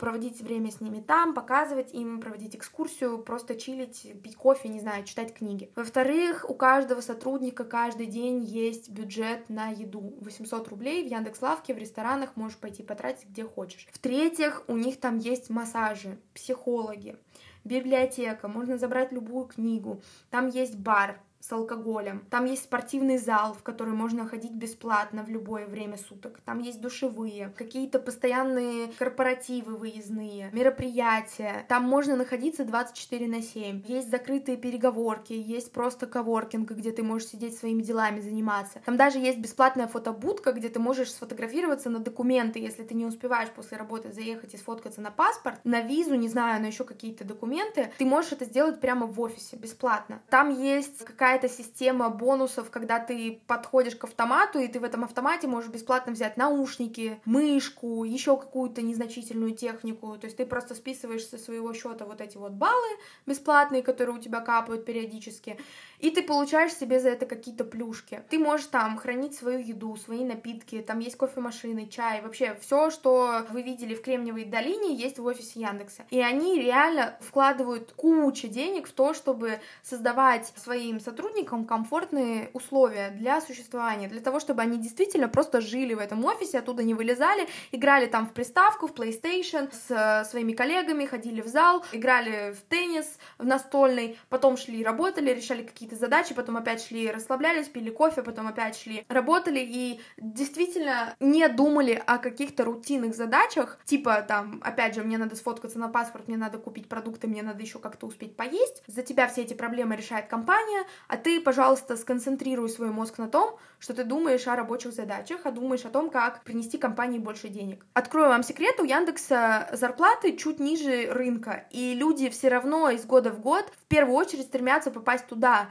проводить 0.00 0.40
время 0.40 0.70
с 0.70 0.80
ними 0.80 1.00
там, 1.00 1.34
показывать 1.34 1.94
им, 1.94 2.20
проводить 2.20 2.56
экскурсию, 2.56 3.18
просто 3.18 3.54
чилить, 3.54 4.12
пить 4.22 4.36
кофе, 4.36 4.68
не 4.68 4.80
знаю, 4.80 5.04
читать 5.04 5.34
книги. 5.34 5.70
Во-вторых, 5.76 6.48
у 6.48 6.54
каждого 6.54 7.00
сотрудника 7.00 7.64
каждый 7.64 8.06
день 8.06 8.42
есть 8.42 8.90
бюджет 8.90 9.48
на 9.48 9.68
еду. 9.68 10.14
800 10.20 10.68
рублей 10.68 11.06
в 11.06 11.10
Яндекс.Лавке, 11.10 11.74
в 11.74 11.78
ресторанах 11.78 12.36
можешь 12.36 12.58
пойти 12.58 12.82
потратить 12.82 13.28
где 13.28 13.44
хочешь. 13.44 13.86
В-третьих, 13.92 14.64
у 14.66 14.76
них 14.76 14.98
там 14.98 15.18
есть 15.18 15.50
массажи, 15.50 16.18
психологи, 16.34 17.16
библиотека, 17.64 18.48
можно 18.48 18.78
забрать 18.78 19.12
любую 19.12 19.46
книгу, 19.46 20.00
там 20.30 20.48
есть 20.48 20.76
бар, 20.76 21.20
с 21.40 21.52
алкоголем. 21.52 22.24
Там 22.30 22.44
есть 22.44 22.64
спортивный 22.64 23.18
зал, 23.18 23.54
в 23.54 23.62
который 23.62 23.94
можно 23.94 24.26
ходить 24.26 24.52
бесплатно 24.52 25.22
в 25.22 25.28
любое 25.28 25.66
время 25.66 25.96
суток. 25.96 26.40
Там 26.44 26.58
есть 26.60 26.80
душевые, 26.80 27.52
какие-то 27.56 27.98
постоянные 27.98 28.88
корпоративы 28.98 29.76
выездные, 29.76 30.50
мероприятия. 30.52 31.64
Там 31.68 31.84
можно 31.84 32.16
находиться 32.16 32.64
24 32.64 33.28
на 33.28 33.42
7. 33.42 33.84
Есть 33.86 34.10
закрытые 34.10 34.56
переговорки, 34.56 35.32
есть 35.32 35.72
просто 35.72 36.06
коворкинг, 36.06 36.70
где 36.72 36.92
ты 36.92 37.02
можешь 37.02 37.28
сидеть 37.28 37.56
своими 37.56 37.82
делами 37.82 38.20
заниматься. 38.20 38.80
Там 38.84 38.96
даже 38.96 39.18
есть 39.18 39.38
бесплатная 39.38 39.86
фотобудка, 39.86 40.52
где 40.52 40.68
ты 40.68 40.80
можешь 40.80 41.12
сфотографироваться 41.12 41.90
на 41.90 42.00
документы, 42.00 42.58
если 42.58 42.82
ты 42.82 42.94
не 42.94 43.06
успеваешь 43.06 43.50
после 43.50 43.78
работы 43.78 44.12
заехать 44.12 44.54
и 44.54 44.56
сфоткаться 44.56 45.00
на 45.00 45.10
паспорт, 45.10 45.60
на 45.64 45.80
визу, 45.80 46.14
не 46.14 46.28
знаю, 46.28 46.60
на 46.60 46.66
еще 46.66 46.84
какие-то 46.84 47.24
документы. 47.24 47.92
Ты 47.98 48.04
можешь 48.04 48.32
это 48.32 48.44
сделать 48.44 48.80
прямо 48.80 49.06
в 49.06 49.20
офисе, 49.20 49.56
бесплатно. 49.56 50.20
Там 50.28 50.50
есть 50.50 51.04
какая 51.04 51.27
какая-то 51.28 51.48
система 51.50 52.08
бонусов, 52.08 52.70
когда 52.70 52.98
ты 52.98 53.42
подходишь 53.46 53.96
к 53.96 54.04
автомату, 54.04 54.60
и 54.60 54.66
ты 54.66 54.80
в 54.80 54.84
этом 54.84 55.04
автомате 55.04 55.46
можешь 55.46 55.70
бесплатно 55.70 56.12
взять 56.12 56.38
наушники, 56.38 57.20
мышку, 57.26 58.04
еще 58.04 58.38
какую-то 58.38 58.80
незначительную 58.80 59.54
технику. 59.54 60.16
То 60.16 60.24
есть 60.24 60.38
ты 60.38 60.46
просто 60.46 60.74
списываешь 60.74 61.26
со 61.26 61.36
своего 61.36 61.74
счета 61.74 62.06
вот 62.06 62.22
эти 62.22 62.38
вот 62.38 62.52
баллы 62.52 62.88
бесплатные, 63.26 63.82
которые 63.82 64.16
у 64.16 64.18
тебя 64.18 64.40
капают 64.40 64.86
периодически, 64.86 65.58
и 65.98 66.10
ты 66.10 66.22
получаешь 66.22 66.72
себе 66.72 67.00
за 67.00 67.10
это 67.10 67.26
какие-то 67.26 67.64
плюшки. 67.64 68.22
Ты 68.28 68.38
можешь 68.38 68.66
там 68.66 68.96
хранить 68.96 69.34
свою 69.34 69.58
еду, 69.58 69.96
свои 69.96 70.24
напитки, 70.24 70.80
там 70.80 70.98
есть 71.00 71.16
кофемашины, 71.16 71.86
чай, 71.88 72.20
вообще 72.22 72.56
все, 72.60 72.90
что 72.90 73.46
вы 73.50 73.62
видели 73.62 73.94
в 73.94 74.02
Кремниевой 74.02 74.44
долине, 74.44 74.94
есть 74.94 75.18
в 75.18 75.24
офисе 75.24 75.60
Яндекса. 75.60 76.04
И 76.10 76.20
они 76.20 76.58
реально 76.60 77.16
вкладывают 77.20 77.92
кучу 77.92 78.48
денег 78.48 78.88
в 78.88 78.92
то, 78.92 79.14
чтобы 79.14 79.60
создавать 79.82 80.52
своим 80.56 81.00
сотрудникам 81.00 81.64
комфортные 81.64 82.50
условия 82.52 83.10
для 83.10 83.40
существования, 83.40 84.08
для 84.08 84.20
того, 84.20 84.40
чтобы 84.40 84.62
они 84.62 84.78
действительно 84.78 85.28
просто 85.28 85.60
жили 85.60 85.94
в 85.94 85.98
этом 85.98 86.24
офисе, 86.24 86.58
оттуда 86.58 86.82
не 86.82 86.94
вылезали, 86.94 87.48
играли 87.72 88.06
там 88.06 88.26
в 88.26 88.32
приставку, 88.32 88.86
в 88.86 88.92
PlayStation 88.92 89.70
с 89.72 89.90
э, 89.90 90.24
своими 90.28 90.52
коллегами, 90.52 91.06
ходили 91.06 91.40
в 91.40 91.48
зал, 91.48 91.84
играли 91.92 92.52
в 92.52 92.60
теннис 92.62 93.18
в 93.38 93.44
настольный, 93.44 94.18
потом 94.28 94.56
шли 94.56 94.82
работали, 94.82 95.30
решали 95.30 95.62
какие-то 95.62 95.87
задачи, 95.96 96.34
потом 96.34 96.56
опять 96.56 96.84
шли 96.84 97.10
расслаблялись, 97.10 97.68
пили 97.68 97.90
кофе, 97.90 98.22
потом 98.22 98.46
опять 98.46 98.76
шли 98.76 99.04
работали 99.08 99.60
и 99.60 100.00
действительно 100.16 101.14
не 101.20 101.48
думали 101.48 102.02
о 102.06 102.18
каких-то 102.18 102.64
рутинных 102.64 103.14
задачах, 103.14 103.78
типа 103.84 104.22
там, 104.22 104.60
опять 104.64 104.94
же, 104.94 105.02
мне 105.02 105.18
надо 105.18 105.36
сфоткаться 105.36 105.78
на 105.78 105.88
паспорт, 105.88 106.28
мне 106.28 106.36
надо 106.36 106.58
купить 106.58 106.88
продукты, 106.88 107.26
мне 107.26 107.42
надо 107.42 107.62
еще 107.62 107.78
как-то 107.78 108.06
успеть 108.06 108.36
поесть. 108.36 108.82
За 108.86 109.02
тебя 109.02 109.28
все 109.28 109.42
эти 109.42 109.54
проблемы 109.54 109.96
решает 109.96 110.26
компания, 110.26 110.84
а 111.08 111.16
ты, 111.16 111.40
пожалуйста, 111.40 111.96
сконцентрируй 111.96 112.68
свой 112.68 112.90
мозг 112.90 113.18
на 113.18 113.28
том, 113.28 113.58
что 113.78 113.94
ты 113.94 114.04
думаешь 114.04 114.46
о 114.46 114.56
рабочих 114.56 114.92
задачах, 114.92 115.40
а 115.44 115.50
думаешь 115.50 115.84
о 115.84 115.90
том, 115.90 116.10
как 116.10 116.42
принести 116.44 116.78
компании 116.78 117.18
больше 117.18 117.48
денег. 117.48 117.84
Открою 117.94 118.28
вам 118.28 118.42
секрет, 118.42 118.78
у 118.80 118.84
Яндекса 118.84 119.68
зарплаты 119.72 120.36
чуть 120.36 120.60
ниже 120.60 121.10
рынка, 121.10 121.66
и 121.70 121.94
люди 121.94 122.28
все 122.28 122.48
равно 122.48 122.90
из 122.90 123.04
года 123.04 123.30
в 123.30 123.40
год 123.40 123.70
в 123.82 123.88
первую 123.88 124.16
очередь 124.16 124.46
стремятся 124.46 124.90
попасть 124.90 125.26
туда, 125.26 125.70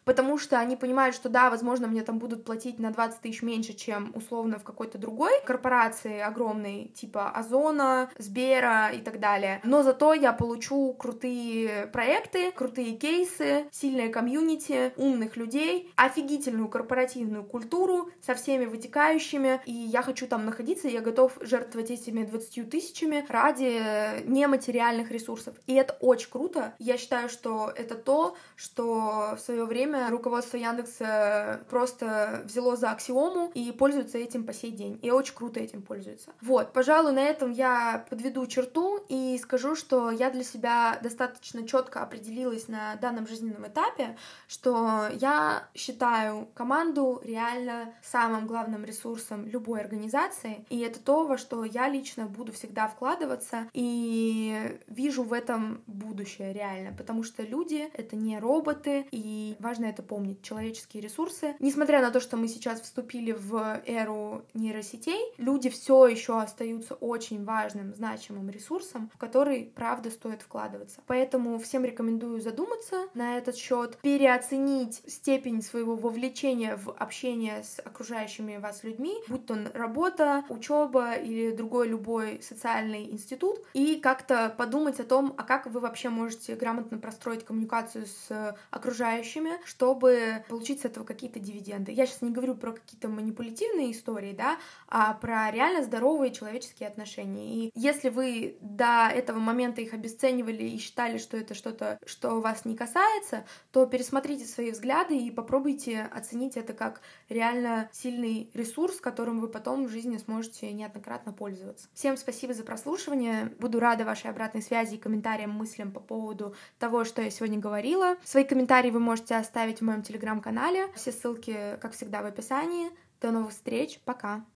потому 0.05 0.37
что 0.37 0.59
они 0.59 0.75
понимают, 0.75 1.15
что 1.15 1.29
да, 1.29 1.49
возможно, 1.49 1.87
мне 1.87 2.01
там 2.03 2.19
будут 2.19 2.43
платить 2.43 2.79
на 2.79 2.91
20 2.91 3.21
тысяч 3.21 3.41
меньше, 3.41 3.73
чем 3.73 4.11
условно 4.15 4.59
в 4.59 4.63
какой-то 4.63 4.97
другой 4.97 5.31
корпорации 5.45 6.19
огромной, 6.19 6.91
типа 6.95 7.29
Озона, 7.29 8.09
Сбера 8.17 8.89
и 8.89 8.99
так 8.99 9.19
далее. 9.19 9.61
Но 9.63 9.83
зато 9.83 10.13
я 10.13 10.33
получу 10.33 10.93
крутые 10.93 11.87
проекты, 11.87 12.51
крутые 12.51 12.95
кейсы, 12.97 13.65
сильное 13.71 14.09
комьюнити, 14.09 14.93
умных 14.97 15.37
людей, 15.37 15.91
офигительную 15.95 16.67
корпоративную 16.67 17.43
культуру 17.43 18.09
со 18.25 18.35
всеми 18.35 18.65
вытекающими, 18.65 19.61
и 19.65 19.71
я 19.71 20.01
хочу 20.01 20.27
там 20.27 20.45
находиться, 20.45 20.87
я 20.87 21.01
готов 21.01 21.33
жертвовать 21.41 21.91
этими 21.91 22.23
20 22.23 22.69
тысячами 22.69 23.25
ради 23.29 24.23
нематериальных 24.27 25.11
ресурсов. 25.11 25.55
И 25.67 25.73
это 25.73 25.95
очень 25.99 26.29
круто. 26.29 26.73
Я 26.79 26.97
считаю, 26.97 27.29
что 27.29 27.71
это 27.75 27.95
то, 27.95 28.35
что 28.55 29.35
в 29.35 29.39
свое 29.39 29.65
время 29.65 29.90
время 29.91 30.09
руководство 30.09 30.57
Яндекса 30.57 31.61
просто 31.69 32.41
взяло 32.45 32.75
за 32.75 32.91
аксиому 32.91 33.51
и 33.53 33.71
пользуется 33.71 34.17
этим 34.17 34.45
по 34.45 34.53
сей 34.53 34.71
день. 34.71 34.99
И 35.01 35.11
очень 35.11 35.35
круто 35.35 35.59
этим 35.59 35.81
пользуется. 35.81 36.31
Вот, 36.41 36.73
пожалуй, 36.73 37.11
на 37.11 37.21
этом 37.21 37.51
я 37.51 38.05
подведу 38.09 38.45
черту 38.47 39.03
и 39.09 39.37
скажу, 39.41 39.75
что 39.75 40.11
я 40.11 40.29
для 40.29 40.43
себя 40.43 40.99
достаточно 41.03 41.67
четко 41.67 42.01
определилась 42.01 42.67
на 42.67 42.95
данном 42.95 43.27
жизненном 43.27 43.67
этапе, 43.67 44.17
что 44.47 45.07
я 45.13 45.67
считаю 45.75 46.47
команду 46.53 47.21
реально 47.23 47.93
самым 48.03 48.47
главным 48.47 48.85
ресурсом 48.85 49.47
любой 49.47 49.81
организации, 49.81 50.65
и 50.69 50.79
это 50.79 50.99
то, 50.99 51.25
во 51.25 51.37
что 51.37 51.63
я 51.63 51.89
лично 51.89 52.25
буду 52.25 52.51
всегда 52.51 52.87
вкладываться, 52.87 53.67
и 53.73 54.79
вижу 54.87 55.23
в 55.23 55.33
этом 55.33 55.81
будущее 55.87 56.53
реально, 56.53 56.95
потому 56.97 57.23
что 57.23 57.43
люди— 57.43 57.89
это 57.93 58.15
не 58.15 58.39
роботы, 58.39 59.05
и 59.11 59.55
важно 59.59 59.80
важно 59.81 59.85
это 59.85 60.03
помнить, 60.03 60.41
человеческие 60.41 61.01
ресурсы. 61.03 61.55
Несмотря 61.59 62.01
на 62.01 62.11
то, 62.11 62.19
что 62.19 62.37
мы 62.37 62.47
сейчас 62.47 62.81
вступили 62.81 63.31
в 63.31 63.81
эру 63.85 64.43
нейросетей, 64.53 65.33
люди 65.37 65.69
все 65.69 66.07
еще 66.07 66.39
остаются 66.39 66.93
очень 66.95 67.43
важным, 67.43 67.93
значимым 67.95 68.49
ресурсом, 68.49 69.09
в 69.13 69.17
который, 69.17 69.71
правда, 69.75 70.11
стоит 70.11 70.41
вкладываться. 70.41 71.01
Поэтому 71.07 71.57
всем 71.57 71.85
рекомендую 71.85 72.41
задуматься 72.41 73.07
на 73.13 73.37
этот 73.37 73.55
счет, 73.55 73.97
переоценить 74.01 75.01
степень 75.07 75.61
своего 75.61 75.95
вовлечения 75.95 76.77
в 76.77 76.91
общение 76.91 77.63
с 77.63 77.79
окружающими 77.79 78.57
вас 78.57 78.83
людьми, 78.83 79.15
будь 79.27 79.45
то 79.45 79.57
работа, 79.73 80.43
учеба 80.49 81.13
или 81.13 81.51
другой 81.51 81.87
любой 81.87 82.41
социальный 82.41 83.11
институт, 83.11 83.59
и 83.73 83.95
как-то 83.95 84.53
подумать 84.57 84.99
о 84.99 85.03
том, 85.03 85.33
а 85.37 85.43
как 85.43 85.65
вы 85.65 85.79
вообще 85.79 86.09
можете 86.09 86.55
грамотно 86.55 86.97
простроить 86.97 87.45
коммуникацию 87.45 88.05
с 88.05 88.55
окружающими, 88.69 89.51
чтобы 89.71 90.43
получить 90.49 90.81
с 90.81 90.85
этого 90.85 91.05
какие-то 91.05 91.39
дивиденды. 91.39 91.93
Я 91.93 92.05
сейчас 92.05 92.21
не 92.21 92.31
говорю 92.31 92.55
про 92.55 92.73
какие-то 92.73 93.07
манипулятивные 93.07 93.93
истории, 93.93 94.33
да, 94.33 94.57
а 94.87 95.13
про 95.13 95.49
реально 95.49 95.83
здоровые 95.83 96.33
человеческие 96.33 96.89
отношения. 96.89 97.55
И 97.55 97.71
если 97.73 98.09
вы 98.09 98.57
до 98.59 99.09
этого 99.13 99.39
момента 99.39 99.79
их 99.79 99.93
обесценивали 99.93 100.63
и 100.63 100.77
считали, 100.77 101.17
что 101.17 101.37
это 101.37 101.53
что-то, 101.53 101.99
что 102.05 102.41
вас 102.41 102.65
не 102.65 102.75
касается, 102.75 103.45
то 103.71 103.85
пересмотрите 103.85 104.45
свои 104.45 104.71
взгляды 104.71 105.17
и 105.17 105.31
попробуйте 105.31 106.01
оценить 106.01 106.57
это 106.57 106.73
как 106.73 107.01
реально 107.31 107.89
сильный 107.91 108.49
ресурс, 108.53 108.99
которым 108.99 109.39
вы 109.39 109.47
потом 109.47 109.85
в 109.85 109.89
жизни 109.89 110.17
сможете 110.17 110.71
неоднократно 110.71 111.31
пользоваться. 111.33 111.87
Всем 111.93 112.17
спасибо 112.17 112.53
за 112.53 112.63
прослушивание. 112.63 113.53
Буду 113.59 113.79
рада 113.79 114.05
вашей 114.05 114.29
обратной 114.29 114.61
связи 114.61 114.95
и 114.95 114.99
комментариям, 114.99 115.51
мыслям 115.51 115.91
по 115.91 115.99
поводу 115.99 116.55
того, 116.77 117.03
что 117.05 117.21
я 117.21 117.29
сегодня 117.31 117.59
говорила. 117.59 118.17
Свои 118.23 118.43
комментарии 118.43 118.91
вы 118.91 118.99
можете 118.99 119.35
оставить 119.35 119.79
в 119.79 119.83
моем 119.83 120.03
телеграм-канале. 120.03 120.87
Все 120.95 121.11
ссылки, 121.11 121.77
как 121.81 121.93
всегда, 121.93 122.21
в 122.21 122.25
описании. 122.25 122.89
До 123.21 123.31
новых 123.31 123.51
встреч. 123.51 123.99
Пока. 124.03 124.43